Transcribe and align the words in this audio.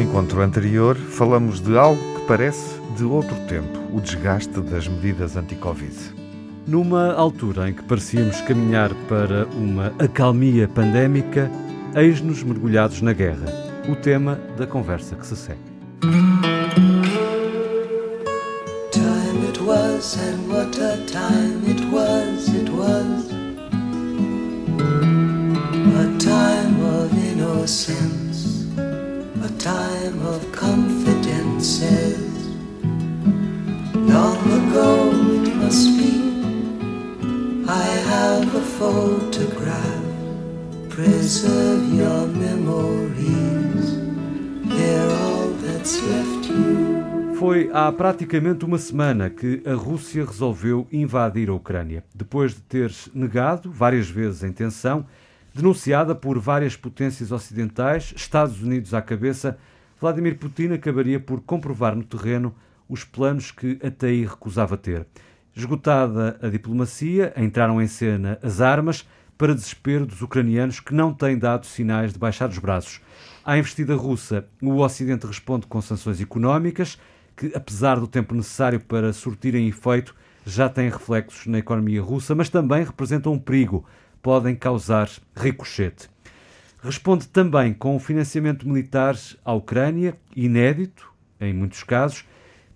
No 0.00 0.06
encontro 0.06 0.40
anterior, 0.40 0.96
falamos 0.96 1.60
de 1.60 1.76
algo 1.76 2.00
que 2.14 2.26
parece 2.26 2.80
de 2.96 3.04
outro 3.04 3.36
tempo: 3.46 3.78
o 3.92 4.00
desgaste 4.00 4.58
das 4.62 4.88
medidas 4.88 5.36
anti-Covid. 5.36 5.94
Numa 6.66 7.12
altura 7.12 7.68
em 7.68 7.74
que 7.74 7.82
parecíamos 7.82 8.40
caminhar 8.40 8.94
para 9.10 9.44
uma 9.48 9.88
acalmia 9.98 10.66
pandémica, 10.68 11.50
eis-nos 11.94 12.42
mergulhados 12.42 13.02
na 13.02 13.12
guerra. 13.12 13.44
O 13.90 13.94
tema 13.94 14.40
da 14.56 14.66
conversa 14.66 15.16
que 15.16 15.26
se 15.26 15.36
segue. 15.36 15.60
Há 47.90 47.92
praticamente 47.92 48.64
uma 48.64 48.78
semana 48.78 49.28
que 49.28 49.64
a 49.66 49.74
Rússia 49.74 50.24
resolveu 50.24 50.86
invadir 50.92 51.48
a 51.48 51.54
Ucrânia, 51.54 52.04
depois 52.14 52.54
de 52.54 52.60
ter 52.60 52.92
negado 53.12 53.68
várias 53.68 54.08
vezes 54.08 54.44
a 54.44 54.48
intenção, 54.48 55.04
denunciada 55.52 56.14
por 56.14 56.38
várias 56.38 56.76
potências 56.76 57.32
ocidentais, 57.32 58.14
Estados 58.14 58.62
Unidos 58.62 58.94
à 58.94 59.02
cabeça, 59.02 59.58
Vladimir 60.00 60.38
Putin 60.38 60.68
acabaria 60.68 61.18
por 61.18 61.40
comprovar 61.40 61.96
no 61.96 62.04
terreno 62.04 62.54
os 62.88 63.02
planos 63.02 63.50
que 63.50 63.76
até 63.82 64.06
aí 64.06 64.24
recusava 64.24 64.76
ter. 64.76 65.04
Esgotada 65.52 66.38
a 66.40 66.48
diplomacia, 66.48 67.32
entraram 67.36 67.82
em 67.82 67.88
cena 67.88 68.38
as 68.40 68.60
armas 68.60 69.04
para 69.36 69.52
desespero 69.52 70.06
dos 70.06 70.22
ucranianos 70.22 70.78
que 70.78 70.94
não 70.94 71.12
têm 71.12 71.36
dado 71.36 71.66
sinais 71.66 72.12
de 72.12 72.20
baixar 72.20 72.50
os 72.50 72.58
braços. 72.58 73.00
À 73.44 73.58
investida 73.58 73.96
russa, 73.96 74.46
o 74.62 74.76
Ocidente 74.76 75.26
responde 75.26 75.66
com 75.66 75.82
sanções 75.82 76.20
económicas, 76.20 76.96
que, 77.40 77.50
apesar 77.54 77.98
do 77.98 78.06
tempo 78.06 78.34
necessário 78.34 78.78
para 78.78 79.14
surtirem 79.14 79.66
efeito, 79.66 80.14
já 80.44 80.68
têm 80.68 80.90
reflexos 80.90 81.46
na 81.46 81.56
economia 81.56 82.02
russa, 82.02 82.34
mas 82.34 82.50
também 82.50 82.84
representam 82.84 83.32
um 83.32 83.38
perigo, 83.38 83.86
podem 84.20 84.54
causar 84.54 85.08
ricochete. 85.34 86.10
Responde 86.82 87.26
também 87.28 87.72
com 87.72 87.96
o 87.96 87.98
financiamento 87.98 88.68
militar 88.68 89.16
à 89.42 89.54
Ucrânia, 89.54 90.14
inédito 90.36 91.10
em 91.40 91.54
muitos 91.54 91.82
casos, 91.82 92.26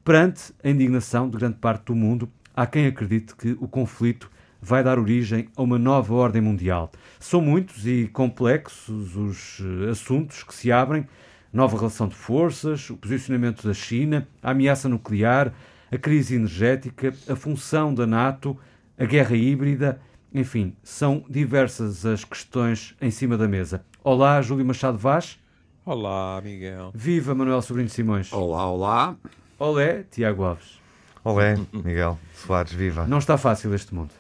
perante 0.03 0.55
a 0.65 0.71
indignação 0.71 1.29
de 1.29 1.37
grande 1.37 1.57
parte 1.57 1.85
do 1.85 1.95
mundo, 1.95 2.27
há 2.57 2.67
quem 2.67 2.87
acredite 2.87 3.37
que 3.37 3.55
o 3.61 3.69
conflito 3.69 4.31
vai 4.63 4.83
dar 4.83 4.99
origem 4.99 5.49
a 5.55 5.63
uma 5.63 5.79
nova 5.79 6.15
ordem 6.15 6.41
mundial. 6.41 6.91
São 7.21 7.43
muitos 7.43 7.87
e 7.87 8.09
complexos 8.11 9.15
os 9.15 9.61
eh, 9.61 9.91
assuntos 9.91 10.43
que 10.43 10.55
se 10.55 10.73
abrem: 10.73 11.07
nova 11.55 11.77
relação 11.77 12.09
de 12.09 12.17
forças, 12.17 12.91
o 12.91 12.97
posicionamento 12.97 13.67
da 13.67 13.73
China, 13.73 14.27
a 14.43 14.51
ameaça 14.51 14.89
nuclear, 14.89 15.55
a 15.91 15.97
crise 15.97 16.35
energética, 16.35 17.15
a 17.29 17.37
função 17.37 17.95
da 17.95 18.05
NATO, 18.05 18.59
a 18.99 19.05
guerra 19.05 19.37
híbrida, 19.37 20.01
enfim, 20.33 20.75
são 20.83 21.25
diversas 21.31 22.05
as 22.05 22.25
questões 22.25 22.97
em 23.01 23.11
cima 23.11 23.39
da 23.39 23.47
mesa. 23.47 23.85
Olá, 24.03 24.43
Júlio 24.43 24.67
Machado 24.67 24.99
Vaz. 24.99 25.39
Olá, 25.87 26.41
Miguel. 26.43 26.91
Viva 26.93 27.35
Manuel 27.37 27.63
Sobrinho 27.63 27.89
Simões. 27.89 28.33
Olá, 28.33 28.69
olá. 28.69 29.17
Olé, 29.57 30.05
Tiago 30.11 30.43
Alves. 30.43 30.81
Olé, 31.23 31.57
Miguel 31.73 32.19
Soares, 32.35 32.73
viva. 32.73 33.07
Não 33.07 33.19
está 33.19 33.39
fácil 33.39 33.73
este 33.75 33.95
mundo. 33.95 34.11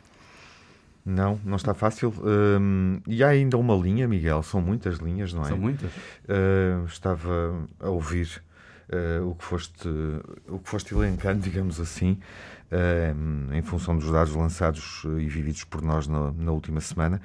Não, 1.04 1.38
não 1.44 1.56
está 1.56 1.74
fácil. 1.74 2.14
Um, 2.22 3.00
e 3.06 3.22
há 3.22 3.28
ainda 3.28 3.58
uma 3.58 3.74
linha, 3.74 4.08
Miguel, 4.08 4.42
são 4.42 4.60
muitas 4.60 4.98
linhas, 4.98 5.34
não 5.34 5.42
é? 5.42 5.48
São 5.48 5.58
muitas. 5.58 5.90
Uh, 5.92 6.86
estava 6.86 7.68
a 7.78 7.90
ouvir 7.90 8.42
uh, 8.88 9.28
o, 9.28 9.34
que 9.34 9.44
foste, 9.44 9.88
o 10.48 10.58
que 10.58 10.68
foste 10.68 10.94
elencando, 10.94 11.40
digamos 11.44 11.78
assim, 11.78 12.18
uh, 12.72 13.54
em 13.54 13.60
função 13.60 13.98
dos 13.98 14.10
dados 14.10 14.34
lançados 14.34 15.02
e 15.18 15.28
vividos 15.28 15.64
por 15.64 15.82
nós 15.82 16.06
na, 16.06 16.32
na 16.32 16.52
última 16.52 16.80
semana. 16.80 17.20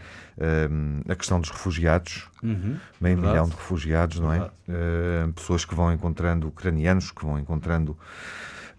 a 1.07 1.16
questão 1.16 1.40
dos 1.40 1.50
refugiados, 1.50 2.28
uhum, 2.44 2.78
meio 3.00 3.16
verdade. 3.16 3.28
milhão 3.28 3.46
de 3.47 3.56
refugiados, 3.56 4.19
não 4.19 4.34
é? 4.34 4.51
pessoas 5.34 5.63
que 5.63 5.73
vão 5.73 5.94
encontrando, 5.94 6.50
ucranianos 6.50 7.11
que 7.11 7.23
vão 7.23 7.40
encontrando 7.40 7.97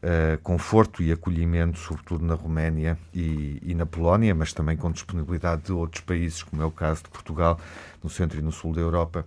uh, 0.02 0.38
conforto 0.42 1.02
e 1.02 1.12
acolhimento, 1.12 1.78
sobretudo 1.78 2.24
na 2.24 2.34
Roménia 2.34 2.98
e, 3.14 3.58
e, 3.62 3.74
na 3.74 3.86
Polónia, 3.86 4.34
mas 4.34 4.52
também 4.52 4.76
com 4.76 4.90
disponibilidade 4.90 5.62
de 5.62 5.72
outros 5.72 6.02
países, 6.02 6.42
como 6.42 6.62
é 6.62 6.64
o 6.64 6.70
caso 6.70 7.02
de 7.04 7.10
Portugal, 7.10 7.58
no 8.02 8.10
centro 8.10 8.38
e 8.38 8.42
no 8.42 8.52
sul 8.52 8.72
da 8.72 8.80
Europa, 8.80 9.24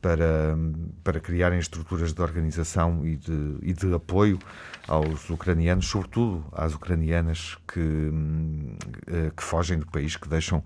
para, 0.00 0.56
para 1.02 1.18
criarem 1.20 1.58
estruturas 1.58 2.12
de 2.12 2.22
organização 2.22 3.04
e 3.04 3.16
de, 3.16 3.56
e 3.62 3.72
de 3.72 3.92
apoio 3.92 4.38
aos 4.86 5.28
ucranianos, 5.28 5.86
sobretudo 5.86 6.44
às 6.52 6.74
ucranianas 6.74 7.56
que, 7.66 7.80
uh, 7.80 9.30
que 9.36 9.42
fogem 9.42 9.78
do 9.78 9.86
país, 9.86 10.16
que 10.16 10.28
deixam 10.28 10.62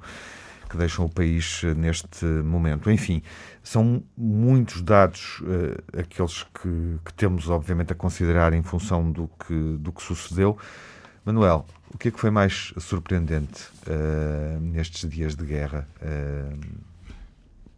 que 0.73 0.79
deixam 0.79 1.05
o 1.05 1.09
país 1.09 1.61
eh, 1.65 1.75
neste 1.75 2.25
momento. 2.25 2.91
Enfim, 2.91 3.23
são 3.63 4.03
muitos 4.17 4.81
dados 4.81 5.41
uh, 5.41 6.01
aqueles 6.01 6.45
que, 6.45 6.99
que, 7.05 7.13
temos, 7.13 7.51
obviamente, 7.51 7.93
a 7.93 7.95
considerar 7.95 8.55
em 8.55 8.63
função 8.63 9.13
do 9.13 9.29
que, 9.47 9.77
do 9.79 9.93
que 9.93 10.03
sucedeu. 10.03 10.57
Manuel, 11.27 11.67
o 11.93 11.99
que 11.99 12.09
é 12.09 12.11
que 12.11 12.19
foi 12.19 12.31
mais 12.31 12.73
surpreendente 12.79 13.69
uh, 13.87 14.59
nestes 14.61 15.09
dias 15.09 15.37
de 15.37 15.45
guerra? 15.45 15.87
Uh, 16.01 16.59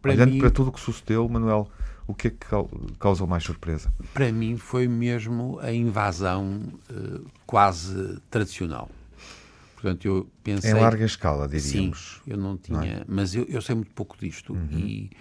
para 0.01 0.13
olhando 0.13 0.31
mim, 0.31 0.39
para 0.39 0.49
tudo 0.49 0.69
o 0.69 0.71
que 0.71 0.79
sucedeu, 0.79 1.27
Manuel, 1.27 1.67
o 2.07 2.13
que 2.13 2.29
é 2.29 2.31
que 2.31 2.45
causou 2.97 3.27
mais 3.27 3.43
surpresa? 3.43 3.91
Para 4.13 4.31
mim 4.31 4.55
foi 4.55 4.87
mesmo 4.87 5.59
a 5.59 5.73
invasão 5.73 6.61
quase 7.45 8.19
tradicional. 8.29 8.89
Portanto, 9.85 10.05
eu 10.05 10.27
pensei... 10.43 10.71
Em 10.71 10.73
larga 10.73 11.05
escala, 11.05 11.47
diríamos. 11.47 12.21
Sim, 12.25 12.31
eu 12.31 12.37
não 12.37 12.57
tinha... 12.57 12.79
Não 12.79 12.83
é? 12.83 13.05
Mas 13.07 13.35
eu, 13.35 13.43
eu, 13.43 13.61
sei 13.61 13.75
muito 13.75 13.91
pouco 13.91 14.17
disto 14.17 14.51
uhum. 14.51 14.67
e, 14.71 15.11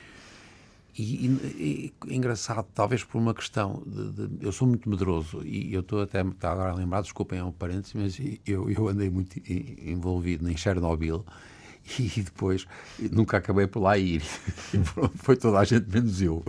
e, 0.97 1.03
e, 1.03 1.93
e, 2.07 2.15
engraçado, 2.17 2.67
talvez 2.75 3.05
por 3.05 3.19
uma 3.19 3.35
questão 3.35 3.83
de, 3.87 4.27
de, 4.27 4.47
Eu 4.47 4.51
sou 4.53 4.67
muito 4.67 4.89
medroso 4.89 5.43
e 5.45 5.75
eu 5.75 5.81
estou 5.81 6.01
até 6.01 6.25
tá 6.41 6.53
agora 6.53 6.71
a 6.71 6.75
lembrar, 6.75 7.03
desculpem, 7.03 7.41
é 7.41 7.45
um 7.45 7.53
parênteses, 7.53 7.93
mas 7.93 8.19
eu, 8.47 8.71
eu 8.71 8.89
andei 8.89 9.11
muito 9.11 9.39
envolvido 9.47 10.51
em 10.51 10.57
Chernobyl 10.57 11.27
e 11.99 12.23
depois 12.23 12.67
nunca 13.13 13.37
acabei 13.37 13.67
por 13.67 13.81
lá 13.81 13.99
ir. 13.99 14.23
Foi 15.17 15.37
toda 15.37 15.59
a 15.59 15.65
gente 15.65 15.91
menos 15.91 16.23
eu 16.23 16.43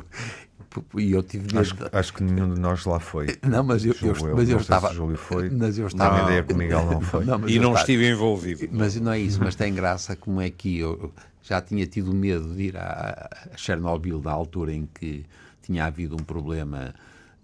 e 0.98 1.12
eu 1.12 1.24
tive 1.24 1.46
medo. 1.48 1.60
Acho, 1.60 1.76
acho, 1.92 2.14
que 2.14 2.24
nenhum 2.24 2.54
de 2.54 2.60
nós 2.60 2.86
lá 2.86 3.00
foi. 3.00 3.38
Não, 3.48 3.64
mas 3.64 3.86
eu, 3.86 3.96
eu, 4.02 4.16
eu 4.16 4.36
mas 4.36 4.50
eu 4.50 4.58
estava. 4.58 4.90
Se 4.90 4.96
Júlio 4.96 5.18
foi. 5.18 5.50
Mas 5.50 5.78
eu 5.78 5.88
estava. 5.88 6.24
Ideia 6.24 6.44
que 6.44 6.54
o 6.54 6.58
Miguel 6.58 6.86
não 6.86 7.02
foi. 7.02 7.26
Não, 7.26 7.38
e 7.48 7.60
não 7.60 7.70
estava, 7.70 7.80
estive 7.80 8.10
envolvido. 8.10 8.68
Mas 8.72 9.00
não 9.00 9.12
é 9.12 9.20
isso, 9.20 9.40
mas 9.42 9.56
tem 9.56 9.74
graça 9.74 10.16
como 10.16 10.42
é 10.42 10.50
que 10.50 10.80
eu 10.80 11.14
já 11.44 11.62
tinha 11.62 11.86
tido 11.86 12.14
medo 12.14 12.56
de 12.56 12.64
ir 12.64 12.78
a, 12.78 13.30
a 13.54 13.58
Chernobyl 13.58 14.20
da 14.20 14.32
altura 14.32 14.74
em 14.74 14.88
que 14.94 15.26
tinha 15.62 15.86
havido 15.86 16.16
um 16.16 16.24
problema 16.24 16.94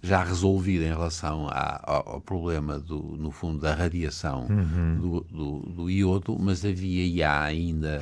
já 0.01 0.23
resolvido 0.23 0.83
em 0.83 0.89
relação 0.89 1.47
ao, 1.47 2.15
ao, 2.15 2.21
problema, 2.21 2.79
do, 2.79 2.99
no 3.19 3.29
fundo, 3.29 3.59
da 3.59 3.75
radiação 3.75 4.47
uhum. 4.49 4.97
do, 4.99 5.21
do, 5.29 5.59
do 5.59 5.89
iodo, 5.89 6.37
mas 6.39 6.65
havia 6.65 7.07
já 7.15 7.43
ainda 7.43 8.01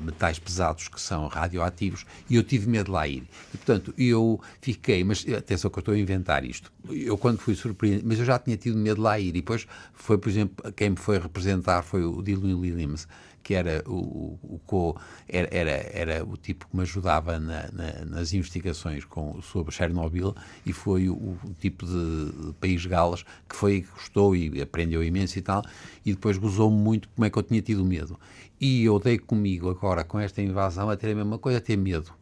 metais 0.00 0.38
pesados 0.38 0.88
que 0.88 1.00
são 1.00 1.26
radioativos 1.28 2.04
e 2.28 2.36
eu 2.36 2.42
tive 2.42 2.68
medo 2.68 2.86
de 2.86 2.90
lá 2.90 3.06
ir. 3.06 3.24
E, 3.54 3.56
portanto, 3.56 3.94
eu 3.96 4.40
fiquei, 4.60 5.04
mas 5.04 5.24
atenção 5.28 5.70
que 5.70 5.78
eu 5.78 5.80
estou 5.80 5.94
a 5.94 5.98
inventar 5.98 6.44
isto. 6.44 6.72
Eu, 6.90 7.16
quando 7.16 7.38
fui 7.38 7.54
surpreendido, 7.54 8.06
mas 8.06 8.18
eu 8.18 8.24
já 8.24 8.38
tinha 8.38 8.56
tido 8.56 8.76
medo 8.76 8.96
de 8.96 9.02
lá 9.02 9.18
ir. 9.18 9.28
E 9.28 9.32
depois 9.32 9.66
foi, 9.94 10.18
por 10.18 10.28
exemplo, 10.28 10.72
quem 10.72 10.90
me 10.90 10.96
foi 10.96 11.18
representar 11.18 11.82
foi 11.82 12.04
o 12.04 12.22
Dylan 12.22 12.56
Williams, 12.56 13.06
que 13.46 13.54
era 13.54 13.80
o, 13.86 14.36
o, 14.42 14.60
co, 14.66 15.00
era, 15.28 15.48
era, 15.52 15.70
era, 15.92 16.24
o 16.24 16.36
tipo 16.36 16.66
que 16.66 16.76
me 16.76 16.82
ajudava 16.82 17.38
na, 17.38 17.70
na, 17.70 18.04
nas 18.04 18.32
investigações 18.32 19.04
com, 19.04 19.40
sobre 19.40 19.72
Chernobyl 19.72 20.34
e 20.66 20.72
foi 20.72 21.08
o, 21.08 21.14
o 21.14 21.54
tipo 21.60 21.86
de, 21.86 22.46
de, 22.48 22.52
país 22.54 22.84
Galas 22.84 23.24
que 23.48 23.54
foi 23.54 23.86
gostou 23.94 24.34
e 24.34 24.60
aprendeu 24.60 25.00
imenso 25.04 25.38
e 25.38 25.42
tal 25.42 25.62
e 26.04 26.12
depois 26.12 26.36
gozou-me 26.38 26.76
muito 26.76 27.08
como 27.10 27.24
é 27.24 27.30
que 27.30 27.38
eu 27.38 27.42
tinha 27.44 27.62
tido 27.62 27.84
medo 27.84 28.18
e 28.60 28.84
eu 28.84 28.98
dei 28.98 29.18
comigo 29.18 29.70
agora 29.70 30.04
com 30.04 30.18
esta 30.18 30.40
invasão 30.42 30.90
a 30.90 30.96
ter 30.96 31.12
a 31.12 31.14
mesma 31.14 31.38
coisa, 31.38 31.58
a 31.58 31.60
ter 31.60 31.76
medo 31.76 32.12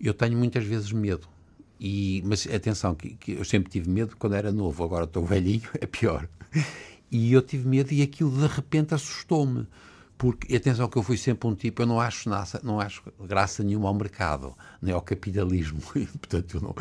eu 0.00 0.14
tenho 0.14 0.36
muitas 0.36 0.64
vezes 0.64 0.92
medo 0.92 1.28
e, 1.78 2.22
mas 2.24 2.46
atenção, 2.46 2.94
que, 2.94 3.10
que 3.10 3.32
eu 3.32 3.44
sempre 3.44 3.70
tive 3.70 3.90
medo 3.90 4.16
quando 4.16 4.34
era 4.34 4.50
novo, 4.50 4.82
agora 4.82 5.04
estou 5.04 5.24
velhinho, 5.24 5.68
é 5.78 5.86
pior. 5.86 6.28
E 7.10 7.32
eu 7.32 7.42
tive 7.42 7.68
medo 7.68 7.92
e 7.92 8.02
aquilo 8.02 8.30
de 8.30 8.46
repente 8.46 8.94
assustou-me 8.94 9.66
porque 10.16 10.56
atenção 10.56 10.88
que 10.88 10.96
eu 10.96 11.02
fui 11.02 11.18
sempre 11.18 11.46
um 11.46 11.54
tipo, 11.54 11.82
eu 11.82 11.86
não 11.86 12.00
acho, 12.00 12.30
nada, 12.30 12.60
não 12.62 12.80
acho 12.80 13.02
graça 13.20 13.62
nenhuma 13.62 13.88
ao 13.88 13.94
mercado, 13.94 14.54
nem 14.80 14.94
ao 14.94 15.02
capitalismo, 15.02 15.80
portanto 16.18 16.56
eu 16.56 16.60
não, 16.62 16.74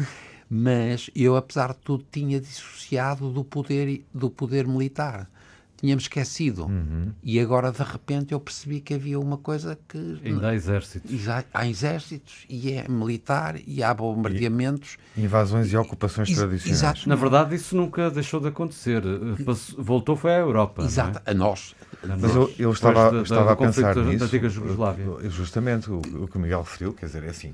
Mas 0.49 1.09
eu, 1.13 1.35
apesar 1.35 1.73
de 1.73 1.79
tudo, 1.79 2.05
tinha 2.09 2.39
dissociado 2.39 3.29
do 3.31 3.43
poder, 3.43 4.05
do 4.13 4.29
poder 4.29 4.65
militar. 4.65 5.29
Tínhamos 5.77 6.05
esquecido. 6.05 6.65
Uhum. 6.65 7.11
E 7.21 7.39
agora, 7.39 7.71
de 7.71 7.83
repente, 7.83 8.31
eu 8.33 8.39
percebi 8.39 8.79
que 8.79 8.93
havia 8.93 9.19
uma 9.19 9.37
coisa 9.37 9.77
que. 9.87 10.19
Ainda 10.23 10.49
há 10.49 10.55
exércitos. 10.55 11.11
Há 11.53 11.67
exércitos, 11.67 12.45
e 12.49 12.71
é 12.71 12.87
militar, 12.87 13.55
e 13.67 13.83
há 13.83 13.93
bombardeamentos. 13.93 14.97
Invasões 15.17 15.71
e 15.71 15.77
ocupações 15.77 16.33
tradicionais. 16.33 16.79
exato. 16.79 17.09
Na 17.09 17.15
verdade, 17.15 17.55
isso 17.55 17.75
nunca 17.75 18.09
deixou 18.09 18.39
de 18.39 18.47
acontecer. 18.47 19.03
Eh, 19.05 19.53
Voltou 19.77 20.15
foi 20.15 20.33
à 20.33 20.39
Europa. 20.39 20.81
não 20.81 20.85
é? 20.87 20.91
Exato, 20.91 21.21
a 21.25 21.33
nós. 21.33 21.75
Mas 22.03 22.35
eu, 22.35 22.53
eu 22.57 22.71
estava, 22.71 23.11
da- 23.11 23.21
estava 23.21 23.51
a 23.51 23.55
pensar 23.55 23.81
conflito 23.93 23.95
da- 24.05 24.09
nisso. 24.11 24.19
Da 24.19 24.25
antiga 24.25 24.49
Jugoslávia. 24.49 25.05
Justamente 25.29 25.89
o, 25.91 25.97
o 25.99 26.27
que 26.27 26.37
o 26.37 26.39
Miguel 26.39 26.61
referiu, 26.61 26.93
quer 26.93 27.07
dizer, 27.07 27.23
é 27.23 27.29
assim. 27.29 27.53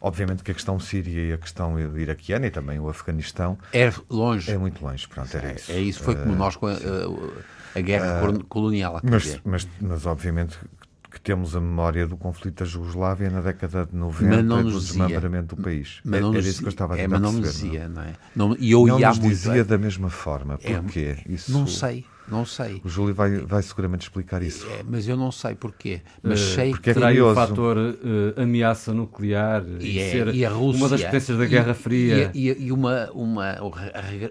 Obviamente 0.00 0.42
que 0.42 0.50
a 0.50 0.54
questão 0.54 0.78
síria 0.80 1.30
e 1.30 1.32
a 1.32 1.38
questão 1.38 1.78
iraquiana 1.98 2.46
e 2.48 2.50
também 2.50 2.78
o 2.80 2.88
Afeganistão 2.88 3.56
É 3.72 3.92
longe. 4.10 4.50
é 4.50 4.58
muito 4.58 4.84
longe. 4.84 5.06
Pronto, 5.06 5.34
era 5.36 5.52
isso. 5.54 5.70
É 5.70 5.78
isso, 5.78 6.02
foi 6.02 6.16
como 6.16 6.34
nós 6.34 6.56
com 6.56 6.66
a, 7.74 7.80
guerra 7.80 8.20
colo- 8.20 8.44
colonial. 8.44 9.00
Mas, 9.02 9.40
mas, 9.44 9.68
mas 9.80 10.06
obviamente 10.06 10.58
que 11.10 11.20
temos 11.20 11.54
a 11.54 11.60
memória 11.60 12.06
do 12.06 12.16
conflito 12.16 12.60
da 12.60 12.64
Jugoslávia 12.64 13.28
na 13.28 13.42
década 13.42 13.84
de 13.84 13.94
90 13.94 14.34
Mas 14.36 14.44
não 14.46 14.60
e 14.60 14.64
do 14.72 14.80
desmembramento 14.80 15.54
do 15.54 15.62
país. 15.62 16.00
Mas 16.02 16.22
não 16.22 16.30
era 16.34 16.38
isso 16.40 16.60
que 16.60 16.64
eu 16.64 16.70
estava 16.70 16.94
a 16.94 16.98
é, 16.98 17.02
tentar 17.02 17.20
mas 17.20 17.34
não 17.34 17.40
perceber, 17.42 17.68
dizia, 17.68 17.88
não 17.88 18.02
é? 18.02 18.12
Não, 18.34 18.56
e 18.58 18.70
eu 18.72 18.86
Não, 18.86 18.98
ia 18.98 19.08
nos 19.08 19.18
muito. 19.18 19.30
dizia 19.34 19.62
da 19.62 19.76
mesma 19.76 20.08
forma. 20.08 20.58
É, 20.62 20.72
Porquê? 20.80 21.18
Isso, 21.28 21.52
Não 21.52 21.66
sei, 21.66 22.06
não 22.26 22.46
sei. 22.46 22.80
O 22.82 22.88
Júlio 22.88 23.14
vai, 23.14 23.36
vai 23.40 23.62
seguramente 23.62 24.04
explicar 24.04 24.42
isso. 24.42 24.66
É, 24.70 24.82
mas 24.88 25.06
eu 25.06 25.14
não 25.18 25.30
sei 25.30 25.54
porquê. 25.54 26.00
Mas 26.22 26.40
Eh, 26.40 26.54
sei 26.54 26.70
porque 26.70 26.88
é 26.90 26.94
que. 26.94 27.04
Aí 27.04 27.20
o 27.20 27.34
fator 27.34 27.76
eh, 27.78 28.40
ameaça 28.42 28.94
nuclear 28.94 29.62
e, 29.80 29.96
E, 29.96 29.98
é- 29.98 30.10
ser 30.12 30.34
e 30.34 30.46
a 30.46 30.48
Rússia, 30.48 30.78
uma 30.80 30.88
das 30.88 31.02
potências 31.04 31.36
da 31.36 31.44
e- 31.44 31.48
Guerra 31.48 31.74
Fria. 31.74 32.30
E, 32.32 32.48
e- 32.48 32.62
e 32.68 32.72
uma, 32.72 33.10
uma, 33.12 33.56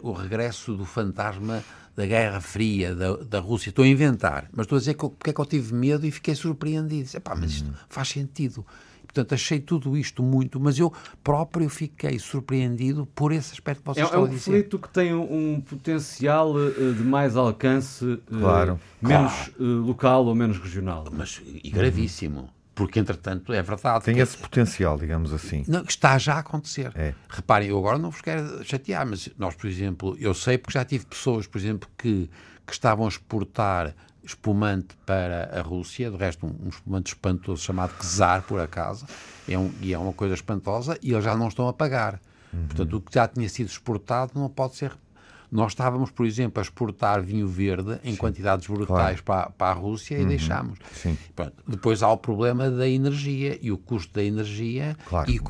o 0.01 0.13
regresso 0.13 0.75
do 0.75 0.83
fantasma 0.85 1.63
da 1.95 2.05
Guerra 2.05 2.39
Fria, 2.41 2.95
da, 2.95 3.15
da 3.17 3.39
Rússia. 3.39 3.69
Estou 3.69 3.83
a 3.83 3.87
inventar, 3.87 4.49
mas 4.53 4.65
estou 4.65 4.77
a 4.77 4.79
dizer 4.79 4.93
que, 4.93 5.09
porque 5.09 5.29
é 5.29 5.33
que 5.33 5.41
eu 5.41 5.45
tive 5.45 5.73
medo 5.73 6.05
e 6.05 6.11
fiquei 6.11 6.33
surpreendido. 6.35 7.03
Disse, 7.03 7.17
"Epá, 7.17 7.35
mas 7.35 7.59
Uhum. 7.61 7.67
isto 7.69 7.73
faz 7.89 8.07
sentido. 8.09 8.65
Portanto, 9.03 9.33
achei 9.33 9.59
tudo 9.59 9.97
isto 9.97 10.23
muito, 10.23 10.57
mas 10.57 10.79
eu 10.79 10.93
próprio 11.21 11.67
fiquei 11.67 12.17
surpreendido 12.17 13.05
por 13.13 13.33
esse 13.33 13.51
aspecto 13.51 13.83
que 13.83 13.89
É, 13.89 13.93
vocês 13.93 14.05
é 14.05 14.07
estão 14.07 14.21
um 14.21 14.25
a 14.25 14.27
dizer. 14.29 14.45
conflito 14.51 14.79
que 14.79 14.89
tem 14.89 15.13
um, 15.13 15.55
um 15.55 15.59
potencial 15.59 16.53
eh, 16.57 16.93
de 16.95 17.03
mais 17.03 17.35
alcance, 17.35 18.05
eh, 18.31 18.39
Claro. 18.39 18.79
menos 19.01 19.49
eh, 19.49 19.63
local 19.63 20.25
ou 20.27 20.33
menos 20.33 20.57
regional. 20.59 21.05
Mas, 21.11 21.41
e 21.45 21.69
gravíssimo. 21.69 22.49
Porque, 22.73 22.99
entretanto, 22.99 23.51
é 23.51 23.61
verdade. 23.61 24.05
Tem 24.05 24.17
esse 24.19 24.37
potencial, 24.37 24.97
digamos 24.97 25.33
assim. 25.33 25.63
Não, 25.67 25.83
está 25.83 26.17
já 26.17 26.35
a 26.35 26.39
acontecer. 26.39 26.91
É. 26.95 27.13
Reparem, 27.29 27.69
eu 27.69 27.77
agora 27.77 27.97
não 27.97 28.09
vos 28.09 28.21
quero 28.21 28.63
chatear, 28.63 29.05
mas 29.05 29.29
nós, 29.37 29.55
por 29.55 29.67
exemplo, 29.67 30.15
eu 30.19 30.33
sei 30.33 30.57
porque 30.57 30.77
já 30.77 30.85
tive 30.85 31.05
pessoas, 31.05 31.45
por 31.47 31.57
exemplo, 31.57 31.89
que, 31.97 32.29
que 32.65 32.73
estavam 32.73 33.05
a 33.05 33.09
exportar 33.09 33.93
espumante 34.23 34.95
para 35.05 35.59
a 35.59 35.61
Rússia, 35.61 36.09
de 36.09 36.15
resto 36.15 36.45
um, 36.45 36.65
um 36.65 36.69
espumante 36.69 37.11
espantoso 37.13 37.61
chamado 37.61 37.93
Czar, 38.01 38.43
por 38.43 38.59
acaso, 38.59 39.05
é 39.47 39.57
um, 39.57 39.71
e 39.81 39.93
é 39.93 39.97
uma 39.97 40.13
coisa 40.13 40.33
espantosa, 40.33 40.97
e 41.01 41.11
eles 41.11 41.23
já 41.23 41.35
não 41.35 41.47
estão 41.47 41.67
a 41.67 41.73
pagar. 41.73 42.21
Portanto, 42.67 42.97
o 42.97 43.01
que 43.01 43.13
já 43.13 43.27
tinha 43.27 43.47
sido 43.49 43.67
exportado 43.67 44.33
não 44.35 44.49
pode 44.49 44.75
ser... 44.75 44.91
Nós 45.51 45.73
estávamos, 45.73 46.11
por 46.11 46.25
exemplo, 46.25 46.61
a 46.61 46.63
exportar 46.63 47.21
vinho 47.21 47.47
verde 47.47 47.99
em 48.05 48.15
quantidades 48.15 48.67
brutais 48.67 49.19
para, 49.19 49.49
para 49.49 49.71
a 49.71 49.73
Rússia 49.73 50.17
e 50.17 50.25
deixámos. 50.25 50.79
Sim. 50.93 51.17
Pronto. 51.35 51.53
Depois 51.67 52.01
há 52.01 52.09
o 52.09 52.17
problema 52.17 52.69
da 52.69 52.87
energia 52.87 53.59
e 53.61 53.69
o 53.69 53.77
custo 53.77 54.13
da 54.13 54.23
energia. 54.23 54.95
Claro. 55.09 55.29
E, 55.29 55.41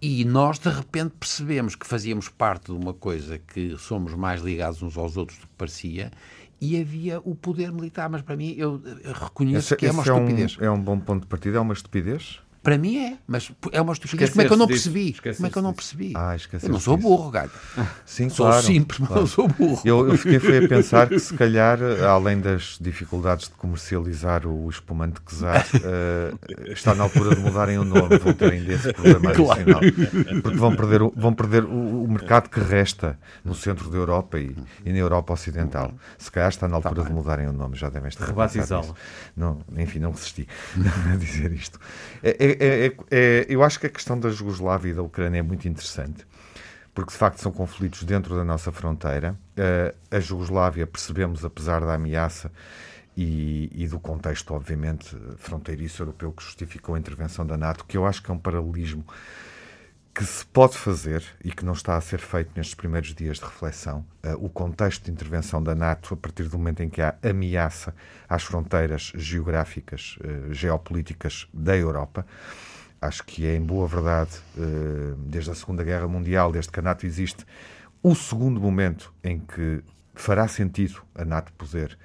e 0.00 0.24
nós, 0.24 0.58
de 0.58 0.70
repente, 0.70 1.14
percebemos 1.20 1.76
que 1.76 1.86
fazíamos 1.86 2.30
parte 2.30 2.72
de 2.72 2.72
uma 2.72 2.94
coisa 2.94 3.38
que 3.38 3.76
somos 3.76 4.14
mais 4.14 4.40
ligados 4.40 4.82
uns 4.82 4.96
aos 4.96 5.18
outros 5.18 5.38
do 5.38 5.46
que 5.46 5.54
parecia 5.58 6.10
e 6.58 6.80
havia 6.80 7.20
o 7.24 7.34
poder 7.34 7.70
militar. 7.70 8.08
Mas 8.08 8.22
para 8.22 8.36
mim, 8.36 8.54
eu, 8.56 8.80
eu 9.02 9.12
reconheço 9.12 9.74
Esse, 9.74 9.76
que 9.76 9.86
é 9.86 9.90
uma 9.90 10.00
esse 10.00 10.10
é, 10.10 10.14
um, 10.14 10.24
estupidez. 10.24 10.56
é 10.60 10.70
um 10.70 10.80
bom 10.80 10.98
ponto 10.98 11.22
de 11.22 11.26
partida. 11.26 11.58
É 11.58 11.60
uma 11.60 11.74
estupidez? 11.74 12.40
Para 12.64 12.78
mim 12.78 12.96
é, 12.96 13.18
mas 13.26 13.52
é 13.72 13.80
uma 13.82 13.92
estupidez. 13.92 14.30
Como 14.30 14.40
é 14.40 14.46
que 14.46 14.52
eu 14.54 14.56
não 14.56 14.66
percebi? 14.66 15.12
Como 15.12 15.46
é 15.46 15.50
que 15.50 15.58
eu 15.58 15.62
não 15.62 15.74
percebi? 15.74 16.14
Ah, 16.16 16.34
eu 16.62 16.68
não 16.70 16.80
sou 16.80 16.96
burro, 16.96 17.30
gato. 17.30 17.52
Sim, 18.06 18.30
Sou 18.30 18.46
claro. 18.46 18.64
simples, 18.64 19.00
mas 19.00 19.08
claro. 19.08 19.20
não 19.20 19.28
sou 19.28 19.48
burro. 19.48 19.82
Eu, 19.84 20.08
eu 20.08 20.16
fiquei 20.16 20.38
foi 20.38 20.64
a 20.64 20.68
pensar 20.68 21.06
que, 21.10 21.18
se 21.18 21.34
calhar, 21.34 21.78
além 22.08 22.40
das 22.40 22.78
dificuldades 22.80 23.48
de 23.48 23.54
comercializar 23.56 24.46
o 24.46 24.66
espumante 24.70 25.20
Czar, 25.26 25.66
eh, 25.84 26.72
está 26.72 26.94
na 26.94 27.04
altura 27.04 27.36
de 27.36 27.42
mudarem 27.42 27.76
o 27.76 27.84
nome, 27.84 28.16
vão 28.16 28.32
ter 28.32 28.52
ainda 28.52 28.72
esse 28.72 28.94
problema 28.94 29.28
adicional. 29.28 29.80
Porque 30.42 30.56
vão 30.56 30.74
perder, 30.74 31.02
o, 31.02 31.12
vão 31.14 31.34
perder 31.34 31.64
o, 31.64 32.04
o 32.04 32.08
mercado 32.10 32.48
que 32.48 32.60
resta 32.60 33.18
no 33.44 33.54
centro 33.54 33.90
da 33.90 33.98
Europa 33.98 34.38
e, 34.38 34.56
e 34.86 34.90
na 34.90 34.98
Europa 34.98 35.34
Ocidental. 35.34 35.92
Se 36.16 36.30
calhar 36.30 36.48
está 36.48 36.66
na 36.66 36.76
altura 36.76 37.04
de 37.04 37.12
mudarem 37.12 37.46
o 37.46 37.52
nome, 37.52 37.76
já 37.76 37.90
devem 37.90 38.08
estar 38.08 38.24
a 38.24 38.28
Rebatizá-lo. 38.28 38.96
enfim, 39.76 39.98
não 39.98 40.12
resisti 40.12 40.48
a 41.12 41.16
dizer 41.16 41.52
isto. 41.52 41.78
É- 42.22 42.36
é- 42.38 42.53
é- 42.60 42.92
é- 43.10 43.46
eu 43.48 43.62
acho 43.62 43.78
que 43.80 43.86
a 43.86 43.90
questão 43.90 44.18
da 44.18 44.30
Jugoslávia 44.30 44.90
e 44.90 44.94
da 44.94 45.02
Ucrânia 45.02 45.38
é 45.40 45.42
muito 45.42 45.66
interessante 45.68 46.26
porque 46.94 47.10
de 47.10 47.18
facto 47.18 47.40
são 47.40 47.50
conflitos 47.50 48.04
dentro 48.04 48.36
da 48.36 48.44
nossa 48.44 48.70
fronteira. 48.70 49.36
Eh, 49.56 49.94
a 50.12 50.20
Jugoslávia, 50.20 50.86
percebemos, 50.86 51.44
apesar 51.44 51.80
da 51.80 51.94
ameaça 51.94 52.52
e, 53.16 53.68
e 53.74 53.88
do 53.88 53.98
contexto, 53.98 54.54
obviamente, 54.54 55.16
fronteiriço 55.36 56.02
europeu 56.02 56.32
que 56.32 56.42
justificou 56.44 56.94
a 56.94 56.98
intervenção 56.98 57.44
da 57.44 57.56
NATO, 57.56 57.84
que 57.84 57.96
eu 57.96 58.06
acho 58.06 58.22
que 58.22 58.30
é 58.30 58.34
um 58.34 58.38
paralelismo 58.38 59.04
que 60.14 60.24
se 60.24 60.46
pode 60.46 60.78
fazer 60.78 61.24
e 61.44 61.50
que 61.50 61.64
não 61.64 61.72
está 61.72 61.96
a 61.96 62.00
ser 62.00 62.20
feito 62.20 62.52
nestes 62.54 62.74
primeiros 62.76 63.12
dias 63.12 63.38
de 63.38 63.44
reflexão, 63.44 64.06
eh, 64.22 64.34
o 64.38 64.48
contexto 64.48 65.06
de 65.06 65.10
intervenção 65.10 65.60
da 65.60 65.74
NATO 65.74 66.14
a 66.14 66.16
partir 66.16 66.44
do 66.44 66.56
momento 66.56 66.84
em 66.84 66.88
que 66.88 67.02
há 67.02 67.16
ameaça 67.20 67.92
às 68.28 68.44
fronteiras 68.44 69.12
geográficas, 69.16 70.16
eh, 70.22 70.54
geopolíticas 70.54 71.48
da 71.52 71.76
Europa. 71.76 72.24
Acho 73.00 73.24
que 73.24 73.44
é, 73.44 73.56
em 73.56 73.60
boa 73.60 73.88
verdade, 73.88 74.30
eh, 74.56 75.14
desde 75.18 75.50
a 75.50 75.54
Segunda 75.54 75.82
Guerra 75.82 76.06
Mundial, 76.06 76.52
desde 76.52 76.70
que 76.70 76.78
a 76.78 76.82
NATO 76.82 77.04
existe, 77.04 77.44
o 78.00 78.14
segundo 78.14 78.60
momento 78.60 79.12
em 79.24 79.40
que 79.40 79.82
fará 80.14 80.46
sentido 80.46 81.02
a 81.12 81.24
NATO 81.24 81.52
poder 81.54 81.98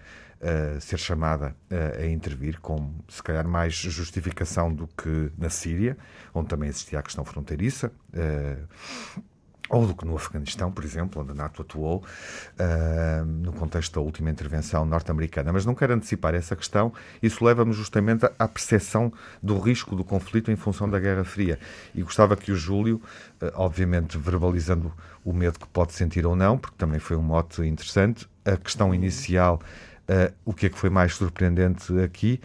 ser 0.80 0.98
chamada 0.98 1.56
eh, 1.70 2.04
a 2.04 2.08
intervir, 2.08 2.60
com 2.60 2.94
se 3.08 3.22
calhar 3.22 3.48
mais 3.48 3.74
justificação 3.74 4.74
do 4.74 4.88
que 4.88 5.32
na 5.38 5.50
Síria, 5.50 5.98
onde 6.34 6.48
também 6.48 6.70
existia 6.70 7.00
a 7.00 7.04
questão 7.04 7.26
fronteiriça. 7.26 7.92
eh, 8.14 8.58
ou 9.70 9.86
do 9.86 9.96
que 9.96 10.04
no 10.04 10.16
Afeganistão, 10.16 10.72
por 10.72 10.84
exemplo, 10.84 11.22
onde 11.22 11.32
a 11.32 11.36
NATO 11.36 11.62
atuou 11.62 12.04
ah, 12.58 13.24
no 13.24 13.54
contexto 13.54 13.94
da 13.94 14.02
última 14.02 14.30
intervenção 14.30 14.84
norte-americana. 14.86 15.54
Mas 15.54 15.66
não 15.66 15.76
quero 15.76 15.94
antecipar 15.94 16.34
essa 16.34 16.56
questão, 16.56 16.92
isso 17.22 17.46
leva-me 17.46 17.72
justamente 17.72 18.26
à 18.38 18.48
percepção 18.48 19.14
do 19.42 19.60
risco 19.60 19.96
do 19.96 20.04
conflito 20.04 20.52
em 20.52 20.56
função 20.56 20.90
da 20.90 21.00
Guerra 21.00 21.24
Fria. 21.24 21.60
E 21.94 22.02
gostava 22.02 22.36
que 22.36 22.52
o 22.52 22.56
Júlio, 22.56 23.02
ah, 23.40 23.52
obviamente 23.56 24.18
verbalizando 24.18 24.92
o 25.24 25.32
medo 25.32 25.60
que 25.60 25.68
pode 25.68 25.94
sentir 25.94 26.26
ou 26.26 26.36
não, 26.36 26.58
porque 26.58 26.76
também 26.78 27.00
foi 27.00 27.16
um 27.16 27.24
mote 27.24 27.62
interessante, 27.62 28.28
a 28.44 28.58
questão 28.58 28.94
inicial, 28.96 29.62
ah, 30.10 30.34
o 30.44 30.54
que 30.54 30.66
é 30.66 30.70
que 30.70 30.78
foi 30.78 30.90
mais 30.90 31.16
surpreendente 31.16 31.98
aqui, 32.00 32.40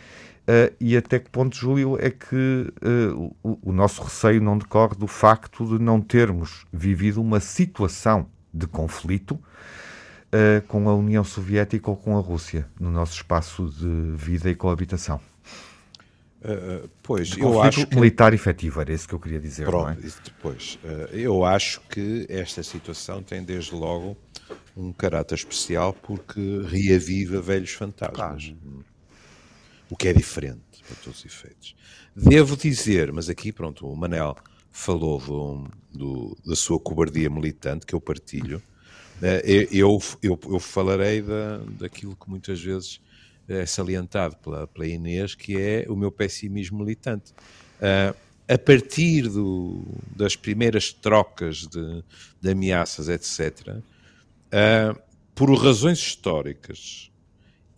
Uh, 0.44 0.68
e 0.78 0.94
até 0.94 1.18
que 1.18 1.30
ponto, 1.30 1.56
Júlio, 1.56 1.96
é 1.98 2.10
que 2.10 2.70
uh, 2.84 3.34
o, 3.42 3.58
o 3.62 3.72
nosso 3.72 4.02
receio 4.02 4.42
não 4.42 4.58
decorre 4.58 4.94
do 4.94 5.06
facto 5.06 5.66
de 5.66 5.82
não 5.82 6.02
termos 6.02 6.66
vivido 6.70 7.22
uma 7.22 7.40
situação 7.40 8.28
de 8.52 8.66
conflito 8.66 9.32
uh, 9.32 10.60
com 10.68 10.86
a 10.86 10.94
União 10.94 11.24
Soviética 11.24 11.90
ou 11.90 11.96
com 11.96 12.18
a 12.18 12.20
Rússia 12.20 12.66
no 12.78 12.90
nosso 12.90 13.14
espaço 13.14 13.70
de 13.70 14.14
vida 14.16 14.50
e 14.50 14.54
coabitação? 14.54 15.18
Uh, 16.42 16.90
pois, 17.02 17.28
De 17.28 17.40
eu 17.40 17.62
acho 17.62 17.86
que... 17.86 17.94
militar 17.94 18.34
efetivo, 18.34 18.82
era 18.82 18.92
isso 18.92 19.08
que 19.08 19.14
eu 19.14 19.18
queria 19.18 19.40
dizer. 19.40 19.62
é? 19.62 19.66
Pronto, 19.66 20.06
isso 20.06 20.20
depois. 20.22 20.78
Uh, 20.84 21.16
eu 21.16 21.42
acho 21.42 21.80
que 21.88 22.26
esta 22.28 22.62
situação 22.62 23.22
tem 23.22 23.42
desde 23.42 23.74
logo 23.74 24.14
um 24.76 24.92
caráter 24.92 25.34
especial 25.36 25.92
porque 25.92 26.40
reaviva 26.68 27.40
velhos 27.40 27.70
fantasmas. 27.70 28.54
O 29.90 29.96
que 29.96 30.08
é 30.08 30.12
diferente 30.12 30.60
para 30.86 30.96
todos 30.96 31.20
os 31.20 31.24
efeitos. 31.26 31.74
Devo 32.16 32.56
dizer, 32.56 33.12
mas 33.12 33.28
aqui, 33.28 33.52
pronto, 33.52 33.86
o 33.86 33.96
Manel 33.96 34.36
falou 34.72 35.20
do, 35.20 35.68
do- 35.92 36.36
da 36.44 36.56
sua 36.56 36.80
cobardia 36.80 37.30
militante, 37.30 37.86
que 37.86 37.94
eu 37.94 38.00
partilho. 38.00 38.62
Eh, 39.22 39.68
Eu, 39.70 40.00
eu, 40.22 40.38
eu 40.44 40.58
falarei 40.58 41.22
da, 41.22 41.58
daquilo 41.78 42.16
que 42.16 42.28
muitas 42.28 42.60
vezes 42.60 43.00
é 43.48 43.64
salientado 43.66 44.36
pela, 44.38 44.66
pela 44.66 44.86
Inês, 44.86 45.34
que 45.34 45.56
é 45.60 45.86
o 45.88 45.94
meu 45.96 46.10
pessimismo 46.10 46.78
militante. 46.78 47.32
Ah, 47.80 48.14
a 48.48 48.58
partir 48.58 49.28
do- 49.28 49.84
das 50.16 50.34
primeiras 50.36 50.92
trocas 50.92 51.66
de, 51.66 52.02
de 52.40 52.50
ameaças, 52.50 53.08
etc., 53.08 53.76
ah, 54.54 55.00
por 55.34 55.52
razões 55.52 55.98
históricas 55.98 57.10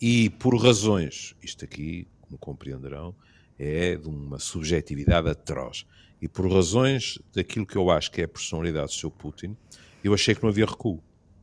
e 0.00 0.28
por 0.30 0.54
razões, 0.56 1.35
isto 1.42 1.64
aqui, 1.64 2.06
como 2.21 2.37
compreenderão, 2.38 3.14
é 3.59 3.97
de 3.97 4.09
uma 4.09 4.38
subjetividade 4.38 5.28
atroz. 5.28 5.87
E 6.21 6.28
por 6.28 6.50
razões 6.50 7.18
daquilo 7.35 7.66
que 7.66 7.76
eu 7.76 7.90
acho 7.90 8.11
que 8.11 8.21
é 8.21 8.25
a 8.25 8.28
personalidade 8.28 8.88
do 8.88 8.92
seu 8.92 9.11
Putin, 9.11 9.56
eu 10.04 10.12
achei 10.12 10.35
que 10.35 10.42
não 10.42 10.50
havia 10.50 10.66
recuo. 10.66 11.02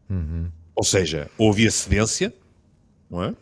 Uhum. 0.09 0.51
Ou 0.75 0.83
seja, 0.83 1.29
ou 1.37 1.51
havia 1.51 1.71
cedência, 1.71 2.33
não 3.09 3.23
é? 3.23 3.35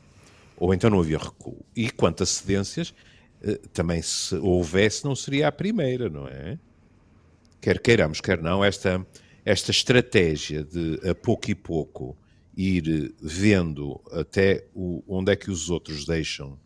ou 0.62 0.76
então 0.76 0.92
não 0.92 1.00
havia 1.00 1.18
recuo. 1.18 1.66
E 1.76 1.90
quanto 1.90 2.22
a 2.22 2.26
cedências, 2.26 2.94
eh, 3.42 3.60
também 3.74 4.00
se 4.00 4.36
houvesse, 4.36 5.04
não 5.04 5.16
seria 5.16 5.48
a 5.48 5.52
primeira, 5.52 6.08
não 6.08 6.28
é? 6.28 6.60
Quer 7.60 7.80
queiramos, 7.80 8.22
quer 8.22 8.40
não, 8.40 8.64
esta, 8.64 9.04
esta 9.46 9.72
estratégia 9.72 10.64
de 10.64 11.00
a 11.10 11.16
pouco 11.16 11.50
e 11.50 11.56
pouco 11.56 12.18
ir 12.56 13.14
vendo 13.22 14.00
até 14.12 14.66
o, 14.74 15.04
onde 15.08 15.32
é 15.32 15.36
que 15.36 15.50
os 15.50 15.70
outros 15.70 16.06
deixam 16.06 16.58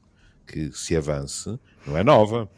que 0.45 0.71
se 0.71 0.95
avance, 0.95 1.57
não 1.85 1.97
é 1.97 2.03
nova. 2.03 2.49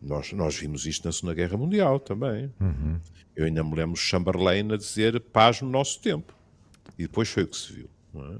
Nós, 0.00 0.32
nós 0.32 0.56
vimos 0.56 0.86
isto 0.86 1.04
na 1.04 1.12
Segunda 1.12 1.34
Guerra 1.34 1.56
Mundial 1.56 2.00
também. 2.00 2.50
Uhum. 2.60 2.98
Eu 3.36 3.44
ainda 3.44 3.62
me 3.62 3.74
lembro 3.74 3.96
Chamberlain 3.96 4.72
a 4.72 4.76
dizer 4.76 5.20
paz 5.20 5.60
no 5.60 5.68
nosso 5.68 6.00
tempo. 6.00 6.34
E 6.98 7.02
depois 7.02 7.28
foi 7.28 7.44
o 7.44 7.48
que 7.48 7.56
se 7.56 7.72
viu. 7.72 7.90
É? 8.14 8.36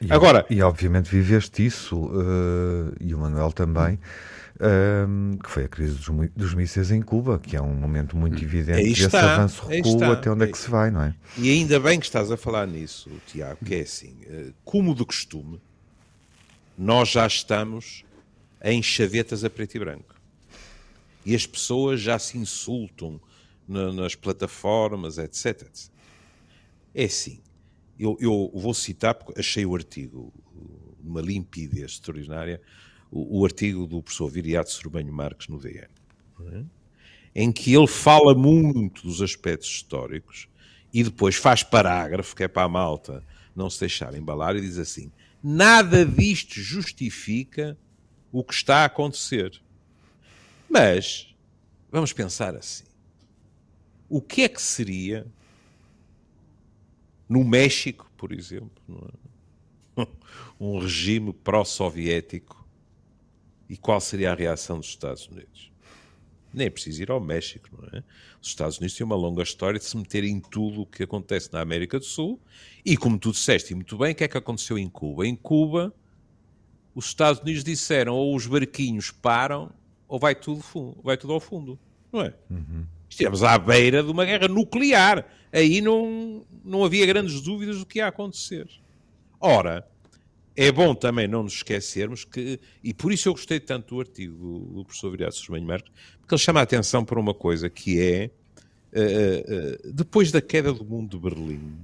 E, 0.00 0.12
Agora, 0.12 0.44
e 0.50 0.60
obviamente 0.62 1.08
viveste 1.08 1.64
isso, 1.64 1.96
uh, 1.96 2.94
e 3.00 3.14
o 3.14 3.18
Manuel 3.18 3.50
também, 3.50 3.98
uh, 4.56 5.38
que 5.42 5.50
foi 5.50 5.64
a 5.64 5.68
crise 5.68 5.94
dos, 5.94 6.08
dos 6.34 6.54
mísseis 6.54 6.90
em 6.90 7.00
Cuba, 7.02 7.38
que 7.38 7.56
é 7.56 7.62
um 7.62 7.74
momento 7.74 8.16
muito 8.16 8.42
evidente 8.42 8.78
Aí 8.80 8.88
desse 8.90 9.06
está, 9.06 9.34
avanço 9.34 9.62
aí 9.68 9.76
recuo 9.76 9.94
está. 9.94 10.12
até 10.12 10.30
onde 10.30 10.44
é 10.44 10.46
que 10.48 10.58
se 10.58 10.70
vai, 10.70 10.90
não 10.90 11.02
é? 11.02 11.14
E 11.38 11.50
ainda 11.50 11.78
bem 11.80 11.98
que 12.00 12.06
estás 12.06 12.30
a 12.30 12.36
falar 12.36 12.66
nisso, 12.66 13.10
Tiago, 13.26 13.64
que 13.64 13.74
é 13.74 13.80
assim, 13.80 14.16
eh, 14.26 14.52
como 14.64 14.94
de 14.94 15.04
costume, 15.04 15.60
nós 16.76 17.08
já 17.10 17.26
estamos 17.26 18.04
em 18.62 18.82
chavetas 18.82 19.44
a 19.44 19.50
preto 19.50 19.76
e 19.76 19.78
branco. 19.78 20.14
E 21.24 21.34
as 21.34 21.46
pessoas 21.46 22.00
já 22.00 22.18
se 22.18 22.38
insultam 22.38 23.20
na- 23.68 23.92
nas 23.92 24.14
plataformas, 24.14 25.18
etc, 25.18 25.62
etc. 25.62 25.90
É 26.94 27.04
assim, 27.04 27.40
eu, 27.98 28.16
eu 28.20 28.50
vou 28.54 28.72
citar, 28.74 29.14
porque 29.14 29.38
achei 29.40 29.66
o 29.66 29.74
artigo, 29.74 30.32
uma 31.02 31.20
limpidez 31.20 31.92
extraordinária, 31.92 32.60
o, 33.10 33.40
o 33.40 33.44
artigo 33.44 33.86
do 33.86 34.02
professor 34.02 34.28
Viriato 34.28 34.70
Sorbanho 34.70 35.12
Marques 35.12 35.48
no 35.48 35.58
DN 35.58 35.88
em 37.38 37.52
que 37.52 37.74
ele 37.74 37.86
fala 37.86 38.34
muito 38.34 39.02
dos 39.02 39.20
aspectos 39.20 39.68
históricos 39.68 40.48
e 40.90 41.04
depois 41.04 41.34
faz 41.36 41.62
parágrafo, 41.62 42.34
que 42.34 42.42
é 42.42 42.48
para 42.48 42.62
a 42.62 42.68
malta 42.68 43.22
não 43.54 43.68
se 43.68 43.80
deixar 43.80 44.14
embalar, 44.14 44.56
e 44.56 44.60
diz 44.62 44.78
assim: 44.78 45.12
nada 45.42 46.04
disto 46.06 46.54
justifica 46.54 47.76
o 48.32 48.42
que 48.42 48.54
está 48.54 48.78
a 48.78 48.84
acontecer. 48.86 49.60
Mas, 50.66 51.34
vamos 51.90 52.10
pensar 52.14 52.56
assim: 52.56 52.84
o 54.08 54.22
que 54.22 54.42
é 54.42 54.48
que 54.48 54.62
seria 54.62 55.26
no 57.28 57.44
México, 57.44 58.10
por 58.16 58.32
exemplo, 58.32 59.12
é? 59.98 60.06
um 60.58 60.78
regime 60.78 61.34
pró-soviético 61.34 62.65
e 63.68 63.76
qual 63.76 64.00
seria 64.00 64.32
a 64.32 64.34
reação 64.34 64.78
dos 64.78 64.88
Estados 64.88 65.26
Unidos? 65.26 65.72
Nem 66.52 66.68
é 66.68 66.70
preciso 66.70 67.02
ir 67.02 67.10
ao 67.10 67.20
México, 67.20 67.68
não 67.72 67.98
é? 67.98 68.02
Os 68.40 68.48
Estados 68.48 68.78
Unidos 68.78 68.96
têm 68.96 69.04
uma 69.04 69.16
longa 69.16 69.42
história 69.42 69.78
de 69.78 69.84
se 69.84 69.96
meterem 69.96 70.32
em 70.34 70.40
tudo 70.40 70.82
o 70.82 70.86
que 70.86 71.02
acontece 71.02 71.52
na 71.52 71.60
América 71.60 71.98
do 71.98 72.04
Sul. 72.04 72.40
E 72.84 72.96
como 72.96 73.18
tu 73.18 73.32
disseste, 73.32 73.72
e 73.72 73.74
muito 73.74 73.98
bem, 73.98 74.12
o 74.12 74.14
que 74.14 74.24
é 74.24 74.28
que 74.28 74.38
aconteceu 74.38 74.78
em 74.78 74.88
Cuba? 74.88 75.26
Em 75.26 75.34
Cuba, 75.34 75.92
os 76.94 77.06
Estados 77.06 77.42
Unidos 77.42 77.62
disseram 77.62 78.14
ou 78.14 78.34
os 78.34 78.46
barquinhos 78.46 79.10
param 79.10 79.70
ou 80.08 80.18
vai 80.18 80.34
tudo, 80.34 80.62
fundo, 80.62 80.96
vai 81.02 81.16
tudo 81.16 81.32
ao 81.32 81.40
fundo, 81.40 81.78
não 82.12 82.22
é? 82.22 82.32
Estivemos 83.08 83.42
à 83.42 83.58
beira 83.58 84.02
de 84.02 84.10
uma 84.10 84.24
guerra 84.24 84.48
nuclear. 84.48 85.26
Aí 85.52 85.80
não, 85.80 86.44
não 86.64 86.84
havia 86.84 87.04
grandes 87.06 87.40
dúvidas 87.40 87.78
do 87.78 87.86
que 87.86 87.98
ia 87.98 88.06
acontecer. 88.06 88.68
Ora, 89.40 89.86
é 90.56 90.72
bom 90.72 90.94
também 90.94 91.28
não 91.28 91.42
nos 91.42 91.54
esquecermos 91.54 92.24
que, 92.24 92.58
e 92.82 92.94
por 92.94 93.12
isso 93.12 93.28
eu 93.28 93.32
gostei 93.34 93.60
tanto 93.60 93.94
do 93.94 94.00
artigo 94.00 94.36
do, 94.74 94.84
professor 94.84 95.10
Viriato 95.10 95.36
Sormanho 95.36 95.66
Marques, 95.66 95.92
porque 96.20 96.34
ele 96.34 96.40
chama 96.42 96.60
a 96.60 96.62
atenção 96.62 97.04
para 97.04 97.20
uma 97.20 97.34
coisa 97.34 97.68
que 97.68 98.00
é, 98.00 98.30
eh, 98.92 99.44
eh, 99.46 99.78
depois 99.92 100.32
da 100.32 100.40
queda 100.40 100.72
do 100.72 100.84
mundo 100.84 101.16
de 101.16 101.22
Berlim, 101.22 101.76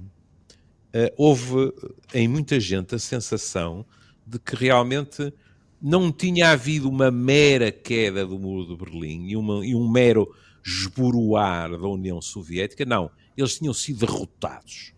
eh, 0.91 1.13
houve 1.17 1.71
em 2.13 2.27
muita 2.27 2.59
gente 2.59 2.95
a 2.95 2.99
sensação 2.99 3.85
de 4.25 4.39
que 4.39 4.55
realmente 4.55 5.31
não 5.81 6.11
tinha 6.11 6.51
havido 6.51 6.89
uma 6.89 7.11
mera 7.11 7.71
queda 7.71 8.25
do 8.25 8.39
muro 8.39 8.65
de 8.67 8.75
Berlim 8.83 9.27
e, 9.29 9.35
uma- 9.35 9.65
e 9.65 9.75
um 9.75 9.87
mero 9.89 10.33
esboroar 10.65 11.69
da 11.71 11.87
União 11.87 12.21
Soviética, 12.21 12.85
não, 12.85 13.11
eles 13.37 13.57
tinham 13.59 13.73
sido 13.73 13.99
derrotados, 14.05 14.93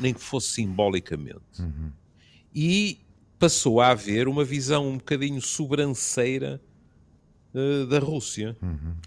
nem 0.00 0.12
que 0.14 0.20
fosse 0.20 0.48
simbolicamente 0.48 1.40
e 2.54 3.00
passou 3.38 3.80
a 3.80 3.88
haver 3.88 4.28
uma 4.28 4.44
visão 4.44 4.88
um 4.88 4.96
bocadinho 4.98 5.40
sobranceira 5.42 6.60
eh, 7.54 7.86
da 7.86 7.98
Rússia. 7.98 8.56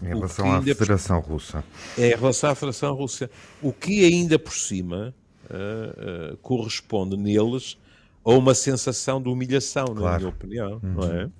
Em 0.02 0.06
O 0.12 0.16
relação 0.16 0.52
à 0.52 0.62
Federação 0.62 1.20
Russa. 1.20 1.64
É 1.96 2.08
em 2.12 2.16
relação 2.16 2.50
à 2.50 2.54
Federação 2.54 2.94
Russa. 2.94 3.30
O 3.62 3.72
que 3.72 4.04
ainda 4.04 4.38
por 4.38 4.52
cima 4.52 5.14
eh, 5.50 5.94
eh, 6.32 6.36
corresponde 6.42 7.16
neles 7.16 7.78
a 8.24 8.30
uma 8.32 8.54
sensação 8.54 9.22
de 9.22 9.28
humilhação, 9.28 9.86
na 9.94 10.00
Claro. 10.00 10.18
minha 10.18 10.28
opinião, 10.28 10.80
não 10.82 11.04
é? 11.10 11.30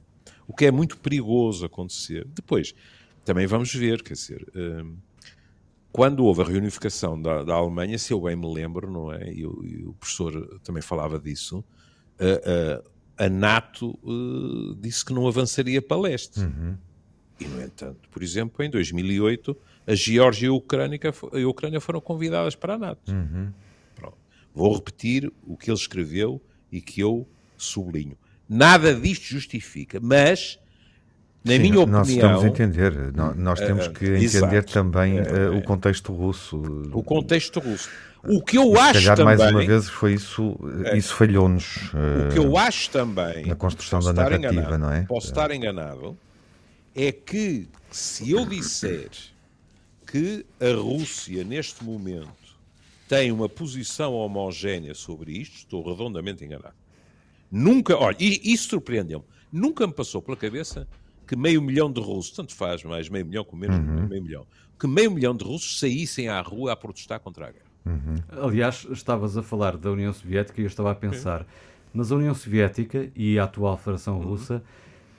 O 0.47 0.55
que 0.55 0.65
é 0.65 0.71
muito 0.71 0.97
perigoso 0.97 1.67
acontecer. 1.67 2.27
Depois, 2.35 2.75
também 3.25 3.47
vamos 3.47 3.75
ver, 3.75 4.03
quer 4.03 4.15
dizer, 4.15 4.47
quando 5.93 6.25
houve 6.25 6.41
a 6.43 6.45
reunificação 6.45 7.21
da, 7.21 7.43
da 7.43 7.55
Alemanha, 7.55 7.99
se 7.99 8.13
eu 8.15 8.21
bem 8.23 8.37
me 8.37 8.51
lembro, 8.53 8.91
não 8.91 9.13
é? 9.13 9.31
E, 9.33 9.45
o- 9.47 9.63
e 9.67 9.85
o 9.85 9.93
professor 9.95 10.59
também 10.65 10.83
falava 10.83 11.19
disso, 11.19 11.63
a, 12.19 12.81
a- 13.23 13.25
a 13.27 13.29
NATO 13.29 13.99
eh, 14.05 14.77
disse 14.81 15.05
que 15.05 15.13
não 15.13 15.27
avançaria 15.27 15.83
para 15.83 16.01
leste. 16.01 16.41
E, 17.41 17.45
no 17.47 17.61
entanto, 17.63 18.09
por 18.11 18.23
exemplo, 18.23 18.65
em 18.65 18.71
2008, 18.71 19.57
a 19.87 19.95
Geórgia 19.95 20.47
e 20.47 20.49
a 20.49 20.53
Ucrânia, 20.53 20.99
a 21.05 21.49
Ucrânia 21.49 21.81
foram 21.81 22.01
convidadas 22.01 22.55
para 22.55 22.75
a 22.75 22.79
NATO. 22.79 23.13
Pronto. 23.97 24.17
Vou 24.55 24.73
repetir 24.75 25.33
o 25.45 25.57
que 25.57 25.71
ele 25.71 25.77
escreveu 25.79 26.41
e 26.71 26.81
que 26.81 27.01
eu 27.01 27.27
sublinho. 27.57 28.17
Nada 28.49 28.95
disto 28.95 29.25
justifica, 29.25 29.99
mas, 30.01 30.59
na 31.45 31.53
Sim, 31.53 31.59
minha 31.59 31.87
nós 31.87 32.09
opinião, 32.09 32.31
estamos 32.31 32.45
a 32.45 32.49
entender. 32.49 33.13
Nós, 33.15 33.37
nós 33.37 33.61
temos 33.61 33.89
que 33.89 34.05
eh, 34.05 34.25
entender 34.25 34.57
exato. 34.57 34.73
também 34.73 35.19
eh, 35.19 35.49
o 35.51 35.63
contexto 35.63 36.13
russo. 36.13 36.57
o 36.93 37.03
contexto 37.03 37.61
russo. 37.61 37.89
O 38.25 38.43
que 38.43 38.59
eu 38.59 38.79
acho 38.79 38.95
calhar, 38.95 39.17
também, 39.17 39.37
mais 39.39 39.53
uma 39.53 39.65
vez, 39.65 39.89
foi 39.89 40.15
isso, 40.15 40.59
isso 40.95 41.15
falhou-nos. 41.15 41.93
o 41.95 42.33
que 42.33 42.39
eu 42.39 42.59
acho 42.59 42.91
também, 42.91 43.47
na 43.47 43.55
construção 43.55 44.01
da 44.01 44.13
narrativa, 44.13 44.53
enganado, 44.53 44.79
não 44.79 44.93
é? 44.93 45.03
Posso 45.03 45.29
estar 45.29 45.51
enganado, 45.53 46.19
é 46.97 47.13
que 47.13 47.69
se 47.91 48.33
eu 48.33 48.45
disser 48.45 49.09
que 50.05 50.45
a 50.61 50.75
Rússia, 50.75 51.45
neste 51.45 51.85
momento, 51.85 52.29
tem 53.09 53.31
uma 53.31 53.49
posição 53.49 54.15
homogénea 54.15 54.95
sobre 54.95 55.33
isto, 55.33 55.57
estou 55.59 55.89
redondamente 55.89 56.45
enganado. 56.45 56.75
Nunca, 57.51 57.97
olha, 57.97 58.17
e 58.19 58.41
isso 58.53 58.69
surpreendeu-me, 58.69 59.25
nunca 59.51 59.87
me 59.87 59.93
passou 59.93 60.21
pela 60.21 60.37
cabeça 60.37 60.87
que 61.29 61.37
meio 61.37 61.63
milhão 61.63 61.93
de 61.93 62.01
russos, 62.01 62.35
tanto 62.35 62.55
faz 62.55 62.83
mais 62.83 63.09
meio 63.09 63.25
milhão 63.27 63.45
como 63.45 63.61
menos 63.61 63.77
Uhum. 63.77 64.09
meio 64.09 64.23
milhão, 64.23 64.47
que 64.81 64.87
meio 64.89 65.11
milhão 65.13 65.37
de 65.37 65.45
russos 65.45 65.79
saíssem 65.79 66.29
à 66.29 66.41
rua 66.41 66.73
a 66.73 66.77
protestar 66.77 67.21
contra 67.21 67.47
a 67.47 67.51
guerra. 67.53 67.69
Aliás, 68.43 68.87
estavas 68.91 69.37
a 69.37 69.43
falar 69.43 69.77
da 69.77 69.91
União 69.91 70.13
Soviética 70.13 70.61
e 70.61 70.65
eu 70.65 70.69
estava 70.69 70.91
a 70.91 70.95
pensar, 70.95 71.47
mas 71.93 72.11
a 72.13 72.17
União 72.17 72.35
Soviética 72.35 73.11
e 73.15 73.39
a 73.39 73.45
atual 73.45 73.77
Federação 73.79 74.19
Russa 74.21 74.63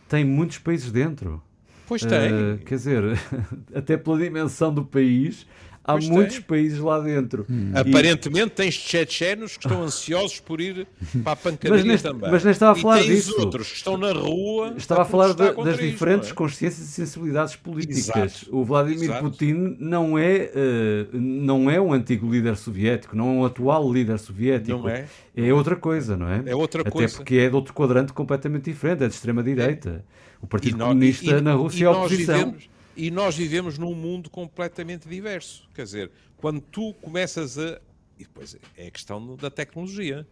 têm 0.08 0.24
muitos 0.25 0.58
países 0.60 0.92
dentro. 0.92 1.42
Pois 1.88 2.04
Eh, 2.04 2.08
tem. 2.56 2.66
quer 2.66 2.75
dizer, 2.75 3.04
até 3.74 3.98
pela 3.98 4.20
dimensão 4.20 4.72
do 4.74 4.86
país, 4.86 5.48
há 5.83 5.93
Pois 5.93 6.07
muitos 6.09 6.36
tem. 6.36 6.43
países 6.43 6.79
lá 6.79 7.00
dentro. 7.00 7.45
E- 7.50 7.77
Aparentemente 7.77 8.51
tens 8.51 8.74
chechenos 8.74 9.57
que 9.57 9.65
estão 9.65 9.83
ansiosos 9.83 10.39
por 10.39 10.62
ir 10.62 10.88
para 11.24 11.31
a 11.33 11.36
pancadaria 11.36 11.77
Mas 11.77 11.86
neste- 11.86 12.07
também. 12.07 12.31
mas 12.31 12.43
nem 12.43 12.51
estava 12.51 12.75
a 12.75 12.79
E 12.79 12.81
falar 12.81 12.98
tens 13.00 13.07
disso. 13.07 13.36
outros 13.39 13.69
que 13.69 13.75
estão 13.77 13.98
na 13.98 14.12
rua 14.12 14.74
Estava 14.77 15.01
a 15.01 15.05
falar 15.05 15.29
contra 15.29 15.53
das 15.63 15.75
isto, 15.79 15.86
diferentes 15.91 16.31
é? 16.31 16.33
consciências 16.33 16.88
e 16.88 16.91
sensibilidades 16.91 17.55
políticas. 17.55 17.98
Exato. 18.09 18.55
O 18.55 18.63
Vladimir 18.63 19.03
Exato. 19.05 19.24
Putin 19.24 19.75
não 19.79 20.17
é, 20.17 20.51
eh, 20.53 21.05
não 21.13 21.69
é 21.69 21.79
um 21.81 21.93
antigo 21.93 22.29
líder 22.31 22.55
soviético, 22.57 23.15
não 23.15 23.25
é 23.27 23.31
um 23.31 23.45
atual 23.45 23.91
líder 23.91 24.19
soviético. 24.19 24.77
Não 24.79 24.89
é. 24.89 25.05
É 25.36 25.53
outra 25.53 25.75
coisa, 25.75 26.17
não 26.17 26.27
é? 26.27 26.43
É 26.45 26.55
outra 26.55 26.81
Até 26.81 26.89
coisa. 26.91 27.15
porque 27.15 27.36
é 27.36 27.50
de 27.50 27.55
outro 27.55 27.74
quadrante 27.74 28.12
completamente 28.13 28.65
diferente, 28.65 29.03
é 29.03 29.07
de 29.07 29.13
extrema-direita. 29.13 30.03
O 30.41 30.48
Partido 30.48 30.77
Comunista 30.77 31.25
e- 31.38 31.41
na 31.41 31.51
e 31.51 31.55
Rússia 31.55 31.86
é 31.86 31.88
a 31.88 31.91
oposição. 31.91 32.36
Vivemos, 32.38 32.69
e 33.00 33.10
nós 33.10 33.38
vivemos 33.38 33.77
num 33.77 33.96
mundo 33.96 34.29
completamente 34.29 35.08
diverso. 35.08 35.70
Quer 35.74 35.84
dizer, 35.84 36.12
quando 36.36 36.60
tu 36.60 36.94
começas 36.96 37.58
a. 37.58 37.79
E 38.18 38.24
depois 38.24 38.58
é 38.75 38.88
a 38.88 38.91
questão 38.91 39.38
da 39.38 39.50
tecnologia. 39.50 40.27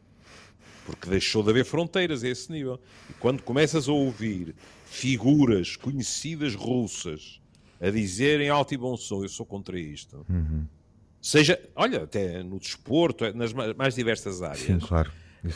Porque 0.86 1.10
deixou 1.10 1.44
de 1.44 1.50
haver 1.50 1.64
fronteiras 1.64 2.24
a 2.24 2.28
esse 2.28 2.52
nível. 2.52 2.80
E 3.10 3.14
quando 3.14 3.42
começas 3.42 3.88
a 3.88 3.92
ouvir 3.94 4.54
figuras 4.86 5.78
conhecidas 5.78 6.56
russas 6.56 7.42
a 7.80 7.90
dizerem 7.90 8.50
alto 8.50 8.74
e 8.74 8.78
bom 8.78 8.98
som, 8.98 9.24
eu 9.24 9.30
sou 9.30 9.46
contra 9.46 9.80
isto. 9.80 10.26
Uhum. 10.30 10.66
Seja, 11.22 11.60
olha, 11.76 12.04
até 12.04 12.44
no 12.44 12.60
desporto, 12.60 13.24
nas 13.34 13.54
mais 13.54 13.96
diversas 13.96 14.42
áreas. 14.42 14.66
Sim, 14.66 14.80
claro. 14.80 15.12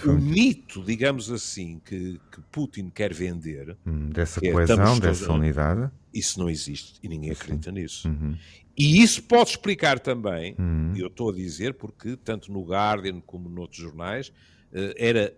O 0.06 0.14
mito, 0.14 0.84
digamos 0.84 1.32
assim, 1.32 1.82
que, 1.84 2.20
que 2.32 2.42
Putin 2.52 2.90
quer 2.90 3.14
vender 3.14 3.78
hum, 3.86 4.10
dessa 4.10 4.40
é, 4.46 4.52
coesão, 4.52 5.00
dessa 5.00 5.26
todos, 5.26 5.36
unidade, 5.36 5.92
isso 6.14 6.40
não 6.40 6.50
existe 6.50 7.00
e 7.02 7.08
ninguém 7.08 7.32
acredita 7.32 7.70
Sim. 7.70 7.76
nisso. 7.76 8.08
Uhum. 8.08 8.38
E 8.78 9.02
isso 9.02 9.24
pode 9.24 9.52
explicar 9.52 10.00
também, 10.00 10.56
uhum. 10.58 10.94
eu 10.96 11.08
estou 11.08 11.30
a 11.30 11.34
dizer, 11.34 11.74
porque 11.74 12.16
tanto 12.16 12.52
no 12.52 12.64
Guardian 12.64 13.20
como 13.22 13.50
noutros 13.50 13.82
jornais 13.82 14.32
eh, 14.74 14.94
era, 14.98 15.34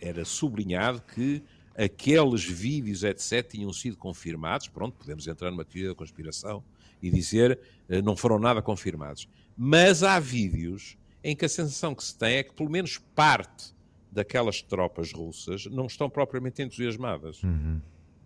era 0.00 0.24
sublinhado 0.24 1.00
que 1.02 1.42
aqueles 1.76 2.44
vídeos, 2.44 3.02
etc., 3.02 3.46
tinham 3.48 3.72
sido 3.72 3.96
confirmados. 3.96 4.68
Pronto, 4.68 4.96
podemos 4.98 5.26
entrar 5.26 5.50
numa 5.50 5.64
teoria 5.64 5.90
da 5.90 5.94
conspiração 5.94 6.62
e 7.00 7.10
dizer 7.10 7.58
eh, 7.88 8.02
não 8.02 8.16
foram 8.16 8.38
nada 8.38 8.60
confirmados. 8.60 9.28
Mas 9.56 10.02
há 10.02 10.18
vídeos 10.18 10.96
em 11.22 11.36
que 11.36 11.44
a 11.44 11.48
sensação 11.48 11.94
que 11.94 12.02
se 12.02 12.16
tem 12.16 12.36
é 12.36 12.42
que 12.42 12.52
pelo 12.52 12.70
menos 12.70 12.98
parte 13.14 13.72
daquelas 14.12 14.60
tropas 14.60 15.12
russas 15.12 15.66
não 15.66 15.86
estão 15.86 16.08
propriamente 16.08 16.62
entusiasmadas. 16.62 17.42
Uhum. 17.42 17.80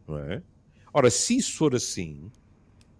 Não 0.06 0.18
é? 0.18 0.42
Ora, 0.92 1.10
se 1.10 1.36
isso 1.36 1.56
for 1.56 1.74
assim, 1.74 2.30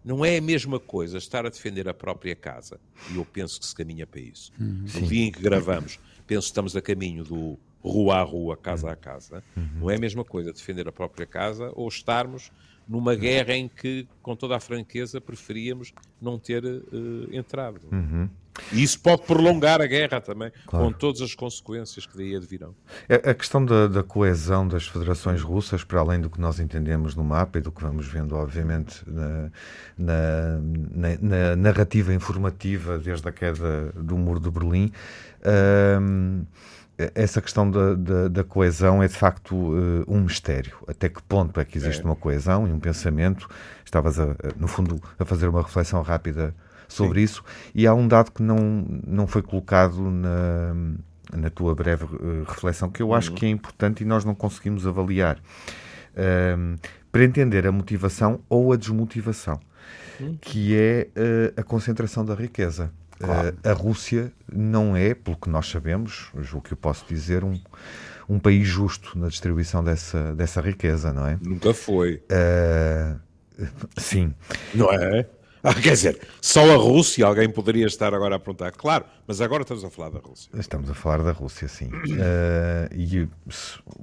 não 0.04 0.24
é 0.24 0.36
a 0.36 0.40
mesma 0.40 0.78
coisa 0.78 1.18
estar 1.18 1.44
a 1.44 1.50
defender 1.50 1.88
a 1.88 1.94
própria 1.94 2.36
casa. 2.36 2.78
E 3.10 3.16
eu 3.16 3.24
penso 3.24 3.58
que 3.58 3.66
se 3.66 3.74
caminha 3.74 4.06
para 4.06 4.20
isso. 4.20 4.52
Uhum. 4.58 4.84
No 4.94 5.02
dia 5.02 5.24
em 5.24 5.32
que 5.32 5.42
gravamos, 5.42 5.98
penso 6.26 6.42
que 6.42 6.50
estamos 6.50 6.76
a 6.76 6.80
caminho 6.80 7.24
do 7.24 7.58
rua 7.80 8.16
a 8.16 8.22
rua, 8.22 8.56
casa 8.56 8.90
a 8.90 8.96
casa. 8.96 9.42
Uhum. 9.56 9.80
Não 9.80 9.90
é 9.90 9.96
a 9.96 9.98
mesma 9.98 10.24
coisa 10.24 10.52
defender 10.52 10.86
a 10.88 10.92
própria 10.92 11.26
casa 11.26 11.72
ou 11.74 11.88
estarmos 11.88 12.52
numa 12.88 13.14
guerra 13.14 13.54
em 13.54 13.68
que, 13.68 14.06
com 14.22 14.36
toda 14.36 14.56
a 14.56 14.60
franqueza, 14.60 15.20
preferíamos 15.20 15.92
não 16.20 16.38
ter 16.38 16.64
uh, 16.64 16.82
entrado. 17.32 17.80
Uhum. 17.90 18.28
E 18.72 18.82
isso 18.82 18.98
pode 19.00 19.22
prolongar 19.22 19.80
a 19.80 19.86
guerra 19.86 20.20
também, 20.20 20.50
claro. 20.66 20.86
com 20.86 20.92
todas 20.92 21.20
as 21.20 21.34
consequências 21.34 22.06
que 22.06 22.16
daí 22.16 22.34
advirão. 22.34 22.74
A 23.08 23.34
questão 23.34 23.64
da, 23.64 23.86
da, 23.86 24.02
coesão 24.02 24.66
das 24.66 24.86
federações 24.86 25.42
russas, 25.42 25.84
para 25.84 26.00
além 26.00 26.20
do 26.20 26.30
que 26.30 26.40
nós 26.40 26.58
entendemos 26.58 27.14
no 27.14 27.22
mapa 27.22 27.58
e 27.58 27.60
do 27.60 27.70
que 27.70 27.82
vamos 27.82 28.06
vendo, 28.06 28.34
obviamente, 28.34 29.02
na, 29.06 29.50
na, 29.98 30.58
na, 30.90 31.18
na 31.20 31.56
narrativa 31.56 32.14
informativa 32.14 32.98
desde 32.98 33.28
a 33.28 33.32
queda 33.32 33.92
do 33.94 34.16
muro 34.16 34.40
de 34.40 34.50
Berlim. 34.50 34.90
Uh, 35.42 36.46
essa 37.14 37.42
questão 37.42 37.70
da, 37.70 37.94
da, 37.94 38.28
da, 38.28 38.44
coesão 38.44 39.02
é 39.02 39.08
de 39.08 39.14
facto 39.14 39.54
uh, 39.54 40.04
um 40.08 40.22
mistério. 40.22 40.76
Até 40.88 41.08
que 41.08 41.22
ponto 41.22 41.60
é 41.60 41.64
que 41.64 41.76
existe 41.76 42.00
é. 42.00 42.04
uma 42.04 42.16
coesão 42.16 42.66
e 42.66 42.72
um 42.72 42.80
pensamento? 42.80 43.48
Estavas, 43.84 44.18
a, 44.18 44.34
no 44.56 44.66
fundo, 44.66 45.00
a 45.18 45.24
fazer 45.24 45.46
uma 45.48 45.62
reflexão 45.62 46.00
rápida 46.00 46.54
sobre 46.88 47.18
Sim. 47.18 47.24
isso. 47.24 47.44
E 47.74 47.86
há 47.86 47.94
um 47.94 48.08
dado 48.08 48.32
que 48.32 48.42
não, 48.42 48.86
não 49.06 49.26
foi 49.26 49.42
colocado 49.42 50.10
na, 50.10 50.74
na 51.34 51.50
tua 51.50 51.74
breve 51.74 52.04
uh, 52.04 52.44
reflexão 52.48 52.88
que 52.88 53.02
eu 53.02 53.12
acho 53.12 53.30
uhum. 53.30 53.36
que 53.36 53.46
é 53.46 53.50
importante 53.50 54.02
e 54.02 54.06
nós 54.06 54.24
não 54.24 54.34
conseguimos 54.34 54.86
avaliar. 54.86 55.38
Uh, 56.16 56.78
para 57.12 57.24
entender 57.24 57.66
a 57.66 57.72
motivação 57.72 58.40
ou 58.48 58.72
a 58.72 58.76
desmotivação, 58.76 59.58
uhum. 60.20 60.36
que 60.38 60.76
é 60.76 61.08
a 61.56 61.62
concentração 61.62 62.24
da 62.26 62.34
riqueza. 62.34 62.90
Claro. 63.18 63.48
Uh, 63.48 63.68
a 63.68 63.72
Rússia 63.72 64.32
não 64.50 64.96
é, 64.96 65.14
pelo 65.14 65.36
que 65.36 65.48
nós 65.48 65.68
sabemos, 65.68 66.30
o 66.52 66.60
que 66.60 66.72
eu 66.72 66.76
posso 66.76 67.04
dizer, 67.08 67.44
um, 67.44 67.58
um 68.28 68.38
país 68.38 68.66
justo 68.66 69.18
na 69.18 69.28
distribuição 69.28 69.82
dessa, 69.82 70.34
dessa 70.34 70.60
riqueza, 70.60 71.12
não 71.12 71.26
é? 71.26 71.38
Nunca 71.40 71.72
foi. 71.72 72.22
Uh, 72.30 73.18
sim. 73.96 74.34
Não 74.74 74.92
é? 74.92 75.26
Ah, 75.62 75.74
quer 75.74 75.94
dizer, 75.94 76.20
só 76.40 76.60
a 76.72 76.76
Rússia, 76.76 77.26
alguém 77.26 77.50
poderia 77.50 77.86
estar 77.86 78.14
agora 78.14 78.36
a 78.36 78.38
perguntar, 78.38 78.70
claro, 78.70 79.04
mas 79.26 79.40
agora 79.40 79.62
estamos 79.62 79.84
a 79.84 79.90
falar 79.90 80.10
da 80.10 80.20
Rússia. 80.20 80.48
Estamos 80.54 80.88
a 80.88 80.94
falar 80.94 81.24
da 81.24 81.32
Rússia, 81.32 81.66
sim. 81.66 81.86
Uh, 81.88 82.94
e 82.94 83.28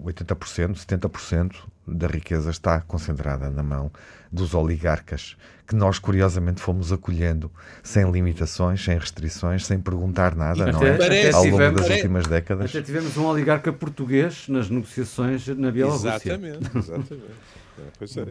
80%, 0.04 0.76
70% 0.76 1.56
da 1.86 2.08
riqueza 2.08 2.50
está 2.50 2.80
concentrada 2.82 3.50
na 3.50 3.63
mão 3.63 3.91
dos 4.32 4.54
oligarcas, 4.54 5.36
que 5.67 5.76
nós 5.76 6.00
curiosamente 6.00 6.62
fomos 6.62 6.91
acolhendo 6.91 7.52
sem 7.84 8.10
limitações, 8.10 8.84
sem 8.84 8.98
restrições, 8.98 9.65
sem 9.65 9.80
perguntar 9.80 10.36
nada, 10.36 10.72
não 10.72 10.84
é? 10.84 10.98
Parece, 10.98 11.36
Ao 11.36 11.43
longo 11.43 11.58
tivemos, 11.58 11.82
das 11.82 11.89
últimas 11.89 12.28
décadas. 12.28 12.69
Até 12.69 12.82
tivemos 12.82 13.15
um 13.17 13.26
oligarca 13.26 13.72
português 13.72 14.48
nas 14.48 14.69
negociações 14.69 15.48
na 15.48 15.72
Bielorrússia. 15.72 16.15
Exatamente, 16.15 16.78
exatamente. 16.78 17.24
É, 17.80 17.84
pois 17.98 18.17
é. 18.17 18.28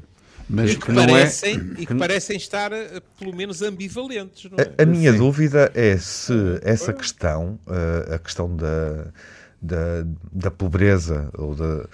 Mas 0.49 0.73
e 0.73 0.77
que, 0.77 0.87
que 0.87 0.93
parecem, 0.93 1.55
é... 1.55 1.83
e 1.83 1.87
que 1.87 1.95
parecem 1.95 2.37
estar 2.37 2.73
eh, 2.73 3.01
pelo 3.19 3.35
menos 3.35 3.63
ambivalentes. 3.63 4.51
Não 4.51 4.59
é? 4.59 4.73
a, 4.79 4.83
a 4.83 4.87
minha 4.87 5.13
Sim. 5.13 5.19
dúvida 5.19 5.71
é 5.75 5.97
se 5.97 6.35
essa 6.63 6.93
questão, 6.93 7.59
uh, 7.67 8.15
a 8.15 8.19
questão 8.19 8.55
da, 8.55 9.07
da, 9.61 10.05
da 10.33 10.51
pobreza 10.51 11.31
ou 11.35 11.55
da, 11.55 11.87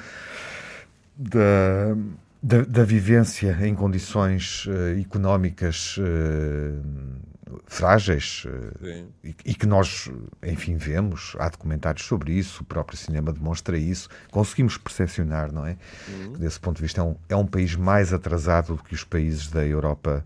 da 1.18 1.96
da, 2.42 2.62
da, 2.62 2.84
vivência 2.84 3.56
em 3.62 3.74
condições 3.74 4.66
uh, 4.66 4.98
económicas 5.00 5.96
uh, 5.98 7.60
frágeis 7.66 8.44
uh, 8.44 9.10
e, 9.24 9.34
e, 9.44 9.54
que 9.54 9.66
nós, 9.66 10.08
enfim, 10.42 10.76
vemos, 10.76 11.34
há 11.38 11.48
documentários 11.48 12.06
sobre 12.06 12.32
isso, 12.32 12.62
o 12.62 12.64
próprio 12.64 12.96
cinema 12.96 13.32
demonstra 13.32 13.76
isso, 13.76 14.08
conseguimos 14.30 14.78
percepcionar, 14.78 15.52
não 15.52 15.66
é? 15.66 15.76
Uhum. 16.08 16.32
Desse 16.34 16.60
ponto 16.60 16.76
de 16.76 16.82
vista, 16.82 17.00
é 17.00 17.04
um, 17.04 17.16
é 17.28 17.36
um, 17.36 17.46
país 17.46 17.74
mais 17.74 18.12
atrasado 18.12 18.76
do 18.76 18.82
que 18.84 18.94
os 18.94 19.02
países 19.02 19.48
da 19.48 19.66
Europa 19.66 20.24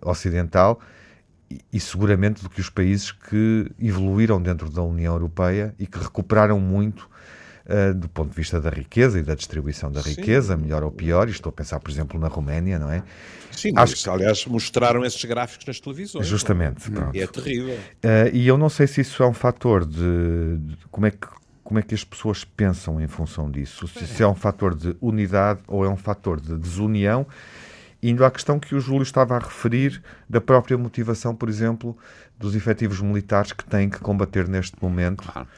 Ocidental 0.00 0.80
e, 1.50 1.60
e 1.72 1.78
seguramente 1.78 2.42
do 2.42 2.48
que 2.48 2.60
os 2.60 2.70
países 2.70 3.12
que 3.12 3.70
evoluíram 3.78 4.42
dentro 4.42 4.70
da 4.70 4.82
União 4.82 5.14
Europeia 5.14 5.74
e 5.78 5.86
que 5.86 5.98
recuperaram 5.98 6.58
muito 6.58 7.08
uh, 7.66 7.94
do 7.94 8.08
ponto 8.08 8.30
de 8.30 8.36
vista 8.36 8.60
da 8.60 8.70
riqueza 8.70 9.18
e 9.18 9.22
da 9.22 9.34
distribuição 9.34 9.90
da 9.90 10.00
riqueza, 10.00 10.56
Sim. 10.56 10.62
melhor 10.62 10.82
ou 10.82 10.90
pior. 10.90 11.28
Estou 11.28 11.50
a 11.50 11.52
pensar, 11.52 11.80
por 11.80 11.90
exemplo, 11.90 12.18
na 12.18 12.28
Roménia, 12.28 12.78
não 12.78 12.90
é? 12.90 13.02
Sim, 13.52 13.72
Acho 13.76 14.02
que... 14.02 14.08
aliás, 14.08 14.44
mostraram 14.46 15.04
esses 15.04 15.24
gráficos 15.24 15.66
nas 15.66 15.80
televisões. 15.80 16.26
Justamente. 16.26 16.90
É? 17.12 17.20
é 17.20 17.26
terrível. 17.26 17.74
Uh, 17.74 18.30
e 18.32 18.46
eu 18.46 18.58
não 18.58 18.68
sei 18.68 18.86
se 18.86 19.00
isso 19.00 19.22
é 19.22 19.26
um 19.26 19.34
fator 19.34 19.84
de, 19.84 20.58
de 20.58 20.76
como 20.90 21.06
é 21.06 21.10
que 21.10 21.26
como 21.62 21.78
é 21.78 21.82
que 21.82 21.94
as 21.94 22.04
pessoas 22.04 22.44
pensam 22.44 23.00
em 23.00 23.08
função 23.08 23.50
disso? 23.50 23.88
Se, 23.88 24.06
se, 24.06 24.22
é 24.22 24.28
um 24.28 24.34
fator 24.34 24.74
de 24.74 24.94
unidade 25.00 25.60
ou 25.66 25.82
é 25.82 25.88
um 25.88 25.96
fator 25.96 26.38
de 26.38 26.58
desunião, 26.58 27.26
indo 28.02 28.22
à 28.22 28.30
questão 28.30 28.60
que 28.60 28.74
o 28.74 28.80
Júlio 28.80 29.02
estava 29.02 29.34
a 29.34 29.38
referir 29.38 30.02
da 30.28 30.42
própria 30.42 30.76
motivação, 30.76 31.34
por 31.34 31.48
exemplo, 31.48 31.96
dos 32.38 32.54
efetivos 32.54 33.00
militares 33.00 33.52
que 33.52 33.64
têm 33.64 33.88
que 33.88 33.98
combater 33.98 34.46
neste 34.46 34.76
momento. 34.82 35.22
Claro 35.22 35.48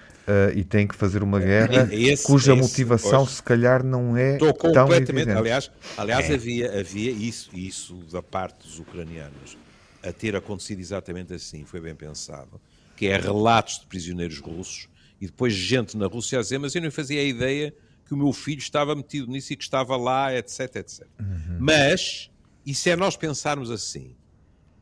e 0.54 0.64
tem 0.64 0.86
que 0.86 0.94
fazer 0.94 1.22
uma 1.22 1.38
guerra 1.38 1.88
esse, 1.92 2.24
cuja 2.24 2.52
esse, 2.52 2.60
motivação 2.60 3.24
pois, 3.24 3.36
se 3.36 3.42
calhar 3.42 3.84
não 3.84 4.16
é 4.16 4.36
tão 4.38 4.92
evidente. 4.92 5.30
Aliás, 5.30 5.70
aliás 5.96 6.28
é. 6.30 6.34
havia, 6.34 6.80
havia 6.80 7.10
isso, 7.10 7.50
isso 7.54 7.94
da 8.10 8.22
parte 8.22 8.66
dos 8.66 8.78
ucranianos 8.78 9.56
a 10.02 10.12
ter 10.12 10.36
acontecido 10.36 10.80
exatamente 10.80 11.34
assim, 11.34 11.64
foi 11.64 11.80
bem 11.80 11.94
pensado, 11.94 12.60
que 12.96 13.06
é 13.06 13.16
relatos 13.16 13.80
de 13.80 13.86
prisioneiros 13.86 14.38
russos 14.38 14.88
e 15.20 15.26
depois 15.26 15.52
gente 15.52 15.96
na 15.96 16.06
Rússia 16.06 16.38
a 16.38 16.42
dizer, 16.42 16.58
mas 16.58 16.74
eu 16.74 16.82
não 16.82 16.90
fazia 16.90 17.20
a 17.20 17.24
ideia 17.24 17.74
que 18.06 18.14
o 18.14 18.16
meu 18.16 18.32
filho 18.32 18.58
estava 18.58 18.94
metido 18.94 19.26
nisso 19.26 19.52
e 19.52 19.56
que 19.56 19.64
estava 19.64 19.96
lá, 19.96 20.34
etc, 20.34 20.76
etc. 20.76 21.06
Uhum. 21.18 21.56
Mas, 21.58 22.30
isso 22.64 22.88
é 22.88 22.94
nós 22.94 23.16
pensarmos 23.16 23.70
assim. 23.70 24.14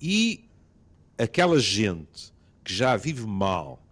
E 0.01 0.45
aquela 1.17 1.59
gente 1.59 2.33
que 2.63 2.75
já 2.75 2.97
vive 2.97 3.27
mal, 3.27 3.83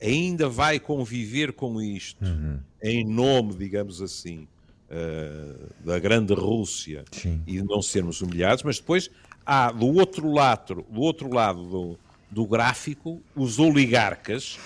ainda 0.00 0.48
vai 0.48 0.80
conviver 0.80 1.52
com 1.52 1.80
isto 1.80 2.24
uhum. 2.24 2.58
em 2.82 3.04
nome, 3.04 3.54
digamos 3.54 4.00
assim, 4.00 4.46
uh, 4.90 5.68
da 5.84 5.98
grande 5.98 6.32
Rússia 6.32 7.04
Sim. 7.12 7.42
e 7.46 7.60
de 7.60 7.64
não 7.64 7.82
sermos 7.82 8.20
humilhados, 8.20 8.62
mas 8.62 8.78
depois 8.78 9.10
há 9.44 9.70
do 9.70 9.86
outro 9.86 10.32
lado, 10.32 10.84
do 10.88 11.00
outro 11.00 11.32
lado 11.32 11.62
do, 11.64 11.98
do 12.30 12.46
gráfico 12.46 13.20
os 13.34 13.58
oligarcas, 13.58 14.58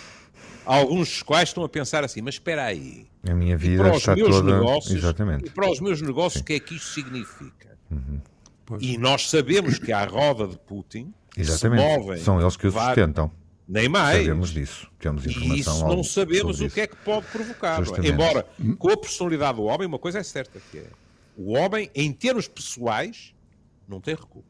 alguns 0.64 1.09
dos 1.09 1.23
quais 1.23 1.49
estão 1.49 1.64
a 1.64 1.68
pensar 1.68 2.05
assim, 2.05 2.23
mas 2.23 2.37
espera 2.37 2.64
aí, 2.64 3.07
a 3.29 3.35
minha 3.35 3.57
vida 3.57 3.94
está 3.97 4.14
toda 4.14 4.42
negócios, 4.42 4.94
exatamente. 4.94 5.47
E 5.47 5.51
para 5.51 5.70
os 5.70 5.81
meus 5.81 6.01
negócios, 6.01 6.42
o 6.42 6.44
que 6.44 6.55
é 6.55 6.61
que 6.61 6.77
isto 6.77 6.88
significa? 6.88 7.77
Uhum. 7.90 8.20
E 8.81 8.97
nós 8.97 9.29
sabemos 9.29 9.79
que 9.79 9.92
à 9.92 10.05
roda 10.07 10.47
de 10.47 10.57
Putin 10.57 11.12
Exatamente. 11.37 11.83
se 11.83 11.99
movem 11.99 12.18
são 12.18 12.40
eles 12.40 12.57
que 12.57 12.66
o 12.66 12.73
sustentam. 12.73 13.31
Nem 13.66 13.88
mais. 13.88 14.18
Sabemos 14.18 14.50
disso. 14.50 14.90
Temos 14.98 15.27
informação 15.27 15.57
e 15.57 15.61
isso 15.61 15.87
não 15.87 16.05
sabemos 16.05 16.61
o 16.61 16.68
que 16.68 16.81
é 16.83 16.87
que 16.87 16.96
pode 16.96 17.27
provocar. 17.27 17.83
É? 17.83 18.09
Embora, 18.09 18.46
com 18.79 18.90
a 18.90 18.96
personalidade 18.96 19.57
do 19.57 19.64
homem, 19.64 19.87
uma 19.87 19.98
coisa 19.98 20.18
é 20.18 20.22
certa, 20.22 20.61
que 20.70 20.79
é 20.79 20.87
o 21.37 21.53
homem, 21.53 21.90
em 21.94 22.12
termos 22.12 22.46
pessoais, 22.46 23.35
não 23.88 24.00
tem 24.00 24.14
recuo. 24.14 24.44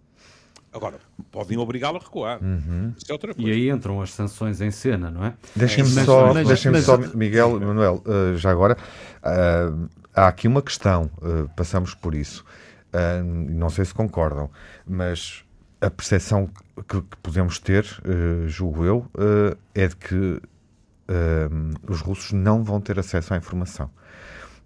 Agora, 0.73 0.99
podem 1.31 1.57
obrigá-lo 1.57 1.99
a 1.99 2.01
recuar. 2.01 2.43
Uhum. 2.43 2.93
Isso 2.97 3.07
é 3.09 3.13
outra 3.13 3.33
coisa. 3.33 3.49
E 3.49 3.53
aí 3.53 3.71
entram 3.71 4.03
as 4.03 4.13
sanções 4.13 4.61
em 4.61 4.73
cena, 4.73 5.09
não 5.09 5.25
é? 5.25 5.35
Deixem-me 5.55 5.89
Mas- 5.91 6.05
só, 6.05 6.35
mas- 6.35 6.49
deixem-me 6.49 6.79
mas- 6.79 6.85
só, 6.85 6.97
Miguel, 6.99 7.61
Manuel, 7.61 8.03
uh, 8.05 8.37
já 8.37 8.51
agora, 8.51 8.77
uh, 9.23 9.89
há 10.13 10.27
aqui 10.27 10.49
uma 10.49 10.61
questão, 10.61 11.09
uh, 11.23 11.49
passamos 11.57 11.95
por 11.95 12.15
isso, 12.15 12.45
Uh, 12.95 13.25
não 13.25 13.71
sei 13.71 13.85
se 13.85 13.93
concordam, 13.93 14.49
mas 14.87 15.44
a 15.85 15.91
percepção 15.91 16.49
que, 16.89 17.01
que 17.03 17.17
podemos 17.23 17.59
ter, 17.59 17.85
uh, 18.05 18.49
julgo 18.49 18.85
eu, 18.85 18.99
uh, 19.15 19.57
é 19.75 19.87
de 19.89 19.97
que 19.97 20.15
uh, 20.15 20.41
os 21.89 22.01
russos 22.01 22.33
não 22.33 22.63
vão 22.65 22.81
ter 22.81 22.99
acesso 22.99 23.35
à 23.35 23.37
informação. 23.37 23.91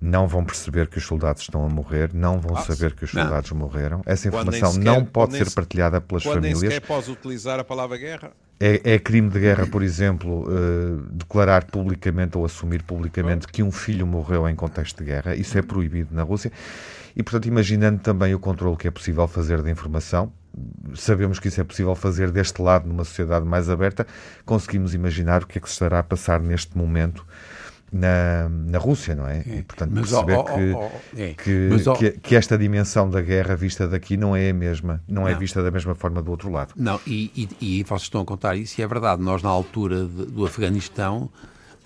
Não 0.01 0.29
vão 0.29 0.45
perceber 0.45 0.87
que 0.87 0.97
os 0.99 1.05
soldados 1.05 1.43
estão 1.43 1.65
a 1.67 1.69
morrer, 1.69 2.11
não 2.15 2.39
vão 2.41 2.57
Ah, 2.57 2.61
saber 2.63 2.95
que 2.95 3.05
os 3.05 3.13
não. 3.13 3.23
soldados 3.23 3.51
morreram. 3.51 4.01
Essa 4.07 4.31
nem 4.31 4.39
informação 4.39 4.73
sequer- 4.73 4.85
não 4.85 5.05
pode 5.05 5.33
nem 5.33 5.43
ser 5.43 5.49
se- 5.51 5.55
partilhada 5.57 6.01
pelas 6.01 6.23
Quando 6.23 6.41
nem 6.43 6.53
famílias. 6.55 6.75
sequer 6.75 6.87
podes 6.87 7.09
utilizar 7.09 7.59
a 7.59 7.65
palavra 7.65 7.97
guerra. 7.97 8.31
É, 8.61 8.93
é 8.95 8.99
crime 9.01 9.29
de 9.29 9.41
guerra, 9.41 9.67
por 9.67 9.83
exemplo, 9.83 10.47
eh, 10.51 11.03
declarar 11.13 11.65
publicamente 11.65 12.37
ou 12.39 12.45
assumir 12.45 12.83
publicamente 12.85 13.47
que 13.49 13.63
um 13.63 13.71
filho 13.73 14.07
morreu 14.07 14.49
em 14.49 14.55
contexto 14.55 14.99
de 14.99 15.05
guerra. 15.05 15.35
Isso 15.35 15.57
é 15.59 15.63
proibido 15.63 16.15
na 16.15 16.23
Rússia. 16.23 16.51
E, 17.17 17.23
portanto, 17.23 17.47
imaginando 17.47 17.99
também 18.01 18.33
o 18.35 18.39
controle 18.39 18.77
que 18.77 18.87
é 18.87 18.91
possível 18.93 19.27
fazer 19.29 19.63
da 19.63 19.71
informação, 19.71 20.33
sabemos 20.95 21.39
que 21.39 21.49
isso 21.49 21.61
é 21.61 21.65
possível 21.65 21.95
fazer 21.95 22.31
deste 22.31 22.61
lado, 22.63 22.89
numa 22.89 23.05
sociedade 23.05 23.45
mais 23.47 23.69
aberta, 23.71 24.07
conseguimos 24.45 24.95
imaginar 24.95 25.43
o 25.43 25.47
que 25.47 25.59
é 25.59 25.61
que 25.61 25.69
se 25.69 25.75
estará 25.75 25.99
a 25.99 26.03
passar 26.03 26.41
neste 26.41 26.77
momento 26.77 27.25
na, 27.91 28.49
na 28.51 28.79
Rússia, 28.79 29.15
não 29.15 29.27
é? 29.27 29.43
E, 29.47 29.63
portanto, 29.63 29.91
Mas, 29.95 30.11
perceber 30.11 30.35
ó, 30.35 30.41
ó, 30.41 30.45
que, 30.45 30.73
ó, 30.73 30.89
é. 31.17 31.35
que, 31.35 31.69
Mas, 31.71 31.99
que, 31.99 32.11
que 32.13 32.37
esta 32.37 32.59
dimensão 32.59 33.09
da 33.09 33.21
guerra 33.23 33.57
vista 33.57 33.89
daqui 33.89 34.17
não 34.17 34.37
é 34.37 34.51
a 34.51 34.55
mesma, 34.55 35.03
não, 35.09 35.27
é 35.27 35.33
Não. 35.33 35.39
vista 35.39 35.63
da 35.63 35.71
mesma 35.71 35.95
forma 35.95 36.21
do 36.21 36.31
outro 36.31 36.51
lado. 36.51 36.75
Não, 36.77 37.01
e, 37.07 37.49
e, 37.61 37.79
e 37.79 37.83
vocês 37.85 38.03
estão 38.03 38.21
a 38.21 38.25
contar 38.27 38.57
isso, 38.57 38.79
e 38.81 38.85
é 38.85 38.87
verdade. 38.87 39.23
Nós, 39.23 39.43
na 39.43 39.49
altura 39.49 40.05
de- 40.05 40.27
do 40.27 40.45
Afeganistão, 40.45 41.31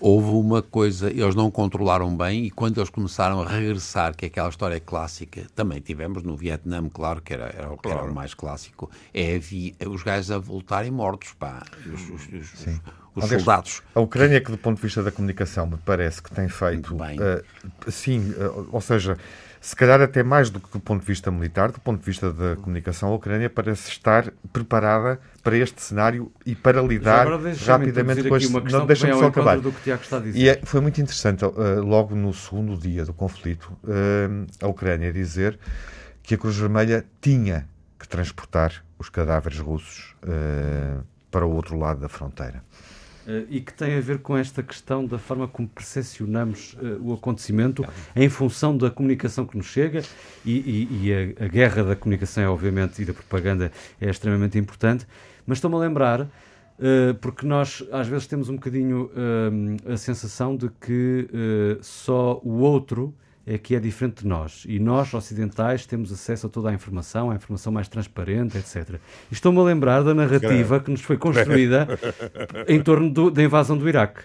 houve 0.05 0.31
uma 0.31 0.61
coisa, 0.61 1.09
eles 1.09 1.33
não 1.33 1.49
controlaram 1.49 2.13
bem, 2.15 2.43
e 2.43 2.51
quando 2.51 2.77
eles 2.77 2.89
começaram 2.89 3.41
a 3.41 3.47
regressar, 3.47 4.13
que 4.13 4.25
é 4.25 4.27
aquela 4.27 4.49
história 4.49 4.77
clássica, 4.77 5.47
também 5.55 5.79
tivemos 5.79 6.23
no 6.23 6.35
Vietnã, 6.35 6.89
claro, 6.89 7.21
que 7.21 7.33
era, 7.33 7.45
era, 7.57 7.71
o 7.71 7.77
que 7.77 7.87
era 7.87 8.03
o 8.03 8.13
mais 8.13 8.33
clássico, 8.33 8.91
é 9.13 9.35
havia, 9.37 9.71
os 9.87 10.03
gajos 10.03 10.29
a 10.29 10.37
voltarem 10.37 10.91
mortos, 10.91 11.31
pá, 11.39 11.63
os, 11.85 12.01
os- 12.09 12.27
os- 12.33 12.67
os- 13.15 13.29
soldados. 13.29 13.81
A 13.95 14.01
Ucrânia, 14.01 14.41
que 14.41 14.51
do 14.51 14.57
ponto 14.57 14.75
de 14.75 14.81
vista 14.83 15.01
da 15.01 15.11
comunicação, 15.11 15.67
me 15.67 15.77
parece 15.77 16.21
que 16.21 16.31
tem 16.31 16.49
feito. 16.49 16.89
Muito 16.93 16.95
bem. 16.95 17.17
eh, 17.21 17.41
sim, 17.89 18.33
eh, 18.37 18.51
ou 18.71 18.81
seja, 18.81 19.17
se 19.63 19.77
calhar 19.77 20.01
até 20.01 20.21
mais 20.23 20.49
do 20.49 20.59
que 20.59 20.69
do 20.73 20.79
ponto 20.81 20.99
de 20.99 21.07
vista 21.07 21.31
militar, 21.31 21.71
do 21.71 21.79
ponto 21.79 21.97
de 21.97 22.05
vista 22.05 22.33
da 22.33 22.57
comunicação, 22.57 23.13
a 23.13 23.15
Ucrânia 23.15 23.49
parece 23.49 23.89
estar 23.89 24.29
preparada 24.51 25.21
para 25.41 25.55
este 25.55 25.81
cenário 25.81 26.29
e 26.45 26.53
para 26.53 26.81
lidar 26.81 27.21
agora 27.21 27.37
deixa-me 27.43 27.85
rapidamente 27.85 28.27
com 28.27 28.35
este. 28.35 28.51
Não, 28.51 28.85
deixa-me 28.85 29.13
só 29.13 29.27
acabar. 29.27 29.61
do 29.61 29.71
que 29.71 29.89
está 29.89 30.17
a 30.17 30.19
dizer. 30.19 30.37
E 30.37 30.49
é- 30.49 30.59
foi 30.65 30.81
muito 30.81 30.99
interessante, 30.99 31.45
eh, 31.45 31.49
logo 31.79 32.13
no 32.13 32.33
segundo 32.33 32.75
dia 32.75 33.05
do 33.05 33.13
conflito, 33.13 33.71
eh, 33.87 34.27
a 34.61 34.67
Ucrânia 34.67 35.13
dizer 35.13 35.57
que 36.21 36.35
a 36.35 36.37
Cruz 36.37 36.57
Vermelha 36.57 37.05
tinha 37.21 37.65
que 37.97 38.05
transportar 38.05 38.83
os 38.99 39.07
cadáveres 39.07 39.59
russos 39.59 40.13
eh, 40.27 40.97
para 41.31 41.45
o 41.45 41.51
outro 41.55 41.79
lado 41.79 42.01
da 42.01 42.09
fronteira. 42.09 42.61
Eh, 43.27 43.45
e 43.49 43.61
que 43.61 43.73
tem 43.73 43.95
a 43.97 44.01
ver 44.01 44.19
com 44.19 44.35
esta 44.37 44.61
questão 44.61 45.05
da 45.05 45.17
forma 45.17 45.47
como 45.47 45.67
percepcionamos 45.67 46.75
eh, 46.81 46.97
o 47.01 47.13
acontecimento 47.13 47.85
em 48.15 48.27
função 48.29 48.75
da 48.77 48.89
comunicação 48.91 49.45
que 49.45 49.55
nos 49.57 49.67
chega. 49.67 50.01
E, 50.45 50.51
e- 50.51 51.07
e 51.07 51.13
a, 51.41 51.45
a 51.45 51.47
guerra 51.47 51.83
da 51.83 51.95
comunicação, 51.95 52.43
é, 52.43 52.47
obviamente, 52.49 53.01
e 53.01 53.05
da 53.05 53.13
propaganda 53.13 53.71
é 54.01 54.09
extremamente 54.09 54.57
importante, 54.57 55.07
mas 55.47 55.57
estou-me 55.57 55.77
a 55.77 55.79
lembrar, 55.79 56.27
eh, 56.79 57.13
porque 57.21 57.45
nós 57.45 57.81
às 57.91 58.07
vezes 58.07 58.27
temos 58.27 58.49
um 58.49 58.55
bocadinho 58.55 59.09
a 59.89 59.95
sensação 59.97 60.55
de 60.57 60.69
que 60.81 61.27
só 61.81 62.39
o 62.43 62.59
outro 62.59 63.13
é 63.45 63.57
que 63.57 63.75
é 63.75 63.79
diferente 63.79 64.21
de 64.21 64.27
nós. 64.27 64.63
E 64.67 64.79
nós, 64.79 65.13
ocidentais, 65.13 65.85
temos 65.85 66.11
acesso 66.13 66.47
a 66.47 66.49
toda 66.49 66.69
a 66.69 66.73
informação, 66.73 67.29
a 67.29 67.35
informação 67.35 67.73
mais 67.73 67.87
transparente, 67.89 68.57
etc. 68.57 68.95
E 69.29 69.33
estou-me 69.33 69.59
a 69.59 69.63
lembrar 69.63 70.01
da 70.01 70.13
narrativa 70.13 70.79
que 70.79 70.89
nos 70.89 71.01
foi 71.01 71.17
construída 71.17 71.85
em 72.67 72.81
torno 72.81 73.09
do- 73.09 73.29
da 73.29 73.43
invasão 73.43 73.77
do 73.77 73.87
Iraque, 73.89 74.21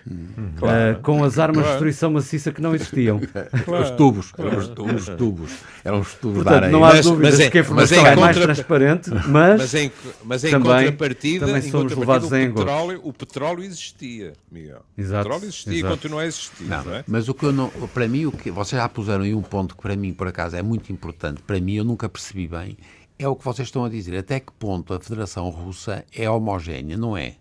Ah, 0.63 0.99
com 1.03 1.25
as 1.25 1.39
armas 1.39 1.65
de 1.65 1.71
destruição 1.71 2.11
maciça 2.13 2.53
que 2.53 2.61
não 2.61 2.75
existiam. 2.75 3.19
Os 3.83 3.91
tubos, 3.93 4.33
eram 4.39 4.59
os, 4.59 4.69
os 4.69 5.09
tubos, 5.17 5.53
eram 5.85 6.01
os 6.01 6.15
tubos 6.15 6.39
da 6.45 6.51
Portanto, 6.51 6.57
areia. 6.65 6.73
não 6.73 6.85
há 6.85 6.89
Mas- 6.95 7.05
dúvidas 7.07 7.31
mas 7.35 7.41
é- 7.41 7.51
que 7.51 7.59
a 7.59 7.61
informação 7.61 7.97
mas 7.99 8.07
é 8.07 8.13
é 8.13 8.17
mais 8.17 8.37
contra- 8.37 8.55
transparente, 8.55 9.11
mas, 9.29 9.61
Mas 9.61 9.75
em, 9.75 9.93
mas 10.25 10.45
em 10.45 10.51
também- 10.51 10.63
contrapartida, 10.87 11.47
também 11.47 11.59
em 11.61 11.71
somos 11.71 11.93
contrapartida, 11.95 12.01
levados 12.01 12.31
o, 12.31 12.37
em 12.37 12.55
petróleo, 12.55 13.01
o 13.03 13.13
petróleo 13.13 13.65
existia, 13.65 14.33
Miguel. 14.51 14.83
Exato, 14.97 15.21
O 15.21 15.31
petróleo 15.31 15.49
existia 15.49 15.73
exato. 15.75 15.87
e 15.87 15.97
continua 15.97 16.23
a 16.23 16.27
existir, 16.27 16.65
não, 16.65 16.85
Não, 16.85 16.95
é? 16.95 17.05
mas 17.09 17.29
o 17.29 17.35
que 17.35 17.45
eu 17.45 17.53
não, 17.53 17.69
para 17.93 18.07
mim, 18.07 18.27
o 18.27 18.33
que 18.33 18.51
vocês 18.51 18.81
já 18.81 18.89
puseram 18.89 19.08
aí 19.11 19.35
um 19.35 19.43
ponto 19.43 19.77
que 19.77 19.83
para 19.83 19.97
mim, 19.97 20.13
por 20.13 20.29
acaso, 20.29 20.57
é 20.57 20.63
muito 20.63 20.93
importante. 20.93 21.43
Para 21.43 21.61
mim, 21.61 21.75
eu 21.75 21.85
nunca 21.85 22.09
percebi 22.09 22.47
bem. 22.47 22.77
É 23.19 23.27
o 23.27 23.35
que 23.35 23.45
vocês 23.45 23.69
estão 23.69 23.85
a 23.85 23.89
dizer. 23.89 24.17
Até 24.17 24.39
que 24.41 24.53
ponto 24.53 24.95
a 24.95 25.01
Federação 25.01 25.49
Russa 25.51 26.05
é 26.15 26.29
homogénea? 26.31 26.97
Não 26.97 27.17
é? 27.17 27.37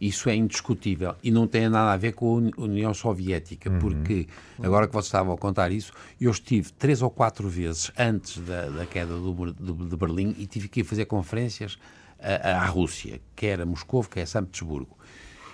Isso 0.00 0.28
é 0.28 0.34
indiscutível 0.34 1.14
e 1.22 1.30
não 1.30 1.46
tem 1.46 1.68
nada 1.68 1.92
a 1.92 1.96
ver 1.96 2.12
com 2.12 2.26
a 2.28 2.32
Uni- 2.38 2.52
União 2.56 2.92
Soviética, 2.92 3.70
porque 3.70 4.26
agora 4.60 4.88
que 4.88 4.92
vocês 4.92 5.04
estavam 5.06 5.32
a 5.32 5.38
contar 5.38 5.70
isso, 5.70 5.92
eu 6.20 6.32
estive 6.32 6.72
três 6.72 7.00
ou 7.02 7.08
quatro 7.08 7.48
vezes 7.48 7.92
antes 7.96 8.38
da, 8.38 8.68
da 8.68 8.84
queda 8.84 9.14
do, 9.14 9.52
de, 9.52 9.72
de 9.90 9.96
Berlim 9.96 10.34
e 10.38 10.46
tive 10.46 10.66
que 10.66 10.80
ir 10.80 10.84
fazer 10.84 11.04
conferências 11.04 11.78
à, 12.20 12.62
à 12.62 12.66
Rússia, 12.66 13.20
que 13.36 13.46
era 13.46 13.64
Moscou, 13.64 14.02
que 14.02 14.18
é 14.18 14.26
São 14.26 14.44
Petersburgo. 14.44 14.98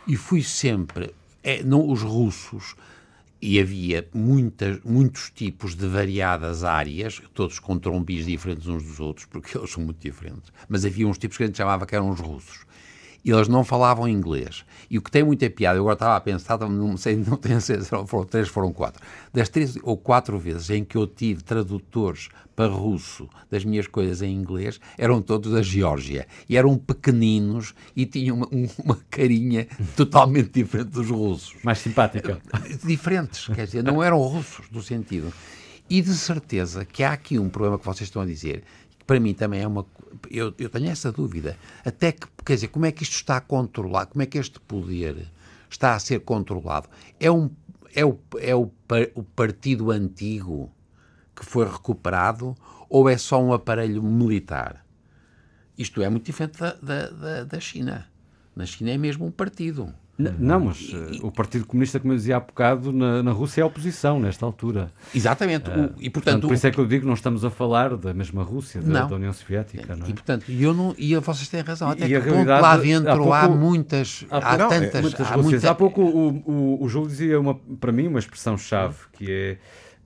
E 0.08 0.16
fui 0.16 0.42
sempre. 0.42 1.14
é, 1.44 1.62
não, 1.62 1.86
os 1.86 2.00
russos 2.00 2.74
e 3.42 3.58
havia 3.58 4.06
muitas, 4.12 4.80
muitos 4.84 5.30
tipos 5.30 5.74
de 5.74 5.86
variadas 5.86 6.62
áreas, 6.62 7.22
todos 7.32 7.58
com 7.58 7.78
trombis 7.78 8.26
diferentes 8.26 8.66
uns 8.66 8.82
dos 8.82 9.00
outros, 9.00 9.26
porque 9.26 9.56
eles 9.58 9.70
são 9.70 9.82
muito 9.82 10.00
diferentes. 10.00 10.52
Mas 10.68 10.84
havia 10.84 11.08
uns 11.08 11.18
tipos 11.18 11.36
que 11.36 11.44
a 11.44 11.46
gente 11.46 11.56
chamava 11.56 11.86
que 11.86 11.94
eram 11.94 12.10
os 12.10 12.20
russos. 12.20 12.66
E 13.24 13.30
eles 13.30 13.48
não 13.48 13.62
falavam 13.64 14.08
inglês. 14.08 14.64
E 14.90 14.96
o 14.96 15.02
que 15.02 15.10
tem 15.10 15.22
muita 15.22 15.48
piada, 15.50 15.76
eu 15.78 15.82
agora 15.82 15.94
estava 15.94 16.16
a 16.16 16.20
pensar, 16.20 16.58
não 16.60 16.96
sei, 16.98 17.16
não 17.16 17.36
tenho 17.36 17.60
certeza, 17.60 18.06
foram 18.06 18.24
três, 18.24 18.48
foram 18.48 18.72
quatro. 18.72 19.02
Das 19.32 19.48
três 19.48 19.76
ou 19.82 19.96
quatro 19.96 20.38
vezes 20.38 20.70
em 20.70 20.84
que 20.84 20.96
eu 20.96 21.06
tive 21.06 21.42
tradutores 21.42 22.28
para 22.56 22.72
russo 22.72 23.28
das 23.50 23.64
minhas 23.64 23.86
coisas 23.86 24.20
em 24.22 24.34
inglês, 24.34 24.80
eram 24.98 25.20
todos 25.22 25.52
da 25.52 25.62
Geórgia. 25.62 26.26
E 26.48 26.56
eram 26.56 26.76
pequeninos 26.76 27.74
e 27.96 28.04
tinham 28.06 28.36
uma, 28.36 28.48
um- 28.52 28.68
uma 28.84 28.98
carinha 29.10 29.66
totalmente 29.96 30.50
diferente 30.50 30.88
dos 30.90 31.08
russos 31.10 31.54
mais 31.62 31.78
simpática. 31.78 32.38
diferentes, 32.84 33.46
quer 33.48 33.66
dizer, 33.66 33.82
não 33.84 34.02
eram 34.02 34.18
russos 34.18 34.66
do 34.70 34.82
sentido. 34.82 35.32
E 35.88 36.00
de 36.00 36.14
certeza 36.14 36.84
que 36.84 37.02
há 37.02 37.12
aqui 37.12 37.36
um 37.38 37.48
problema 37.48 37.78
que 37.78 37.84
vocês 37.84 38.02
estão 38.08 38.22
a 38.22 38.26
dizer, 38.26 38.62
para 39.10 39.18
mim 39.18 39.34
também 39.34 39.60
é 39.60 39.66
uma. 39.66 39.84
Eu, 40.30 40.54
eu 40.56 40.70
tenho 40.70 40.88
essa 40.88 41.10
dúvida. 41.10 41.58
Até 41.84 42.12
que, 42.12 42.28
quer 42.46 42.54
dizer, 42.54 42.68
como 42.68 42.86
é 42.86 42.92
que 42.92 43.02
isto 43.02 43.16
está 43.16 43.40
controlado? 43.40 44.12
Como 44.12 44.22
é 44.22 44.26
que 44.26 44.38
este 44.38 44.60
poder 44.60 45.26
está 45.68 45.96
a 45.96 45.98
ser 45.98 46.20
controlado? 46.20 46.88
É, 47.18 47.28
um, 47.28 47.50
é, 47.92 48.04
o, 48.04 48.16
é 48.38 48.54
o, 48.54 48.70
o 49.16 49.22
partido 49.24 49.90
antigo 49.90 50.70
que 51.34 51.44
foi 51.44 51.68
recuperado 51.68 52.54
ou 52.88 53.08
é 53.08 53.18
só 53.18 53.42
um 53.42 53.52
aparelho 53.52 54.00
militar? 54.00 54.86
Isto 55.76 56.02
é 56.02 56.08
muito 56.08 56.26
diferente 56.26 56.60
da, 56.60 56.74
da, 56.74 57.10
da, 57.10 57.44
da 57.44 57.58
China. 57.58 58.06
Na 58.54 58.64
China 58.64 58.90
é 58.90 58.96
mesmo 58.96 59.26
um 59.26 59.32
partido. 59.32 59.92
Não, 60.38 60.60
mas 60.60 60.92
eh, 60.94 61.18
o 61.22 61.30
Partido 61.30 61.64
Comunista, 61.66 61.98
como 62.00 62.12
eu 62.12 62.16
dizia 62.16 62.36
há 62.36 62.40
bocado, 62.40 62.92
na, 62.92 63.22
na 63.22 63.32
Rússia 63.32 63.60
é 63.60 63.64
a 63.64 63.66
oposição 63.66 64.18
nesta 64.20 64.44
altura. 64.44 64.90
Exatamente. 65.14 65.70
O- 65.70 65.72
e 65.98 66.10
Portanto, 66.10 66.12
portanto, 66.12 66.46
por 66.48 66.54
isso 66.54 66.66
é 66.66 66.70
que 66.70 66.78
eu 66.78 66.86
digo 66.86 67.02
que 67.02 67.06
não 67.06 67.14
estamos 67.14 67.44
a 67.44 67.50
falar 67.50 67.96
da 67.96 68.12
mesma 68.12 68.42
Rússia, 68.42 68.80
da, 68.82 69.04
da 69.04 69.14
União 69.16 69.32
Soviética. 69.32 69.92
É? 69.94 70.10
E 70.10 70.12
portanto, 70.12 70.44
e 70.48 70.62
eu 70.62 70.74
não, 70.74 70.94
e 70.98 71.16
vocês 71.16 71.48
têm 71.48 71.60
razão, 71.62 71.88
até 71.90 72.04
E 72.04 72.08
que 72.08 72.14
a 72.16 72.20
ponto 72.20 72.30
realidade, 72.32 72.62
lá 72.62 72.72
há 72.72 72.76
dentro 72.76 73.32
há, 73.32 73.40
pouco- 73.46 73.56
muitas, 73.56 74.24
há 74.30 74.54
há, 74.54 74.58
Não, 74.58 74.66
é- 74.72 74.80
tantas, 74.80 75.02
Muitas 75.02 75.32
há 75.32 75.36
muita- 75.36 75.70
Há 75.70 75.74
pouco 75.74 76.00
o, 76.02 76.28
o, 76.50 76.84
o 76.84 76.88
Júlio 76.88 77.08
dizia 77.08 77.40
uma, 77.40 77.54
para 77.80 77.92
mim 77.92 78.06
uma 78.06 78.18
expressão 78.18 78.58
chave 78.58 78.96
que 79.12 79.30
é 79.30 79.56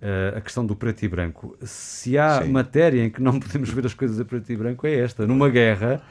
eh, 0.03 0.35
a 0.37 0.41
questão 0.41 0.67
do 0.67 0.77
preto 0.77 1.03
e 1.05 1.09
branco. 1.09 1.57
Se 1.63 2.19
há 2.19 2.43
Sim. 2.43 2.51
matéria 2.51 3.05
em 3.05 3.11
que 3.11 3.23
não 3.23 3.39
podemos 3.41 3.71
ver 3.71 3.87
as 3.87 3.95
coisas 3.95 4.21
a 4.21 4.25
preto 4.25 4.53
e 4.53 4.57
branco 4.57 4.87
é 4.87 4.95
esta. 4.99 5.27
Numa 5.27 5.49
guerra 5.49 6.03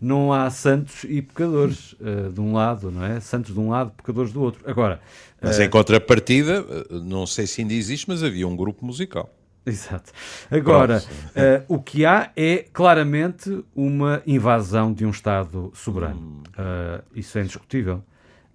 não 0.00 0.32
há 0.32 0.48
santos 0.50 1.04
e 1.04 1.20
pecadores 1.20 1.94
eh, 2.00 2.28
de 2.32 2.40
um 2.40 2.52
lado, 2.52 2.90
não 2.90 3.04
é? 3.04 3.18
Santos 3.20 3.52
de 3.52 3.58
um 3.58 3.70
lado, 3.70 3.90
pecadores 3.96 4.32
do 4.32 4.40
outro. 4.40 4.62
Agora, 4.68 5.00
Mas 5.42 5.58
em 5.58 5.68
contrapartida, 5.68 6.64
eh, 6.68 6.86
não 7.02 7.26
sei 7.26 7.46
se 7.46 7.62
ainda 7.62 7.74
existe, 7.74 8.08
mas 8.08 8.22
havia 8.22 8.46
um 8.46 8.56
grupo 8.56 8.84
musical. 8.84 9.28
Exato. 9.66 10.12
Agora, 10.50 11.02
eh, 11.34 11.62
o 11.68 11.78
que 11.80 12.06
há 12.06 12.30
é 12.36 12.64
claramente 12.72 13.62
uma 13.74 14.22
invasão 14.26 14.92
de 14.92 15.04
um 15.04 15.10
Estado 15.10 15.70
soberano. 15.74 16.42
Eh, 16.56 17.02
isso 17.16 17.36
é 17.38 17.42
indiscutível. 17.42 18.02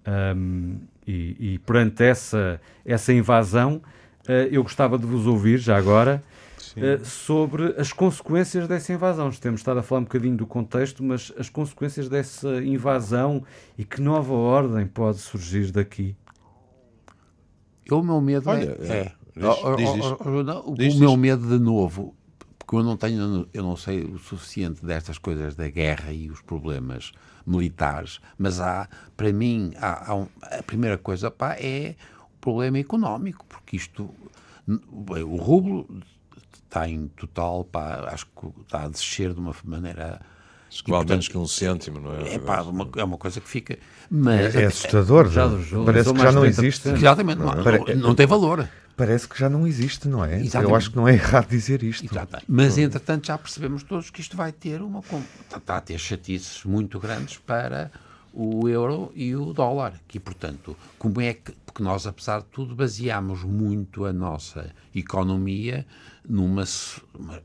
Um, 0.06 0.80
e, 1.06 1.54
e 1.54 1.58
perante 1.58 2.02
essa, 2.02 2.60
essa 2.84 3.12
invasão, 3.12 3.80
eu 4.50 4.62
gostava 4.62 4.98
de 4.98 5.04
vos 5.04 5.26
ouvir, 5.26 5.58
já 5.58 5.76
agora, 5.76 6.22
uh, 6.76 7.04
sobre 7.04 7.74
as 7.78 7.92
consequências 7.92 8.68
dessa 8.68 8.92
invasão. 8.92 9.30
Temos 9.30 9.60
estado 9.60 9.78
a 9.80 9.82
falar 9.82 10.00
um 10.00 10.04
bocadinho 10.04 10.36
do 10.36 10.46
contexto, 10.46 11.02
mas 11.02 11.32
as 11.38 11.48
consequências 11.48 12.08
dessa 12.08 12.62
invasão 12.62 13.42
e 13.76 13.84
que 13.84 14.00
nova 14.00 14.32
ordem 14.32 14.86
pode 14.86 15.18
surgir 15.18 15.70
daqui? 15.70 16.16
Eu, 17.86 18.00
o 18.00 18.02
meu 18.02 18.20
medo 18.20 18.48
Olha, 18.48 18.76
é. 18.80 18.86
é. 18.86 19.12
Diz, 19.36 19.56
diz, 19.76 19.94
diz. 19.94 20.44
Não, 20.44 20.68
o 20.68 20.74
diz, 20.74 20.94
meu 20.94 21.16
medo, 21.16 21.46
de 21.48 21.58
novo, 21.62 22.14
porque 22.58 22.76
eu 22.76 22.82
não 22.84 22.96
tenho, 22.96 23.48
eu 23.52 23.62
não 23.62 23.76
sei 23.76 24.04
o 24.04 24.18
suficiente 24.18 24.84
destas 24.84 25.18
coisas 25.18 25.54
da 25.54 25.68
guerra 25.68 26.12
e 26.12 26.30
os 26.30 26.40
problemas 26.40 27.12
militares, 27.46 28.20
mas 28.38 28.60
há, 28.60 28.88
para 29.16 29.32
mim, 29.32 29.72
há, 29.76 30.10
há 30.10 30.14
um, 30.14 30.26
a 30.40 30.62
primeira 30.62 30.96
coisa 30.96 31.30
pá, 31.30 31.56
é 31.58 31.96
o 32.32 32.38
problema 32.40 32.78
económico, 32.78 33.44
porque 33.46 33.76
isto, 33.76 34.08
o 34.66 35.36
rublo 35.36 35.86
está 36.74 36.88
em 36.88 37.06
total, 37.08 37.64
pá, 37.64 38.08
acho 38.10 38.26
que 38.26 38.60
está 38.62 38.82
a 38.82 38.88
descer 38.88 39.32
de 39.32 39.38
uma 39.38 39.54
maneira 39.64 40.20
Vale 40.88 41.08
menos 41.08 41.28
que 41.28 41.38
um 41.38 41.46
cêntimo, 41.46 42.00
não 42.00 42.12
é? 42.12 42.34
É, 42.34 42.38
pá, 42.40 42.62
uma, 42.62 42.88
é 42.96 43.04
uma 43.04 43.16
coisa 43.16 43.40
que 43.40 43.48
fica. 43.48 43.78
Mas, 44.10 44.56
é, 44.56 44.62
é 44.62 44.66
assustador. 44.66 45.30
Já, 45.30 45.48
Parece 45.84 46.12
que 46.12 46.20
já 46.20 46.32
não 46.32 46.44
existe. 46.44 46.88
Exatamente, 46.88 47.38
não, 47.38 47.54
não, 47.54 47.94
não, 47.96 48.14
tem 48.16 48.26
valor. 48.26 48.68
Parece 48.96 49.28
que 49.28 49.38
já 49.38 49.48
não 49.48 49.68
existe, 49.68 50.08
não 50.08 50.24
é? 50.24 50.40
Exatamente. 50.40 50.70
Eu 50.70 50.76
acho 50.76 50.90
que 50.90 50.96
não 50.96 51.06
é 51.06 51.12
errado 51.14 51.48
dizer 51.48 51.80
isto. 51.84 52.04
Exatamente. 52.04 52.46
Mas, 52.48 52.76
entretanto, 52.76 53.28
já 53.28 53.38
percebemos 53.38 53.84
todos 53.84 54.10
que 54.10 54.20
isto 54.20 54.36
vai 54.36 54.50
ter 54.50 54.82
uma. 54.82 55.00
Está 55.56 55.76
a 55.76 55.80
ter 55.80 55.96
chatices 55.96 56.64
muito 56.64 56.98
grandes 56.98 57.38
para 57.38 57.92
o 58.32 58.68
euro 58.68 59.12
e 59.14 59.36
o 59.36 59.52
dólar. 59.52 59.94
E, 60.12 60.18
portanto, 60.18 60.76
como 60.98 61.20
é 61.20 61.34
que. 61.34 61.52
Porque 61.64 61.84
nós, 61.84 62.04
apesar 62.04 62.40
de 62.40 62.46
tudo, 62.46 62.74
baseamos 62.74 63.44
muito 63.44 64.04
a 64.04 64.12
nossa 64.12 64.72
economia 64.92 65.86
numa, 66.28 66.64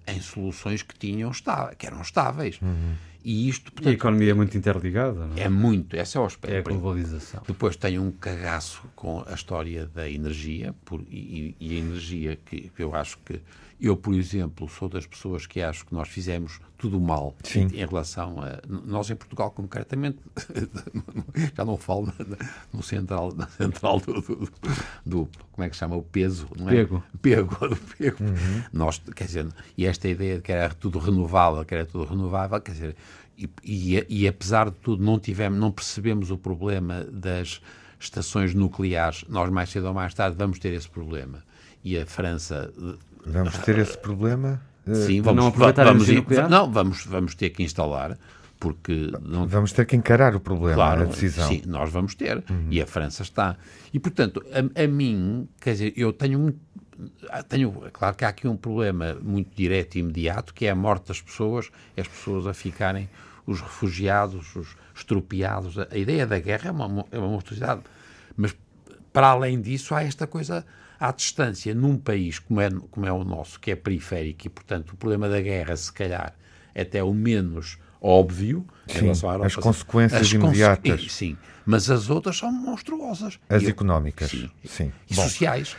em 0.07 0.21
soluções 0.21 0.81
que 0.81 0.97
tinham 0.97 1.31
que 1.77 1.85
eram 1.85 2.01
estáveis. 2.01 2.59
Uhum. 2.61 2.95
E 3.29 3.47
isto, 3.47 3.71
portanto, 3.71 3.85
e 3.85 3.89
a 3.89 3.93
economia 3.93 4.31
é 4.31 4.33
muito 4.33 4.57
interligada, 4.57 5.27
não 5.27 5.37
é? 5.37 5.41
É 5.41 5.49
muito, 5.49 5.95
esse 5.95 6.17
é 6.17 6.19
o 6.19 6.25
aspecto. 6.25 6.51
É 6.51 6.57
a 6.57 6.61
globalização. 6.63 7.43
Depois 7.45 7.75
tem 7.75 7.99
um 7.99 8.09
cagaço 8.09 8.81
com 8.95 9.23
a 9.27 9.35
história 9.35 9.85
da 9.85 10.09
energia, 10.09 10.73
por, 10.83 10.99
e, 11.01 11.55
e, 11.59 11.75
a 11.75 11.77
energia 11.77 12.35
que 12.43 12.71
eu 12.79 12.95
acho 12.95 13.19
que 13.19 13.39
eu, 13.79 13.95
por 13.95 14.13
exemplo, 14.13 14.67
sou 14.67 14.89
das 14.89 15.05
pessoas 15.05 15.47
que 15.47 15.61
acho 15.61 15.85
que 15.85 15.93
nós 15.93 16.09
fizemos 16.09 16.59
tudo 16.77 16.99
mal 16.99 17.33
Sim. 17.43 17.67
em 17.73 17.85
relação 17.85 18.41
a. 18.41 18.59
Nós, 18.67 19.09
em 19.09 19.15
Portugal, 19.15 19.51
concretamente, 19.51 20.17
já 21.55 21.63
não 21.63 21.77
falo 21.77 22.11
no 22.73 22.83
central, 22.83 23.33
na 23.33 23.47
central 23.47 24.01
do, 24.01 24.21
do, 24.21 24.51
do, 25.05 25.29
Como 25.51 25.65
é 25.65 25.69
que 25.69 25.75
se 25.75 25.79
chama? 25.79 25.95
O 25.95 26.03
peso, 26.03 26.47
não 26.57 26.69
é? 26.69 26.73
Pego. 26.73 27.03
Pego, 27.21 27.55
do 27.69 27.75
pego. 27.97 28.21
Uhum. 28.21 28.63
Nós, 28.73 29.01
quer 29.15 29.25
dizer, 29.25 29.47
e 29.77 29.85
esta 29.85 30.09
ideia 30.09 30.35
de 30.37 30.41
que 30.41 30.51
era 30.51 30.73
tudo 30.73 30.99
renovável, 30.99 31.63
que 31.63 31.73
era 31.73 31.85
tudo 31.85 32.03
renovável, 32.03 32.59
quer 32.59 32.71
dizer, 32.73 32.95
e, 33.39 33.49
e, 33.63 34.05
e 34.09 34.27
apesar 34.27 34.69
de 34.69 34.75
tudo, 34.77 35.03
não, 35.03 35.17
tivemos, 35.19 35.59
não 35.59 35.71
percebemos 35.71 36.29
o 36.31 36.37
problema 36.37 37.05
das 37.05 37.61
estações 37.99 38.53
nucleares, 38.53 39.23
nós 39.29 39.49
mais 39.49 39.69
cedo 39.69 39.87
ou 39.87 39.93
mais 39.93 40.13
tarde 40.13 40.35
vamos 40.37 40.59
ter 40.59 40.73
esse 40.73 40.89
problema. 40.89 41.43
E 41.83 41.97
a 41.97 42.05
França 42.05 42.71
Vamos 43.25 43.57
ter 43.59 43.77
esse 43.77 43.97
problema? 43.97 44.61
Sim, 44.85 45.21
vamos, 45.21 45.43
não 45.43 45.49
aproveitar 45.49 45.85
vamos, 45.85 46.09
a 46.09 46.13
nuclear? 46.13 46.49
Não, 46.49 46.71
vamos, 46.71 47.05
vamos 47.05 47.35
ter 47.35 47.49
que 47.51 47.61
instalar, 47.61 48.17
porque... 48.59 49.11
Não... 49.21 49.47
Vamos 49.47 49.71
ter 49.71 49.85
que 49.85 49.95
encarar 49.95 50.35
o 50.35 50.39
problema, 50.39 50.75
claro, 50.75 51.01
a 51.03 51.05
decisão. 51.05 51.47
Sim, 51.47 51.61
nós 51.67 51.91
vamos 51.91 52.15
ter, 52.15 52.37
uhum. 52.49 52.67
e 52.71 52.81
a 52.81 52.87
França 52.87 53.21
está. 53.21 53.55
E, 53.93 53.99
portanto, 53.99 54.43
a, 54.51 54.83
a 54.83 54.87
mim, 54.87 55.47
quer 55.59 55.73
dizer, 55.73 55.93
eu 55.95 56.11
tenho 56.11 56.55
tenho, 57.47 57.71
claro 57.93 58.15
que 58.15 58.25
há 58.25 58.29
aqui 58.29 58.47
um 58.47 58.57
problema 58.57 59.15
muito 59.21 59.55
direto 59.55 59.95
e 59.95 59.99
imediato, 59.99 60.53
que 60.53 60.65
é 60.65 60.71
a 60.71 60.75
morte 60.75 61.07
das 61.07 61.21
pessoas, 61.21 61.69
as 61.95 62.07
pessoas 62.07 62.45
a 62.45 62.53
ficarem, 62.53 63.07
os 63.45 63.61
refugiados, 63.61 64.55
os 64.55 64.75
estropiados. 64.95 65.77
A, 65.77 65.97
ideia 65.97 66.25
da 66.25 66.39
guerra 66.39 66.69
é 66.69 66.71
uma, 66.71 67.05
é 67.11 67.17
uma 67.17 67.27
monstruosidade. 67.27 67.81
Mas, 68.35 68.55
para 69.11 69.27
além 69.27 69.61
disso, 69.61 69.93
há 69.95 70.03
esta 70.03 70.27
coisa 70.27 70.65
à 70.99 71.11
distância, 71.11 71.73
num 71.73 71.97
país 71.97 72.39
como 72.39 72.59
é, 72.59 72.69
como 72.91 73.05
é 73.05 73.11
o 73.11 73.23
nosso, 73.23 73.59
que 73.59 73.71
é 73.71 73.75
periférico 73.75 74.47
e, 74.47 74.49
portanto, 74.49 74.91
o 74.91 74.97
problema 74.97 75.29
da 75.29 75.41
guerra, 75.41 75.75
se 75.77 75.91
calhar, 75.91 76.35
é 76.75 76.81
até 76.81 77.03
o 77.03 77.13
menos 77.13 77.77
óbvio 78.01 78.65
sim, 78.87 78.97
em 78.97 79.01
relação 79.01 79.29
à 79.29 79.33
Europa. 79.33 79.47
As 79.47 79.55
consequências 79.55 80.21
as 80.21 80.31
imediatas. 80.31 81.01
Conse 81.01 81.09
sim, 81.09 81.37
mas 81.65 81.89
as 81.89 82.09
outras 82.09 82.37
são 82.37 82.51
monstruosas. 82.51 83.39
As 83.49 83.63
e 83.63 83.67
económicas, 83.67 84.29
sim. 84.29 84.49
sim. 84.65 84.91
E 85.09 85.15
Bom, 85.15 85.23
sociais. 85.23 85.75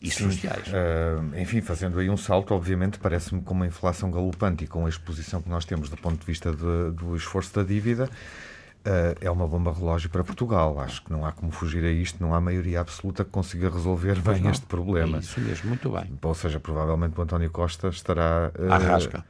E 0.00 0.10
sim, 0.10 0.30
sociais. 0.30 0.68
Uh, 0.68 1.40
enfim, 1.40 1.60
fazendo 1.60 1.98
aí 1.98 2.08
um 2.08 2.16
salto, 2.16 2.54
obviamente, 2.54 2.98
parece-me 2.98 3.42
com 3.42 3.52
uma 3.52 3.66
inflação 3.66 4.10
galopante 4.10 4.64
e 4.64 4.66
com 4.66 4.86
a 4.86 4.88
exposição 4.88 5.42
que 5.42 5.48
nós 5.48 5.64
temos 5.64 5.88
do 5.88 5.96
ponto 5.96 6.20
de 6.20 6.26
vista 6.26 6.52
de, 6.52 6.92
do 6.92 7.16
esforço 7.16 7.52
da 7.54 7.64
dívida, 7.64 8.04
uh, 8.04 9.18
é 9.20 9.30
uma 9.30 9.46
bomba 9.46 9.72
relógio 9.72 10.08
para 10.08 10.22
Portugal. 10.22 10.78
Acho 10.80 11.02
que 11.02 11.10
não 11.10 11.26
há 11.26 11.32
como 11.32 11.50
fugir 11.50 11.84
a 11.84 11.90
isto, 11.90 12.22
não 12.22 12.32
há 12.32 12.40
maioria 12.40 12.80
absoluta 12.80 13.24
que 13.24 13.30
consiga 13.30 13.68
resolver 13.68 14.20
bem 14.20 14.48
este 14.48 14.66
problema. 14.66 15.16
É 15.16 15.20
isso 15.20 15.40
mesmo, 15.40 15.68
muito 15.68 15.90
bem. 15.90 16.18
Ou 16.22 16.34
seja, 16.34 16.60
provavelmente 16.60 17.18
o 17.18 17.22
António 17.22 17.50
Costa 17.50 17.88
estará. 17.88 18.52
Uh, 18.56 18.72
à 18.72 18.78
rasca. 18.78 19.24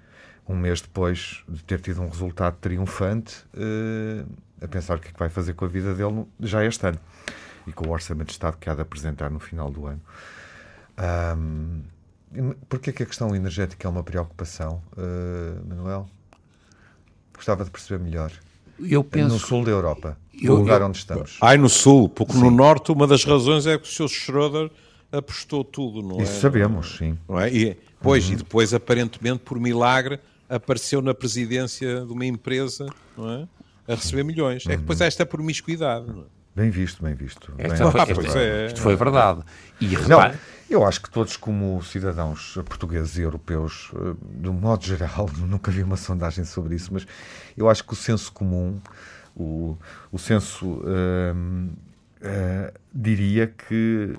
Um 0.46 0.57
mês 0.57 0.81
depois 0.81 1.44
de 1.46 1.62
ter 1.62 1.78
tido 1.78 2.00
um 2.00 2.09
resultado 2.09 2.57
triunfante, 2.59 3.44
uh, 3.54 4.26
a 4.62 4.68
pensar 4.68 4.96
o 4.96 5.00
que 5.00 5.09
é 5.09 5.12
que 5.12 5.18
vai 5.18 5.28
fazer 5.28 5.54
com 5.54 5.64
a 5.64 5.68
vida 5.68 5.94
dele 5.94 6.26
já 6.40 6.64
este 6.64 6.87
ano 6.87 6.98
e 7.66 7.72
com 7.72 7.87
o 7.87 7.92
Orçamento 7.92 8.28
de 8.28 8.33
Estado 8.33 8.57
que 8.59 8.68
há 8.68 8.74
de 8.74 8.81
apresentar 8.81 9.31
no 9.31 9.38
final 9.38 9.70
do 9.70 9.87
ano. 9.87 10.00
Um, 10.98 11.82
Porquê 12.68 12.92
que 12.92 13.02
a 13.02 13.06
questão 13.06 13.34
energética 13.34 13.88
é 13.88 13.90
uma 13.90 14.02
preocupação, 14.02 14.82
uh, 14.92 15.66
Manuel? 15.66 16.08
Gostava 17.34 17.64
de 17.64 17.70
perceber 17.70 18.02
melhor. 18.02 18.30
Eu 18.78 19.02
penso... 19.02 19.34
No 19.34 19.38
sul 19.38 19.64
da 19.64 19.70
Europa, 19.70 20.16
eu, 20.40 20.54
o 20.54 20.56
lugar 20.56 20.80
eu... 20.80 20.88
onde 20.88 20.98
estamos. 20.98 21.38
Ai, 21.40 21.56
no 21.56 21.68
sul, 21.68 22.08
porque 22.08 22.34
sim. 22.34 22.40
no 22.40 22.50
norte 22.50 22.92
uma 22.92 23.06
das 23.06 23.24
razões 23.24 23.66
é 23.66 23.78
que 23.78 23.84
o 23.84 23.90
Sr. 23.90 24.08
Schroeder 24.08 24.70
apostou 25.11 25.64
tudo, 25.64 26.02
não 26.02 26.16
Isso 26.16 26.20
é? 26.20 26.24
Isso 26.24 26.40
sabemos, 26.40 26.96
sim. 26.98 27.18
Não 27.26 27.40
é? 27.40 27.50
E, 27.50 27.76
pois, 28.00 28.26
uhum. 28.26 28.34
e 28.34 28.37
depois, 28.37 28.74
aparentemente, 28.74 29.38
por 29.38 29.58
milagre, 29.58 30.20
apareceu 30.48 31.00
na 31.00 31.14
presidência 31.14 32.04
de 32.04 32.12
uma 32.12 32.26
empresa, 32.26 32.87
não 33.16 33.30
é? 33.30 33.48
A 33.87 33.94
receber 33.94 34.22
milhões. 34.22 34.66
Uhum. 34.66 34.72
É 34.72 34.74
que 34.76 34.82
depois 34.82 35.00
há 35.00 35.06
esta 35.06 35.24
promiscuidade, 35.24 36.06
não 36.06 36.22
é? 36.22 36.38
Bem 36.59 36.71
visto, 36.71 37.05
bem 37.05 37.14
visto. 37.14 37.53
Bem 37.53 37.68
foi, 37.68 38.42
é. 38.42 38.66
Isto 38.66 38.81
foi 38.81 38.97
verdade. 38.97 39.42
E 39.81 39.87
repare... 39.94 40.33
Não, 40.33 40.38
eu 40.68 40.85
acho 40.85 41.01
que 41.01 41.09
todos, 41.09 41.37
como 41.37 41.81
cidadãos 41.85 42.59
portugueses 42.66 43.16
e 43.16 43.21
europeus, 43.21 43.92
eh, 43.94 44.14
de 44.40 44.49
um 44.49 44.55
modo 44.55 44.85
geral, 44.85 45.31
nunca 45.38 45.71
vi 45.71 45.85
uma 45.85 45.97
sondagem 45.97 46.44
sobre 46.44 46.75
isso, 46.75 46.92
mas 46.92 47.07
eu 47.57 47.71
acho 47.71 47.85
que 47.85 47.92
o 47.92 47.97
senso 47.97 48.33
comum, 48.33 48.81
o, 49.37 49.79
o 50.11 50.18
senso 50.18 50.66
uh, 50.66 51.33
uh, 51.33 52.73
diria 52.92 53.47
que 53.47 54.16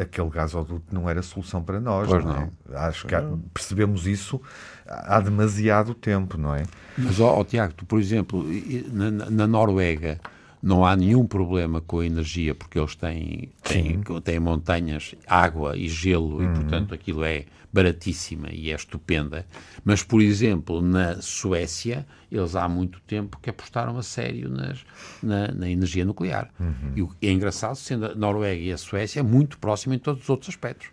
aquele 0.00 0.30
gasoduto 0.30 0.84
não 0.90 1.10
era 1.10 1.20
solução 1.20 1.62
para 1.62 1.80
nós. 1.80 2.08
Pois 2.08 2.24
não. 2.24 2.50
É? 2.70 2.76
Acho 2.76 3.06
que 3.06 3.14
há, 3.14 3.22
percebemos 3.52 4.06
isso 4.06 4.40
há 4.86 5.20
demasiado 5.20 5.92
tempo, 5.92 6.38
não 6.38 6.54
é? 6.54 6.62
Mas, 6.96 7.20
ó, 7.20 7.40
ó 7.40 7.44
Tiago, 7.44 7.74
tu, 7.74 7.84
por 7.84 8.00
exemplo, 8.00 8.46
na, 8.90 9.10
na 9.10 9.46
Noruega 9.46 10.18
não 10.64 10.86
há 10.86 10.96
nenhum 10.96 11.26
problema 11.26 11.82
com 11.82 11.98
a 11.98 12.06
energia, 12.06 12.54
porque 12.54 12.78
eles 12.78 12.94
têm, 12.94 13.50
têm, 13.62 14.00
têm 14.22 14.40
montanhas, 14.40 15.14
água 15.26 15.76
e 15.76 15.90
gelo, 15.90 16.38
uhum. 16.38 16.42
e 16.42 16.54
portanto 16.54 16.94
aquilo 16.94 17.22
é 17.22 17.44
baratíssima 17.70 18.48
e 18.50 18.70
é 18.70 18.74
estupenda. 18.74 19.44
Mas, 19.84 20.02
por 20.02 20.22
exemplo, 20.22 20.80
na 20.80 21.20
Suécia, 21.20 22.06
eles 22.32 22.56
há 22.56 22.66
muito 22.66 22.98
tempo 23.00 23.38
que 23.42 23.50
apostaram 23.50 23.98
a 23.98 24.02
sério 24.02 24.48
nas, 24.48 24.78
na, 25.22 25.48
na 25.48 25.68
energia 25.68 26.02
nuclear. 26.02 26.48
Uhum. 26.58 27.10
E 27.20 27.28
é 27.28 27.30
engraçado, 27.30 27.76
sendo 27.76 28.06
a 28.06 28.14
Noruega 28.14 28.62
e 28.62 28.72
a 28.72 28.78
Suécia 28.78 29.22
muito 29.22 29.58
próxima 29.58 29.96
em 29.96 29.98
todos 29.98 30.22
os 30.22 30.30
outros 30.30 30.48
aspectos. 30.48 30.88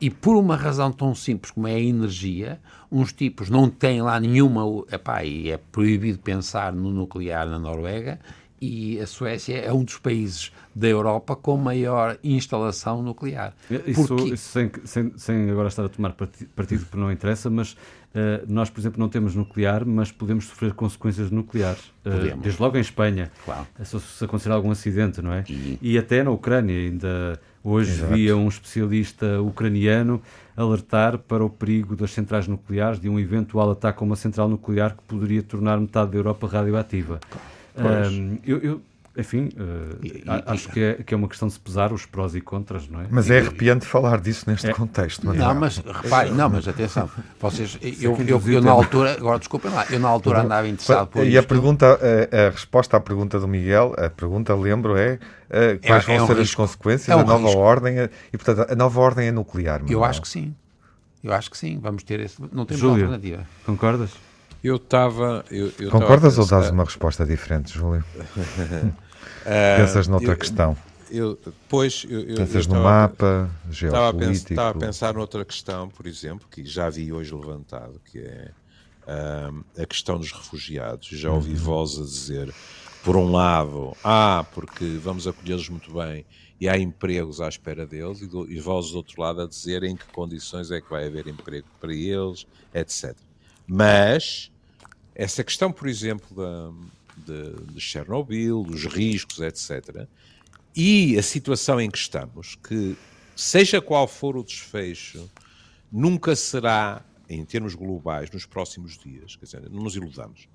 E 0.00 0.10
por 0.10 0.34
uma 0.34 0.56
razão 0.56 0.90
tão 0.90 1.14
simples 1.14 1.52
como 1.52 1.68
é 1.68 1.74
a 1.76 1.80
energia, 1.80 2.60
uns 2.90 3.12
tipos 3.12 3.48
não 3.48 3.70
têm 3.70 4.02
lá 4.02 4.18
nenhuma. 4.18 4.64
Epá, 4.90 5.22
e 5.22 5.48
é 5.48 5.56
proibido 5.56 6.18
pensar 6.18 6.72
no 6.72 6.90
nuclear 6.90 7.46
na 7.46 7.56
Noruega, 7.56 8.18
e 8.62 9.00
a 9.00 9.08
Suécia 9.08 9.58
é 9.58 9.72
um 9.72 9.82
dos 9.82 9.98
países 9.98 10.52
da 10.72 10.86
Europa 10.86 11.34
com 11.34 11.56
maior 11.56 12.16
instalação 12.22 13.02
nuclear. 13.02 13.52
Isso, 13.84 14.06
Porque... 14.06 14.34
isso 14.34 14.48
sem, 14.50 14.70
sem, 14.84 15.12
sem, 15.16 15.50
agora 15.50 15.66
estar 15.66 15.84
a 15.84 15.88
tomar 15.88 16.12
partido, 16.12 16.48
porque 16.54 16.96
não 16.96 17.10
interessa, 17.10 17.50
mas 17.50 17.72
uh, 17.72 17.76
nós, 18.46 18.70
por 18.70 18.78
exemplo, 18.78 19.00
não 19.00 19.08
temos 19.08 19.34
nuclear, 19.34 19.84
mas 19.84 20.12
podemos 20.12 20.44
sofrer 20.44 20.74
consequências 20.74 21.28
nucleares. 21.32 21.92
Uh, 22.06 22.36
desde 22.40 22.62
logo 22.62 22.76
em 22.76 22.80
Espanha, 22.80 23.32
claro. 23.44 23.66
se, 23.84 23.98
se 23.98 24.24
acontecer 24.24 24.52
algum 24.52 24.70
acidente, 24.70 25.20
não 25.20 25.32
é? 25.32 25.42
E, 25.48 25.78
e 25.82 25.98
até 25.98 26.22
na 26.22 26.30
Ucrânia, 26.30 26.76
ainda 26.76 27.40
hoje 27.64 27.90
Exato. 27.90 28.14
via 28.14 28.36
um 28.36 28.46
especialista 28.46 29.42
ucraniano 29.42 30.22
alertar 30.56 31.18
para 31.18 31.44
o 31.44 31.50
perigo 31.50 31.96
das 31.96 32.12
centrais 32.12 32.46
nucleares, 32.46 33.00
de 33.00 33.08
um 33.08 33.18
eventual 33.18 33.72
ataque 33.72 34.02
a 34.02 34.06
uma 34.06 34.16
central 34.16 34.48
nuclear 34.48 34.96
que 34.96 35.02
poderia 35.02 35.42
tornar 35.42 35.80
metade 35.80 36.12
da 36.12 36.18
Europa 36.18 36.46
radioativa. 36.46 37.18
Um, 37.76 38.38
eu, 38.44 38.58
eu, 38.58 38.82
enfim, 39.16 39.50
uh, 39.58 39.98
e, 40.02 40.24
acho 40.46 40.68
e, 40.68 40.72
que, 40.72 40.82
é, 40.82 40.94
que 40.94 41.12
é 41.12 41.16
uma 41.16 41.28
questão 41.28 41.46
de 41.46 41.52
se 41.52 41.60
pesar 41.60 41.92
os 41.92 42.06
prós 42.06 42.34
e 42.34 42.40
contras, 42.40 42.88
não 42.88 43.02
é? 43.02 43.06
Mas 43.10 43.30
é 43.30 43.40
arrepiante 43.40 43.84
falar 43.84 44.18
disso 44.18 44.48
neste 44.48 44.70
é. 44.70 44.72
contexto. 44.72 45.26
Mas 45.26 45.36
não, 45.36 45.54
mas 45.54 45.76
repare, 45.78 46.30
não, 46.30 46.48
mas 46.48 46.66
atenção, 46.66 47.10
vocês, 47.38 47.78
eu, 48.00 48.16
eu, 48.26 48.42
eu, 48.46 48.60
na 48.62 48.70
altura, 48.70 49.12
agora 49.12 49.38
desculpem 49.38 49.70
lá, 49.70 49.84
eu 49.90 50.00
na 50.00 50.08
altura 50.08 50.42
andava 50.42 50.66
interessado 50.66 51.08
por 51.08 51.26
E 51.26 51.36
a 51.36 51.42
pergunta, 51.42 51.86
a, 51.86 52.46
a, 52.46 52.50
resposta 52.50 52.96
à 52.96 53.00
pergunta 53.00 53.38
do 53.38 53.46
Miguel, 53.46 53.94
a 53.98 54.08
pergunta, 54.08 54.54
lembro, 54.54 54.96
é 54.96 55.14
uh, 55.14 55.86
quais 55.86 56.04
é, 56.04 56.06
vão 56.06 56.16
é 56.16 56.22
um 56.22 56.26
ser 56.26 56.36
risco. 56.38 56.62
as 56.62 56.68
consequências 56.68 57.08
é 57.10 57.16
um 57.16 57.18
da 57.18 57.26
nova 57.26 57.44
risco. 57.44 57.60
ordem, 57.60 57.96
e 58.32 58.38
portanto 58.38 58.72
a 58.72 58.74
nova 58.74 58.98
ordem 58.98 59.28
é 59.28 59.32
nuclear. 59.32 59.82
Eu 59.86 60.02
acho 60.04 60.22
que 60.22 60.28
sim, 60.28 60.54
eu 61.22 61.34
acho 61.34 61.50
que 61.50 61.58
sim, 61.58 61.78
vamos 61.78 62.02
ter 62.02 62.18
esse, 62.18 62.40
não 62.50 62.64
temos 62.64 62.80
Júlio, 62.80 63.04
alternativa. 63.04 63.46
concordas? 63.66 64.10
Eu 64.62 64.76
estava. 64.76 65.44
Concordas 65.90 66.38
ou 66.38 66.46
dás 66.46 66.70
uma 66.70 66.84
resposta 66.84 67.26
diferente, 67.26 67.72
Júlio? 67.72 68.04
Pensas 69.76 70.06
noutra 70.06 70.32
eu, 70.32 70.36
questão? 70.36 70.76
Eu, 71.10 71.38
pois, 71.68 72.06
eu, 72.08 72.20
eu, 72.20 72.36
Pensas 72.36 72.66
no 72.66 72.82
mapa 72.82 73.50
geopolítico? 73.70 74.52
Estava 74.52 74.70
a, 74.70 74.80
pensar 74.80 75.14
noutra 75.14 75.44
questão, 75.44 75.88
por 75.88 76.06
exemplo, 76.06 76.46
que 76.48 76.64
já 76.64 76.88
vi 76.88 77.12
hoje 77.12 77.34
levantado, 77.34 78.00
que 78.04 78.20
é 78.20 78.50
a 79.06 79.86
questão 79.86 80.18
dos 80.18 80.30
refugiados. 80.30 81.08
Já 81.08 81.32
ouvi 81.32 81.50
uhum. 81.50 81.56
vozes 81.56 81.98
a 81.98 82.04
dizer, 82.04 82.54
por 83.02 83.16
um 83.16 83.32
lado, 83.32 83.96
ah, 84.04 84.46
porque 84.54 84.84
vamos 85.02 85.26
acolhê-los 85.26 85.68
muito 85.68 85.92
bem 85.92 86.24
e 86.60 86.68
há 86.68 86.78
empregos 86.78 87.40
à 87.40 87.48
espera 87.48 87.84
deles, 87.84 88.20
e, 88.20 88.26
do, 88.28 88.48
e 88.48 88.60
vozes 88.60 88.92
do 88.92 88.98
outro 88.98 89.20
lado 89.20 89.42
a 89.42 89.48
dizer 89.48 89.82
em 89.82 89.96
que 89.96 90.06
condições 90.12 90.70
é 90.70 90.80
que 90.80 90.88
vai 90.88 91.08
haver 91.08 91.26
emprego 91.26 91.66
para 91.80 91.92
eles, 91.92 92.46
etc. 92.72 93.16
Mas 93.66 94.51
essa 95.14 95.44
questão, 95.44 95.72
por 95.72 95.88
exemplo, 95.88 96.34
da, 96.34 96.72
de, 97.26 97.74
de 97.74 97.80
Chernobyl, 97.80 98.62
dos 98.62 98.84
riscos, 98.84 99.40
etc., 99.40 100.06
e 100.74 101.18
a 101.18 101.22
situação 101.22 101.78
em 101.80 101.90
que 101.90 101.98
estamos, 101.98 102.54
que 102.54 102.96
seja 103.36 103.80
qual 103.80 104.08
for 104.08 104.36
o 104.36 104.42
desfecho, 104.42 105.30
nunca 105.90 106.34
será, 106.34 107.04
em 107.28 107.44
termos 107.44 107.74
globais, 107.74 108.30
nos 108.30 108.46
próximos 108.46 108.96
dias. 108.96 109.36
Quer 109.36 109.44
dizer, 109.44 109.70
não 109.70 109.82
nos 109.82 109.96
iludamos. 109.96 110.48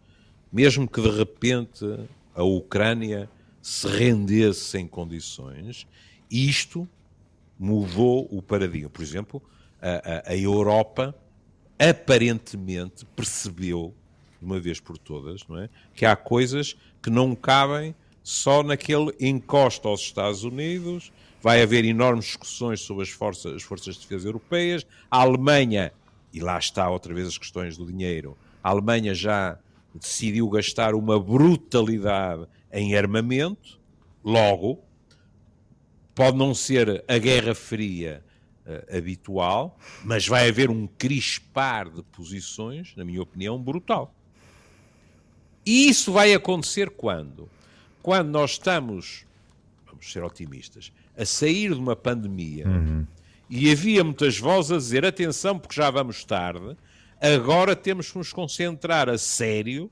Mesmo 0.51 0.87
que 0.87 1.01
de 1.01 1.09
repente 1.09 1.85
a 2.33 2.43
Ucrânia 2.43 3.29
se 3.61 3.87
rendesse 3.87 4.77
em 4.79 4.87
condições, 4.87 5.85
isto 6.31 6.87
mudou 7.59 8.27
o 8.31 8.41
paradigma. 8.41 8.89
Por 8.89 9.03
exemplo, 9.03 9.41
a, 9.81 10.29
a, 10.29 10.31
a 10.31 10.35
Europa 10.35 11.13
aparentemente 11.77 13.05
percebeu 13.15 13.93
de 14.39 14.45
uma 14.45 14.59
vez 14.59 14.79
por 14.79 14.97
todas, 14.97 15.45
não 15.47 15.59
é? 15.59 15.69
Que 15.93 16.05
há 16.05 16.15
coisas 16.15 16.75
que 17.01 17.09
não 17.09 17.35
cabem 17.35 17.95
só 18.23 18.61
naquele 18.61 19.13
encosto 19.19 19.87
aos 19.87 20.01
Estados 20.01 20.43
Unidos. 20.43 21.11
Vai 21.41 21.61
haver 21.61 21.85
enormes 21.85 22.25
discussões 22.25 22.81
sobre 22.81 23.03
as 23.03 23.09
forças, 23.09 23.53
as 23.53 23.63
forças 23.63 23.95
de 23.95 24.01
defesa 24.01 24.27
europeias. 24.27 24.85
A 25.09 25.21
Alemanha, 25.21 25.93
e 26.33 26.39
lá 26.39 26.57
está 26.57 26.89
outra 26.89 27.13
vez 27.13 27.27
as 27.27 27.37
questões 27.37 27.77
do 27.77 27.85
dinheiro, 27.85 28.37
a 28.63 28.69
Alemanha 28.69 29.13
já 29.13 29.57
decidiu 29.93 30.49
gastar 30.49 30.93
uma 30.93 31.19
brutalidade 31.19 32.45
em 32.71 32.95
armamento, 32.95 33.79
logo, 34.23 34.79
pode 36.13 36.37
não 36.37 36.53
ser 36.53 37.03
a 37.07 37.17
Guerra 37.17 37.55
Fria 37.55 38.23
uh, 38.65 38.97
habitual, 38.97 39.79
mas 40.03 40.27
vai 40.27 40.49
haver 40.49 40.69
um 40.69 40.87
crispar 40.87 41.89
de 41.89 42.03
posições, 42.03 42.93
na 42.95 43.05
minha 43.05 43.21
opinião, 43.21 43.61
brutal. 43.61 44.13
E 45.67 45.89
isso 45.89 46.13
vai 46.13 46.33
acontecer 46.33 46.89
quando? 46.89 47.49
Quando 48.01 48.29
nós 48.29 48.51
estamos, 48.51 49.25
vamos 49.85 50.09
ser 50.09 50.23
otimistas, 50.23 50.93
a 51.17 51.25
sair 51.25 51.73
de 51.73 51.79
uma 51.81 51.93
pandemia 51.93 52.65
uhum. 52.65 53.05
e 53.49 53.69
havia 53.69 54.01
muitas 54.01 54.37
vozes 54.39 54.71
a 54.71 54.77
dizer: 54.77 55.05
atenção, 55.05 55.59
porque 55.59 55.75
já 55.75 55.91
vamos 55.91 56.23
tarde, 56.23 56.77
agora 57.19 57.75
temos 57.75 58.09
que 58.09 58.17
nos 58.17 58.31
concentrar 58.31 59.09
a 59.09 59.17
sério 59.17 59.91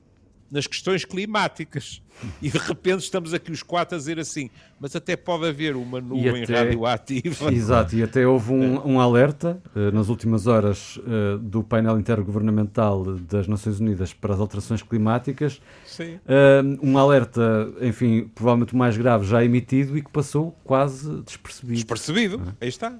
nas 0.50 0.66
questões 0.66 1.04
climáticas. 1.04 2.02
E 2.40 2.48
de 2.48 2.56
repente 2.56 3.00
estamos 3.00 3.34
aqui 3.34 3.52
os 3.52 3.62
quatro 3.62 3.94
a 3.94 3.98
dizer 3.98 4.18
assim, 4.18 4.48
mas 4.80 4.96
até 4.96 5.16
pode 5.16 5.46
haver 5.46 5.76
uma 5.76 6.00
nuvem 6.00 6.44
até, 6.44 6.60
radioativa. 6.60 7.52
Exato, 7.52 7.94
e 7.94 8.02
até 8.02 8.26
houve 8.26 8.52
um, 8.52 8.94
um 8.94 9.00
alerta 9.00 9.60
uh, 9.74 9.94
nas 9.94 10.08
últimas 10.08 10.46
horas 10.46 10.96
uh, 10.96 11.38
do 11.38 11.62
painel 11.62 11.98
intergovernamental 11.98 13.04
das 13.16 13.46
Nações 13.46 13.80
Unidas 13.80 14.14
para 14.14 14.32
as 14.32 14.40
alterações 14.40 14.82
climáticas. 14.82 15.60
Sim. 15.84 16.14
Uh, 16.14 16.78
um 16.82 16.96
alerta, 16.96 17.70
enfim, 17.82 18.30
provavelmente 18.34 18.72
o 18.72 18.78
mais 18.78 18.96
grave 18.96 19.26
já 19.26 19.44
emitido 19.44 19.98
e 19.98 20.02
que 20.02 20.10
passou 20.10 20.56
quase 20.64 21.20
despercebido. 21.22 21.74
Despercebido, 21.74 22.42
é? 22.46 22.64
aí 22.64 22.68
está. 22.68 22.98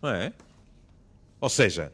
Não 0.00 0.10
é? 0.10 0.32
Ou 1.40 1.48
seja, 1.50 1.92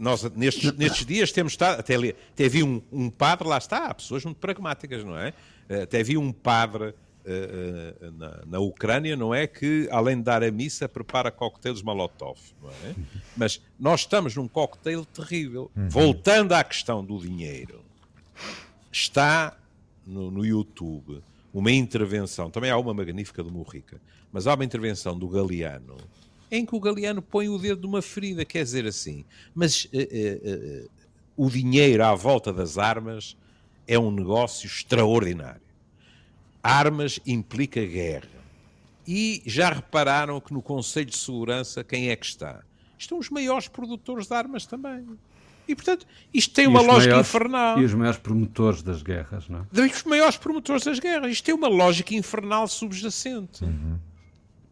nós, 0.00 0.22
nestes, 0.34 0.72
nestes 0.76 1.06
dias, 1.06 1.32
temos 1.32 1.52
estado. 1.52 1.80
Até, 1.80 1.94
até 1.94 2.48
vi 2.48 2.62
um, 2.62 2.82
um, 2.92 3.08
padre, 3.08 3.48
lá 3.48 3.58
está, 3.58 3.86
há 3.86 3.94
pessoas 3.94 4.24
muito 4.24 4.38
pragmáticas, 4.38 5.04
não 5.04 5.16
é? 5.16 5.32
Eh, 5.68 5.82
até 5.82 6.02
vi 6.02 6.18
um 6.18 6.32
padre 6.32 6.88
uh, 6.88 8.12
na, 8.12 8.42
na, 8.46 8.58
Ucrânia, 8.58 9.16
não 9.16 9.34
é? 9.34 9.46
Que, 9.46 9.88
além 9.90 10.16
de 10.16 10.24
dar 10.24 10.42
a 10.42 10.50
missa, 10.50 10.88
prepara 10.88 11.30
coquetéis 11.30 11.82
Molotov, 11.82 12.38
não 12.60 12.70
é? 12.70 12.94
Mas 13.36 13.60
nós 13.78 14.00
estamos 14.00 14.36
num 14.36 14.48
coquetel 14.48 15.04
terrível. 15.04 15.70
Uhum. 15.76 15.88
Voltando 15.88 16.52
à 16.52 16.62
questão 16.62 17.04
do 17.04 17.18
dinheiro, 17.18 17.82
está 18.90 19.56
no, 20.06 20.30
no 20.30 20.44
YouTube 20.44 21.22
uma 21.52 21.70
intervenção, 21.70 22.50
também 22.50 22.70
há 22.70 22.78
uma 22.78 22.94
magnífica 22.94 23.42
do 23.42 23.50
Murrica, 23.50 24.00
mas 24.32 24.46
há 24.46 24.54
uma 24.54 24.64
intervenção 24.64 25.18
do 25.18 25.28
Galeano 25.28 25.96
em 26.52 26.66
que 26.66 26.76
o 26.76 26.80
Galeano 26.80 27.22
põe 27.22 27.48
o 27.48 27.56
dedo 27.56 27.88
numa 27.88 28.02
ferida, 28.02 28.44
quer 28.44 28.62
dizer 28.62 28.86
assim, 28.86 29.24
mas 29.54 29.86
uh, 29.86 29.88
uh, 29.88 30.90
o 31.34 31.48
dinheiro 31.48 32.04
à 32.04 32.14
volta 32.14 32.52
das 32.52 32.76
armas 32.76 33.34
é 33.88 33.98
um 33.98 34.10
negócio 34.10 34.66
extraordinário. 34.66 35.62
Armas 36.62 37.18
implica 37.26 37.84
guerra. 37.86 38.28
E 39.08 39.42
já 39.46 39.70
repararam 39.70 40.38
que 40.42 40.52
no 40.52 40.60
Conselho 40.60 41.06
de 41.06 41.16
Segurança 41.16 41.82
quem 41.82 42.10
é 42.10 42.16
que 42.16 42.26
está? 42.26 42.62
Estão 42.98 43.18
os 43.18 43.30
maiores 43.30 43.66
produtores 43.66 44.26
de 44.26 44.34
armas 44.34 44.66
também. 44.66 45.06
E, 45.66 45.74
portanto, 45.74 46.06
isto 46.34 46.52
tem 46.54 46.64
e 46.64 46.68
uma 46.68 46.82
lógica 46.82 47.12
maiores, 47.12 47.28
infernal. 47.28 47.80
E 47.80 47.84
os 47.84 47.94
maiores 47.94 48.20
promotores 48.20 48.82
das 48.82 49.02
guerras, 49.02 49.48
não 49.48 49.66
é? 49.72 49.86
Os 49.86 50.02
maiores 50.04 50.36
promotores 50.36 50.84
das 50.84 50.98
guerras. 51.00 51.32
Isto 51.32 51.44
tem 51.44 51.54
uma 51.54 51.68
lógica 51.68 52.14
infernal 52.14 52.68
subjacente. 52.68 53.64
Uhum. 53.64 53.98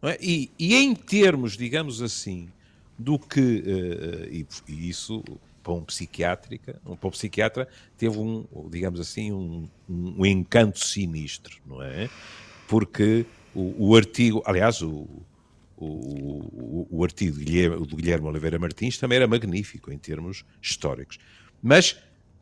É? 0.03 0.17
E, 0.19 0.51
e, 0.57 0.75
em 0.75 0.95
termos, 0.95 1.55
digamos 1.55 2.01
assim, 2.01 2.49
do 2.97 3.19
que, 3.19 3.39
uh, 3.39 4.33
e, 4.33 4.45
e, 4.67 4.89
isso 4.89 5.23
para 5.61 5.73
um 5.73 5.83
psiquiátrica, 5.83 6.81
para 6.83 7.07
um 7.07 7.11
psiquiatra 7.11 7.67
teve 7.97 8.17
um, 8.17 8.45
digamos 8.69 8.99
assim, 8.99 9.31
um, 9.31 9.69
um, 9.87 10.25
encanto 10.25 10.79
sinistro, 10.79 11.61
não 11.65 11.81
é? 11.83 12.09
Porque 12.67 13.25
o, 13.53 13.89
o 13.89 13.95
artigo, 13.95 14.41
aliás, 14.45 14.81
o, 14.81 15.07
o, 15.77 16.87
o, 16.89 17.03
artigo 17.03 17.37
de 17.37 17.45
Guilherme, 17.45 17.85
de 17.85 17.95
Guilherme 17.95 18.27
Oliveira 18.27 18.59
Martins 18.59 18.97
também 18.97 19.17
era 19.17 19.27
magnífico 19.27 19.91
em 19.91 19.97
termos 19.97 20.45
históricos. 20.61 21.19
Mas 21.61 21.97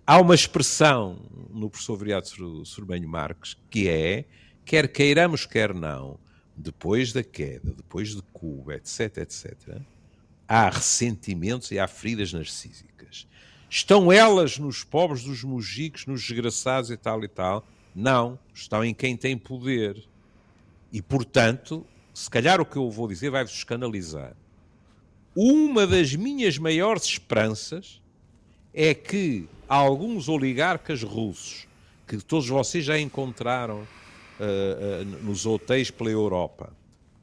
há 0.05 0.19
uma 0.19 0.35
expressão 0.35 1.17
no 1.49 1.69
professor 1.69 1.97
Viriato 1.97 2.65
Sorbenho 2.65 3.07
Marques 3.07 3.57
que 3.69 3.87
é, 3.87 4.25
quer 4.65 4.87
queiramos, 4.87 5.45
quer 5.45 5.73
não, 5.73 6.17
depois 6.59 7.13
da 7.13 7.23
queda, 7.23 7.71
depois 7.71 8.13
de 8.13 8.21
Cuba, 8.33 8.75
etc, 8.75 9.17
etc, 9.19 9.77
há 10.45 10.69
ressentimentos 10.69 11.71
e 11.71 11.79
há 11.79 11.87
feridas 11.87 12.33
narcísicas. 12.33 13.25
Estão 13.69 14.11
elas 14.11 14.57
nos 14.57 14.83
pobres 14.83 15.23
dos 15.23 15.43
mugicos, 15.43 16.05
nos 16.05 16.21
desgraçados 16.21 16.91
e 16.91 16.97
tal 16.97 17.23
e 17.23 17.29
tal? 17.29 17.65
Não, 17.95 18.37
estão 18.53 18.83
em 18.83 18.93
quem 18.93 19.15
tem 19.15 19.37
poder. 19.37 20.03
E, 20.91 21.01
portanto, 21.01 21.85
se 22.13 22.29
calhar 22.29 22.59
o 22.59 22.65
que 22.65 22.75
eu 22.75 22.89
vou 22.91 23.07
dizer 23.07 23.29
vai-vos 23.29 23.53
escandalizar. 23.53 24.35
Uma 25.35 25.87
das 25.87 26.13
minhas 26.13 26.57
maiores 26.57 27.03
esperanças 27.03 28.01
é 28.73 28.93
que 28.93 29.47
alguns 29.67 30.27
oligarcas 30.27 31.03
russos, 31.03 31.67
que 32.05 32.17
todos 32.17 32.49
vocês 32.49 32.83
já 32.83 32.99
encontraram 32.99 33.87
uh, 34.39 35.05
nos 35.23 35.45
hotéis 35.45 35.91
pela 35.91 36.09
Europa, 36.09 36.75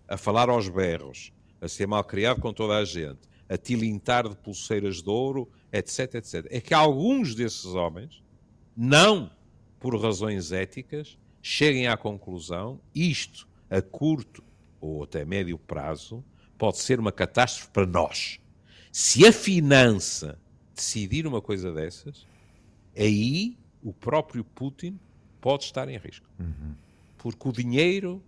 a 0.09 0.17
falar 0.17 0.49
aos 0.49 0.69
berros, 0.69 1.33
a 1.61 1.69
ser 1.69 1.87
mal 1.87 2.05
criado 2.05 2.41
com 2.41 2.53
toda 2.53 2.77
a 2.77 2.85
gente, 2.85 3.21
a 3.49 3.57
tilintar 3.57 4.29
de 4.29 4.37
pulseiras 4.37 5.03
de 5.03 5.09
ouro, 5.09 5.49
etc, 5.73 6.15
etc. 6.17 6.47
É 6.51 6.61
que 6.61 6.75
alguns 6.75 7.35
desses 7.35 7.67
homens, 7.67 8.23
não 8.77 9.31
por 9.79 10.01
razões 10.01 10.53
éticas, 10.53 11.17
cheguem 11.43 11.87
à 11.89 11.97
conclusão 11.97 12.81
isto, 12.95 13.49
a 13.71 13.81
curto 13.81 14.43
ou 14.81 15.05
até 15.05 15.25
médio 15.25 15.59
prazo, 15.59 16.25
pode 16.59 16.79
ser 16.79 17.01
uma 17.01 17.13
catástrofe 17.13 17.71
para 17.71 17.87
nós. 17.87 18.41
Se 18.93 19.27
a 19.27 19.33
finança 19.33 20.39
decidir 20.75 21.27
uma 21.27 21.41
coisa 21.41 21.73
dessas, 21.73 22.27
aí 22.97 23.57
o 23.83 23.93
próprio 23.93 24.45
Putin 24.45 24.99
pode 25.41 25.65
estar 25.65 25.89
em 25.89 25.97
risco. 25.97 26.29
Uhum 26.39 26.86
Porque 27.33 27.49
o 27.49 27.53
dinheiro, 27.53 28.23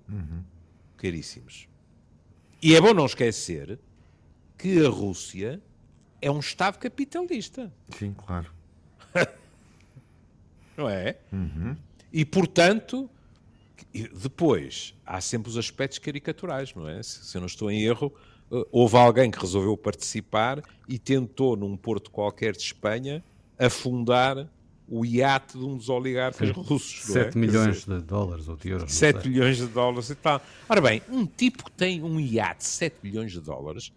caríssimos. 0.96 1.68
E 2.61 2.74
é 2.74 2.80
bom 2.80 2.92
não 2.92 3.07
esquecer 3.07 3.78
que 4.57 4.84
a 4.84 4.88
Rússia 4.88 5.62
é 6.20 6.28
um 6.28 6.40
Estado 6.40 6.78
capitalista, 6.78 7.72
Sim, 7.96 8.12
claro. 8.26 8.51
não 10.76 10.88
é? 10.88 11.16
E, 12.12 12.24
portanto, 12.24 13.09
depois 14.20 14.94
há 15.07 15.20
sempre 15.20 15.49
os 15.49 15.57
aspectos 15.57 16.01
caricaturais, 16.01 16.74
não 16.74 16.88
é? 16.88 17.01
Se, 17.05 17.24
se 17.24 17.36
eu 17.36 17.40
não 17.40 17.46
estou 17.46 17.70
em 17.70 17.82
erro, 17.82 18.12
eh, 18.51 18.66
houve 18.72 18.96
alguém 18.96 19.30
que 19.30 19.38
resolveu 19.38 19.76
participar 19.76 20.61
e 20.88 20.99
tentou, 20.99 21.57
num 21.57 21.76
porto 21.76 22.11
qualquer 22.11 22.53
de 22.53 22.62
Espanha, 22.62 23.22
afundar 23.57 24.49
o 24.91 25.05
iate 25.05 25.59
de 25.59 25.64
um 25.64 25.76
dos 25.76 25.89
oligarcas 25.89 26.51
russos. 26.51 27.09
não 27.09 27.16
é? 27.16 27.24
7 27.24 27.32
Quer 27.32 27.39
milhões 27.39 27.76
dizer, 27.80 27.99
de 27.99 28.05
dólares 28.05 28.49
ou 28.49 28.57
de 28.57 28.68
euros. 28.68 28.82
não 28.84 28.89
7 28.89 29.20
sei. 29.22 29.30
milhões 29.30 29.57
de 29.59 29.66
dólares 29.66 30.11
e 30.11 30.14
tal. 30.14 30.41
Ora 30.68 30.80
bem, 30.80 31.03
um 31.11 31.26
tipo 31.26 31.64
que 31.64 31.72
tem 31.72 32.03
um 32.03 32.18
iate 32.18 32.59
de 32.61 32.64
7 32.64 32.97
milhões 33.03 33.32
de 33.32 33.41
dólares, 33.41 33.93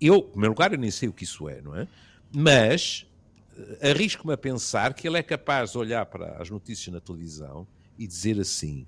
eu, 0.00 0.16
em 0.16 0.22
primeiro 0.30 0.52
lugar, 0.52 0.72
eu 0.72 0.78
nem 0.78 0.90
sei 0.90 1.08
o 1.08 1.12
que 1.12 1.24
isso 1.24 1.48
é, 1.48 1.60
não 1.62 1.76
é? 1.76 1.86
Mas 2.34 3.06
eh, 3.80 3.90
arrisco-me 3.90 4.32
a 4.32 4.36
pensar 4.36 4.94
que 4.94 5.06
ele 5.06 5.16
é 5.18 5.22
capaz 5.22 5.72
de 5.72 5.78
olhar 5.78 6.04
para 6.06 6.42
as 6.42 6.50
notícias 6.50 6.92
na 6.92 7.00
televisão 7.00 7.66
e 7.96 8.06
dizer 8.06 8.40
assim: 8.40 8.84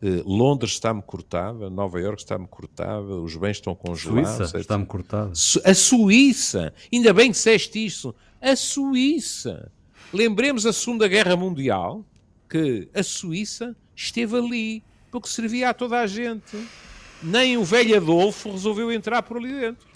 eh, 0.00 0.22
Londres 0.24 0.72
está-me 0.72 1.02
cortada, 1.02 1.68
Nova 1.68 2.00
Iorque 2.00 2.22
está-me 2.22 2.46
cortada, 2.46 3.02
os 3.02 3.36
bens 3.36 3.56
estão 3.58 3.74
congelados. 3.74 4.36
Suíça 4.48 4.58
está-me 4.58 4.86
cortado. 4.86 5.36
Su- 5.36 5.60
A 5.64 5.74
Suíça, 5.74 6.72
ainda 6.90 7.12
bem 7.12 7.26
que 7.26 7.32
disseste 7.36 7.84
isso, 7.84 8.14
a 8.40 8.56
Suíça. 8.56 9.70
Lembremos 10.12 10.64
a 10.66 10.72
Segunda 10.72 11.08
Guerra 11.08 11.36
Mundial, 11.36 12.04
que 12.48 12.88
a 12.94 13.02
Suíça 13.02 13.76
esteve 13.94 14.36
ali, 14.36 14.82
porque 15.10 15.28
servia 15.28 15.70
a 15.70 15.74
toda 15.74 16.00
a 16.00 16.06
gente. 16.06 16.56
Nem 17.22 17.56
o 17.56 17.64
velho 17.64 17.96
Adolfo 17.96 18.50
resolveu 18.52 18.92
entrar 18.92 19.22
por 19.22 19.38
ali 19.38 19.52
dentro. 19.52 19.86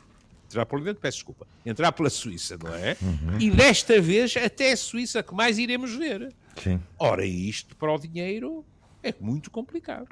Entrar 0.47 0.67
por 0.67 0.77
ali 0.77 0.87
dentro, 0.87 1.01
peço 1.01 1.19
desculpa. 1.19 1.47
Entrar 1.65 1.93
pela 1.93 2.11
Suíça, 2.11 2.59
não 2.63 2.75
é? 2.75 2.97
E 3.39 3.51
desta 3.51 4.01
vez 4.01 4.37
até 4.37 4.73
a 4.73 4.77
Suíça 4.77 5.23
que 5.23 5.35
mais 5.35 5.59
iremos 5.59 5.95
ver. 5.95 6.33
Sim. 6.63 6.81
Ora, 6.99 7.25
isto 7.25 7.77
para 7.77 7.93
o 7.93 7.99
dinheiro 7.99 8.65
é 9.03 9.15
muito 9.21 9.51
complicado. 9.51 10.09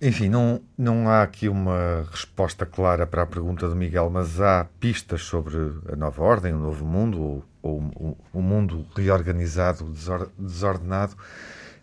Enfim, 0.00 0.28
não, 0.28 0.60
não 0.76 1.08
há 1.08 1.22
aqui 1.22 1.48
uma 1.48 2.06
resposta 2.10 2.64
clara 2.64 3.06
para 3.06 3.22
a 3.22 3.26
pergunta 3.26 3.68
do 3.68 3.74
Miguel, 3.74 4.08
mas 4.10 4.40
há 4.40 4.64
pistas 4.78 5.22
sobre 5.22 5.56
a 5.92 5.96
nova 5.96 6.22
ordem, 6.22 6.52
o 6.52 6.58
novo 6.58 6.84
mundo, 6.84 7.20
ou, 7.20 7.44
ou 7.62 7.80
o, 7.80 8.16
o 8.32 8.42
mundo 8.42 8.86
reorganizado, 8.96 9.84
desor- 9.90 10.30
desordenado, 10.38 11.16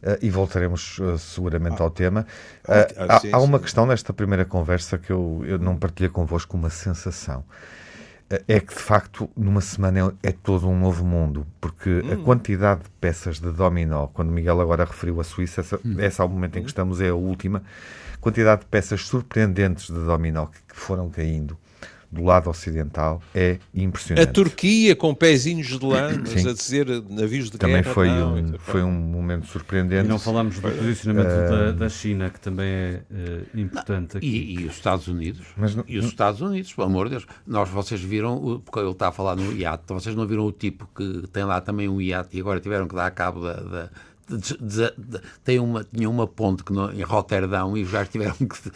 eh, 0.03 0.19
e 0.21 0.29
voltaremos 0.29 0.99
eh, 1.01 1.17
seguramente 1.17 1.81
ao 1.81 1.89
tema. 1.89 2.25
Eh, 2.67 2.87
ah, 2.97 3.17
há, 3.17 3.19
sim, 3.19 3.29
há 3.31 3.39
uma 3.39 3.57
sim. 3.57 3.63
questão 3.63 3.85
nesta 3.85 4.13
primeira 4.13 4.45
conversa 4.45 4.97
que 4.97 5.11
eu, 5.11 5.43
eu 5.45 5.59
não 5.59 5.77
partilhei 5.77 6.09
convosco 6.09 6.55
uma 6.57 6.69
sensação. 6.69 7.43
Eh, 8.29 8.43
É 8.47 8.59
que, 8.59 8.73
de 8.73 8.79
facto, 8.81 9.29
numa 9.35 9.61
semana 9.61 10.15
é, 10.23 10.29
é 10.29 10.31
todo 10.31 10.67
um 10.67 10.79
novo 10.79 11.05
mundo, 11.05 11.45
porque 11.61 12.03
a 12.11 12.17
quantidade 12.17 12.83
de 12.83 12.89
peças 12.99 13.39
de 13.39 13.51
dominó, 13.51 14.07
quando 14.07 14.31
Miguel 14.31 14.61
agora 14.61 14.85
referiu 14.85 15.19
a 15.21 15.23
Suíça, 15.23 15.61
essa, 15.61 15.79
essa 15.97 16.23
ao 16.23 16.29
momento 16.29 16.57
em 16.57 16.63
que 16.63 16.69
estamos 16.69 17.01
é 17.01 17.09
a 17.09 17.15
última, 17.15 17.63
quantidade 18.19 18.61
de 18.61 18.67
peças 18.67 19.05
surpreendentes 19.07 19.87
de 19.87 19.99
dominó 20.05 20.47
que, 20.47 20.59
que 20.69 20.75
foram 20.75 21.09
caindo 21.09 21.57
do 22.11 22.23
lado 22.23 22.49
ocidental 22.49 23.21
é 23.33 23.59
A 23.75 23.79
impressionante. 23.79 24.31
Turquia 24.31 24.95
com 24.95 25.13
pezinhos 25.13 25.67
de 25.67 25.85
lã, 25.85 26.09
a 26.09 26.53
dizer 26.53 26.87
navios 27.09 27.49
de 27.49 27.57
Também 27.57 27.81
guerra. 27.81 27.93
foi 27.93 28.07
não, 28.07 28.33
um, 28.33 28.37
então, 28.37 28.59
foi 28.59 28.83
um 28.83 28.91
momento 28.91 29.47
surpreendente. 29.47 30.05
E 30.05 30.07
não 30.07 30.19
falamos 30.19 30.55
do 30.55 30.61
posicionamento 30.61 31.27
da, 31.49 31.71
da 31.71 31.89
China, 31.89 32.29
que 32.29 32.39
também 32.39 32.65
é 32.67 33.01
eh, 33.11 33.41
importante 33.55 34.17
aqui. 34.17 34.27
E, 34.27 34.61
e 34.61 34.65
os 34.65 34.75
Estados 34.75 35.07
Unidos? 35.07 35.45
Mas 35.57 35.75
não- 35.75 35.83
e 35.87 35.97
os 35.97 36.05
Estados 36.05 36.41
Unidos, 36.41 36.73
pelo 36.73 36.87
amor 36.87 37.05
de 37.07 37.11
Deus. 37.11 37.27
Nós, 37.45 37.69
vocês 37.69 38.01
viram, 38.01 38.61
porque 38.63 38.79
ele 38.79 38.91
está 38.91 39.09
a 39.09 39.11
falar 39.11 39.35
no 39.35 39.51
iate, 39.51 39.83
vocês 39.89 40.15
não 40.15 40.25
viram 40.25 40.45
o 40.45 40.51
tipo 40.51 40.87
que 40.95 41.27
tem 41.33 41.43
lá 41.43 41.59
também 41.61 41.89
um 41.89 41.99
iate 42.01 42.37
e 42.37 42.39
agora 42.39 42.59
tiveram 42.59 42.87
que 42.87 42.95
dar 42.95 43.09
cabo 43.11 43.41
da. 43.41 43.53
da- 43.55 43.89
de- 44.27 44.57
de- 44.57 44.93
de- 44.97 45.21
tem 45.43 45.59
uma, 45.59 45.83
tinha 45.83 46.09
uma 46.09 46.25
ponte 46.25 46.63
que 46.63 46.73
não- 46.73 46.91
em 46.91 47.03
Roterdão 47.03 47.77
e 47.77 47.83
os 47.83 47.91
gajos 47.91 48.09
tiveram 48.11 48.33
que 48.33 48.71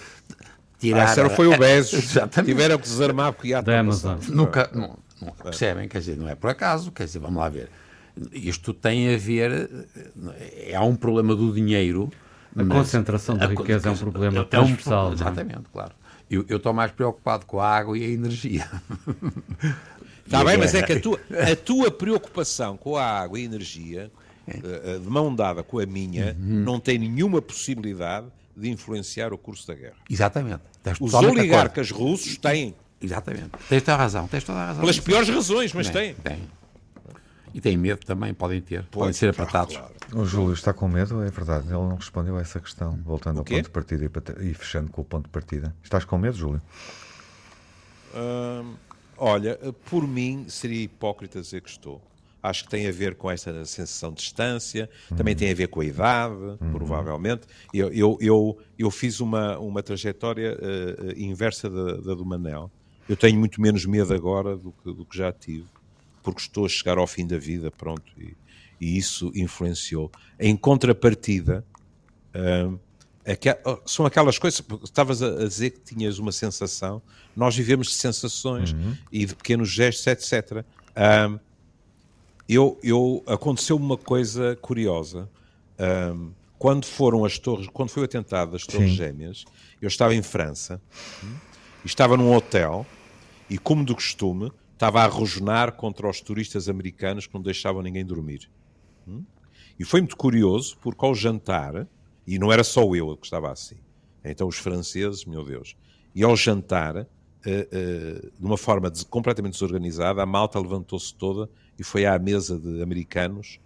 tirar. 0.80 1.08
Ah, 1.08 1.12
era- 1.20 1.30
foi 1.30 1.48
o 1.48 1.58
Bezos. 1.58 1.94
Exatamente. 2.12 2.52
Tiveram 2.52 2.78
que 2.78 2.84
desarmar 2.88 3.34
porque 3.34 3.50
ia 3.50 3.62
Da 3.62 3.80
Amazon. 3.80 4.18
Nunca, 4.30 4.70
não, 4.74 4.98
nunca 5.22 5.44
percebem, 5.44 5.88
quer 5.88 6.00
dizer, 6.00 6.18
não 6.18 6.28
é 6.30 6.36
por 6.36 6.50
acaso, 6.50 6.92
quer 6.92 7.06
dizer, 7.06 7.20
vamos 7.20 7.38
lá 7.38 7.50
ver. 7.50 7.70
Isto 8.34 8.74
tem 8.74 9.14
a 9.14 9.18
ver, 9.18 9.70
eh, 10.66 10.76
há 10.76 10.84
um 10.84 10.96
problema 10.96 11.36
do 11.36 11.54
dinheiro. 11.54 12.10
A 12.56 12.64
mas- 12.64 12.78
concentração 12.80 13.38
da 13.38 13.46
a 13.46 13.48
riqueza 13.50 13.90
é 13.90 13.92
um 13.92 13.96
problema 13.98 14.48
é 14.52 14.60
um 14.60 14.76
é? 15.10 15.14
Exatamente, 15.14 15.64
claro. 15.72 15.92
Eu 16.30 16.46
eu 16.50 16.58
estou 16.58 16.74
mais 16.74 16.92
preocupado 16.92 17.46
com 17.46 17.60
a 17.60 17.68
água 17.68 17.98
e 17.98 18.04
a 18.04 18.08
energia. 18.10 18.68
Está 20.26 20.42
a 20.42 20.44
bem, 20.44 20.58
mas 20.58 20.74
é 20.76 20.82
que 20.84 20.94
a 20.94 21.00
tua, 21.00 21.20
a 21.52 21.56
tua 21.56 21.92
preocupação 21.92 22.76
com 22.78 22.96
a 22.98 23.04
água 23.04 23.40
e 23.40 23.44
a 23.44 23.46
energia, 23.46 24.12
eh, 24.48 24.60
eh, 24.64 25.00
de 25.00 25.08
mão 25.10 25.34
dada 25.34 25.64
com 25.64 25.80
a 25.80 25.86
minha, 25.86 26.36
Uhum. 26.40 26.64
não 26.64 26.80
tem 26.80 26.98
nenhuma 27.00 27.42
possibilidade 27.42 28.28
de 28.60 28.70
influenciar 28.70 29.34
o 29.34 29.38
curso 29.38 29.68
da 29.68 29.76
guerra. 29.76 29.96
Exatamente. 30.10 30.62
Tens 30.84 30.98
Os 31.00 31.14
oligarcas 31.14 31.92
russos 31.92 32.38
têm. 32.38 32.76
Exatamente. 33.02 33.52
Tens 33.70 33.82
toda 33.82 33.94
a 33.96 33.98
razão, 33.98 34.28
tens 34.28 34.44
toda 34.44 34.60
a 34.60 34.66
razão. 34.68 34.82
pelas 34.82 35.00
piores 35.00 35.30
razões, 35.30 35.74
mas 35.74 35.90
têm. 35.90 36.14
Tem. 36.16 36.40
E 37.54 37.60
têm 37.62 37.78
medo 37.78 38.06
também, 38.06 38.34
podem 38.34 38.62
ter. 38.62 38.84
podem 38.84 39.08
Pois, 39.10 39.18
ser 39.18 39.34
claro, 39.34 39.50
apartados. 39.50 39.78
claro. 39.78 40.22
O 40.22 40.26
Júlio 40.26 40.54
está 40.54 40.74
com 40.74 40.88
medo, 40.88 41.22
é 41.24 41.30
verdade. 41.30 41.66
Ele 41.66 41.74
não 41.74 41.96
respondeu 41.96 42.38
a 42.38 42.42
essa 42.42 42.60
questão, 42.60 43.00
voltando 43.04 43.40
ao 43.40 43.46
ponto 43.46 43.62
de 43.64 43.70
partida 43.70 44.04
e, 44.40 44.50
e 44.50 44.54
fechando 44.54 44.92
com 44.92 45.02
o 45.02 45.06
ponto 45.06 45.24
de 45.26 45.30
partida. 45.30 45.74
Estás 45.84 46.04
com 46.06 46.18
medo, 46.18 46.36
Júlio? 46.38 46.62
Hum, 48.16 48.76
olha, 49.18 49.58
por 49.90 50.08
mim 50.08 50.46
seria 50.50 50.84
hipócrita 50.84 51.42
dizer 51.42 51.62
que 51.62 51.70
estou. 51.70 52.02
Acho 52.42 52.64
que 52.64 52.70
tem 52.70 52.88
a 52.88 52.92
ver 52.92 53.16
com 53.16 53.30
essa 53.30 53.66
sensação 53.66 54.12
de 54.12 54.22
distância, 54.22 54.90
também 55.16 55.36
tem 55.36 55.52
a 55.52 55.54
ver 55.54 55.68
com 55.68 55.82
a 55.82 55.86
idade, 55.86 56.36
provavelmente. 56.72 57.42
Eu, 57.74 57.92
eu, 57.92 58.18
eu, 58.22 58.58
eu 58.78 58.90
fiz 58.90 59.20
uma, 59.20 59.60
uma 59.60 59.84
trajetória 59.84 60.58
eh, 60.62 61.14
inversa 61.18 61.70
da, 61.70 61.98
da 61.98 62.16
do 62.16 62.26
Manel. 62.26 62.72
Eu 63.10 63.18
tenho 63.18 63.38
muito 63.38 63.60
menos 63.60 63.86
medo 63.86 64.14
agora 64.14 64.56
do 64.56 64.72
que, 64.72 64.94
do 64.94 65.06
que 65.06 65.18
já 65.18 65.34
tive, 65.34 65.66
porque 66.24 66.40
estou 66.40 66.66
a 66.66 66.70
chegar 66.70 66.98
ao 66.98 67.08
fim 67.08 67.28
da 67.28 67.38
vida, 67.38 67.70
pronto, 67.72 68.10
e, 68.18 68.34
e 68.80 68.98
isso 68.98 69.32
influenciou. 69.36 70.10
Em 70.40 70.56
contrapartida, 70.56 71.66
oh, 73.66 73.80
são 73.86 74.06
aquelas 74.06 74.40
coisas, 74.40 74.64
estavas 74.84 75.22
a, 75.22 75.46
dizer 75.46 75.72
que 75.72 75.80
tinhas 75.80 76.20
uma 76.20 76.32
sensação, 76.32 77.02
nós 77.36 77.56
vivemos 77.56 77.88
de 77.88 77.96
sensações 77.96 78.74
e 79.12 79.26
de 79.26 79.36
pequenos 79.36 79.70
gestos, 79.70 80.08
etc. 80.08 80.64
eu, 82.50 82.80
eu, 82.82 83.24
aconteceu 83.28 83.76
uma 83.76 83.98
coisa 83.98 84.58
curiosa. 84.62 85.30
Ahm, 85.78 86.32
quando 86.58 86.86
foram 86.86 87.24
as 87.24 87.38
torres, 87.38 87.68
quando 87.72 87.90
foi 87.90 88.04
o 88.04 88.06
atentado 88.06 88.52
das 88.52 88.66
Torres 88.66 88.90
Sim. 88.90 88.96
Gêmeas, 88.96 89.46
eu 89.82 89.88
estava 89.88 90.14
em 90.14 90.22
França 90.22 90.82
e 91.84 91.88
estava 91.88 92.18
num 92.18 92.36
hotel 92.36 92.86
e, 93.50 93.58
como 93.58 93.86
de 93.86 93.94
costume, 93.94 94.52
estava 94.74 95.02
a 95.02 95.08
rosnar 95.08 95.74
contra 95.74 96.10
os 96.10 96.20
turistas 96.20 96.68
americanos 96.68 97.28
que 97.28 97.34
não 97.34 97.42
deixavam 97.42 97.82
ninguém 97.82 98.06
dormir. 98.06 98.50
E 99.80 99.86
foi 99.86 100.02
muito 100.02 100.18
curioso, 100.18 100.78
porque 100.82 101.06
ao 101.06 101.16
jantar, 101.16 101.88
e 102.28 102.38
não 102.38 102.52
era 102.52 102.64
só 102.64 102.84
eu 102.94 103.16
que 103.16 103.26
estava 103.26 103.50
assim, 103.50 103.78
então 104.24 104.48
os 104.48 104.58
franceses, 104.58 105.24
meu 105.24 105.44
Deus, 105.46 105.78
e 106.14 106.24
ao 106.24 106.36
jantar, 106.36 106.98
eh, 106.98 107.08
eh, 107.46 108.30
de 108.38 108.46
uma 108.46 108.58
forma 108.58 108.92
completamente 109.10 109.54
desorganizada, 109.54 110.22
a 110.22 110.26
malta 110.26 110.60
levantou-se 110.60 111.14
toda 111.16 111.50
e 111.80 111.84
foi 111.84 112.06
à 112.06 112.18
mesa 112.20 112.60
de 112.60 112.82
americanos 112.82 113.60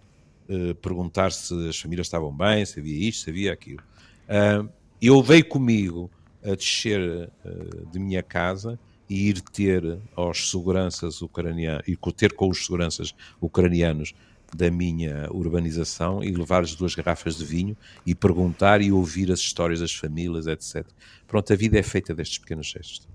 eh, 0.48 0.74
perguntar 0.74 1.32
se 1.32 1.68
as 1.68 1.78
famílias 1.78 2.06
estavam 2.06 2.34
bem, 2.34 2.64
se 2.64 2.78
havia 2.78 3.08
isto, 3.08 3.24
se 3.24 3.30
havia 3.30 3.52
aquilo. 3.52 3.82
Ah, 4.28 4.64
eu 5.00 5.22
dei 5.22 5.42
comigo 5.42 6.10
a 6.42 6.54
descer 6.54 7.30
eh, 7.44 7.50
de 7.90 7.98
minha 7.98 8.22
casa 8.22 8.78
e 9.08 9.28
ir 9.28 9.40
ter 9.40 9.98
aos 10.14 10.50
seguranças 10.50 11.22
ucranianos, 11.22 11.82
e 11.86 11.96
ter 12.12 12.32
com 12.34 12.48
os 12.48 12.64
seguranças 12.64 13.14
ucranianos 13.40 14.14
da 14.54 14.70
minha 14.70 15.28
urbanização 15.32 16.22
e 16.22 16.30
levar-lhes 16.30 16.74
duas 16.74 16.94
garrafas 16.94 17.36
de 17.36 17.44
vinho 17.44 17.76
e 18.06 18.14
perguntar 18.14 18.80
e 18.80 18.92
ouvir 18.92 19.32
as 19.32 19.40
histórias 19.40 19.80
das 19.80 19.94
famílias, 19.94 20.46
etc. 20.46 20.86
Pronto, 21.26 21.52
a 21.52 21.56
vida 21.56 21.78
é 21.78 21.82
feita 21.82 22.14
destes 22.14 22.38
pequenos 22.38 22.66
gestos. 22.66 23.08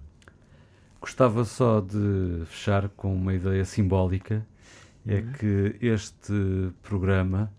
Gostava 0.99 1.45
só 1.45 1.79
de 1.79 2.43
fechar 2.45 2.89
com 2.89 3.15
uma 3.15 3.33
ideia 3.33 3.63
simbólica, 3.63 4.45
é 5.13 5.21
que 5.37 5.75
este 5.81 6.71
programa 6.81 7.51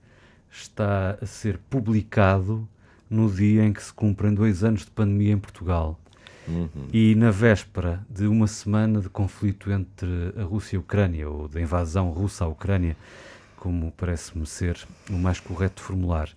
está 0.50 1.18
a 1.20 1.26
ser 1.26 1.58
publicado 1.70 2.68
no 3.08 3.30
dia 3.30 3.64
em 3.64 3.72
que 3.72 3.82
se 3.82 3.92
cumprem 3.92 4.32
dois 4.32 4.62
anos 4.62 4.84
de 4.84 4.90
pandemia 4.90 5.32
em 5.32 5.38
Portugal. 5.38 5.98
E 6.92 7.14
na 7.14 7.30
véspera 7.30 8.04
de 8.08 8.26
uma 8.26 8.46
semana 8.46 9.00
de 9.00 9.08
conflito 9.08 9.70
entre 9.70 10.32
a 10.36 10.42
Rússia 10.42 10.76
e 10.76 10.78
a 10.78 10.80
Ucrânia, 10.80 11.28
ou 11.28 11.46
da 11.46 11.60
invasão 11.60 12.10
russa 12.10 12.44
à 12.44 12.48
Ucrânia, 12.48 12.96
como 13.56 13.92
parece-me 13.92 14.46
ser 14.46 14.76
o 15.08 15.12
mais 15.12 15.38
correto 15.38 15.76
de 15.76 15.82
formular. 15.82 16.28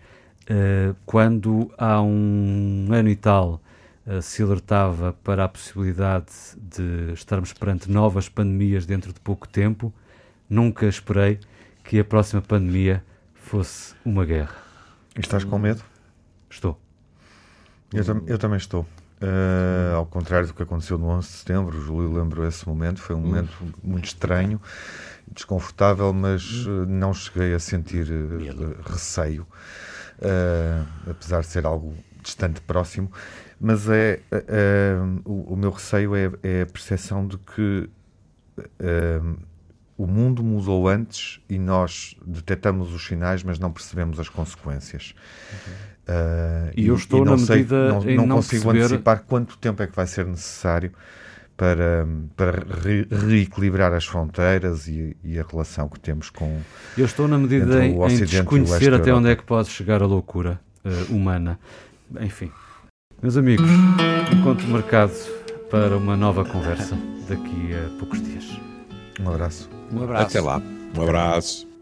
uh, 0.50 0.96
quando 1.06 1.72
há 1.78 2.02
um 2.02 2.88
ano 2.92 3.10
e 3.10 3.16
tal 3.16 3.62
uh, 4.06 4.22
se 4.22 4.44
alertava 4.44 5.14
para 5.24 5.46
a 5.46 5.50
possibilidade 5.50 6.32
de 6.58 7.14
estarmos 7.14 7.54
perante 7.54 7.90
novas 7.90 8.30
pandemias 8.30 8.86
dentro 8.86 9.14
de 9.14 9.20
pouco 9.20 9.48
tempo, 9.48 9.94
nunca 10.54 10.86
esperei 10.86 11.40
que 11.84 12.00
a 12.00 12.06
próxima 12.06 12.42
pandemia 12.42 13.04
fosse 13.34 13.96
uma 14.06 14.24
guerra. 14.24 14.56
E 15.18 15.20
estás 15.20 15.44
com 15.44 15.58
medo? 15.58 15.84
Estou. 16.50 16.80
Eu, 17.92 18.06
tam 18.06 18.24
eu 18.28 18.38
também 18.38 18.58
estou. 18.58 18.82
Uh, 19.22 19.96
ao 19.96 20.06
contrário 20.06 20.48
do 20.48 20.54
que 20.54 20.62
aconteceu 20.62 20.98
no 20.98 21.08
11 21.08 21.28
de 21.28 21.34
setembro, 21.34 21.78
o 21.78 21.82
Júlio 21.82 22.12
lembrou 22.12 22.46
esse 22.46 22.68
momento, 22.68 23.00
foi 23.00 23.16
um 23.16 23.22
momento 23.22 23.52
muito 23.82 24.06
estranho, 24.06 24.62
desconfortável, 25.32 26.12
mas 26.12 26.66
uh, 26.66 26.86
não 26.88 27.14
cheguei 27.14 27.54
a 27.54 27.60
sentir 27.60 28.06
uh, 28.12 28.92
receio, 28.92 29.48
apesar 31.10 31.42
de 31.42 31.48
ser 31.48 31.66
algo 31.66 31.96
distante 32.22 32.62
próximo. 32.62 33.12
Mas 33.60 33.88
é, 33.90 34.20
o, 35.24 35.54
o, 35.54 35.56
meu 35.56 35.72
receio 35.72 36.16
é, 36.16 36.30
é, 36.44 36.62
a 36.64 36.66
percepção 36.66 37.26
de 37.26 37.38
que 37.38 37.90
o 39.98 40.08
mundo 40.08 40.44
mudou 40.44 40.88
antes 40.88 41.40
e 41.50 41.60
nós 41.60 42.16
detectamos 42.26 42.94
os 42.94 43.06
sinais, 43.06 43.44
mas 43.44 43.60
não 43.60 43.72
percebemos 43.72 44.20
as 44.20 44.30
consequências. 44.30 45.14
Uhum. 45.52 45.94
Uh, 46.04 46.72
e, 46.76 46.88
eu 46.88 46.96
estou 46.96 47.22
e 47.22 47.30
na 47.30 47.38
sei, 47.38 47.58
medida 47.58 47.90
não, 47.90 48.02
não, 48.02 48.28
não 48.28 48.36
consigo 48.38 48.64
perceber... 48.64 48.86
antecipar 48.86 49.24
quanto 49.24 49.58
tempo 49.58 49.82
é 49.82 49.88
que 49.88 49.96
vai 49.96 50.06
ser 50.06 50.26
necessário 50.26 50.92
para, 51.56 52.06
para 52.36 52.66
re 52.82 53.08
reequilibrar 53.10 53.94
as 53.94 54.06
fronteiras 54.06 54.88
e, 54.88 55.16
e, 55.24 55.40
a 55.40 55.44
relação 55.44 55.88
que 55.88 56.00
temos 56.00 56.30
com 56.30 56.60
Eu 56.98 57.06
estou 57.06 57.28
na 57.28 57.38
medida 57.38 57.86
em, 57.86 57.96
em 57.96 58.26
desconhecer 58.26 58.94
até 58.94 59.14
onde 59.14 59.30
é 59.30 59.36
que 59.36 59.44
pode 59.44 59.70
chegar 59.70 60.02
a 60.02 60.06
loucura 60.06 60.60
uh, 60.84 61.14
humana. 61.14 61.60
Enfim. 62.20 62.52
Meus 63.22 63.38
amigos, 63.38 63.70
encontro 64.32 64.68
marcado 64.68 65.14
para 65.72 65.96
uma 65.96 66.18
nova 66.18 66.44
conversa 66.44 66.98
daqui 67.30 67.74
a 67.74 67.98
poucos 67.98 68.22
dias. 68.22 68.46
Um 69.22 69.30
abraço. 69.30 69.83
Um 69.94 70.04
abraço. 70.04 70.26
Até 70.26 70.42
lá. 70.42 70.62
Um 70.98 71.02
abraço. 71.02 71.73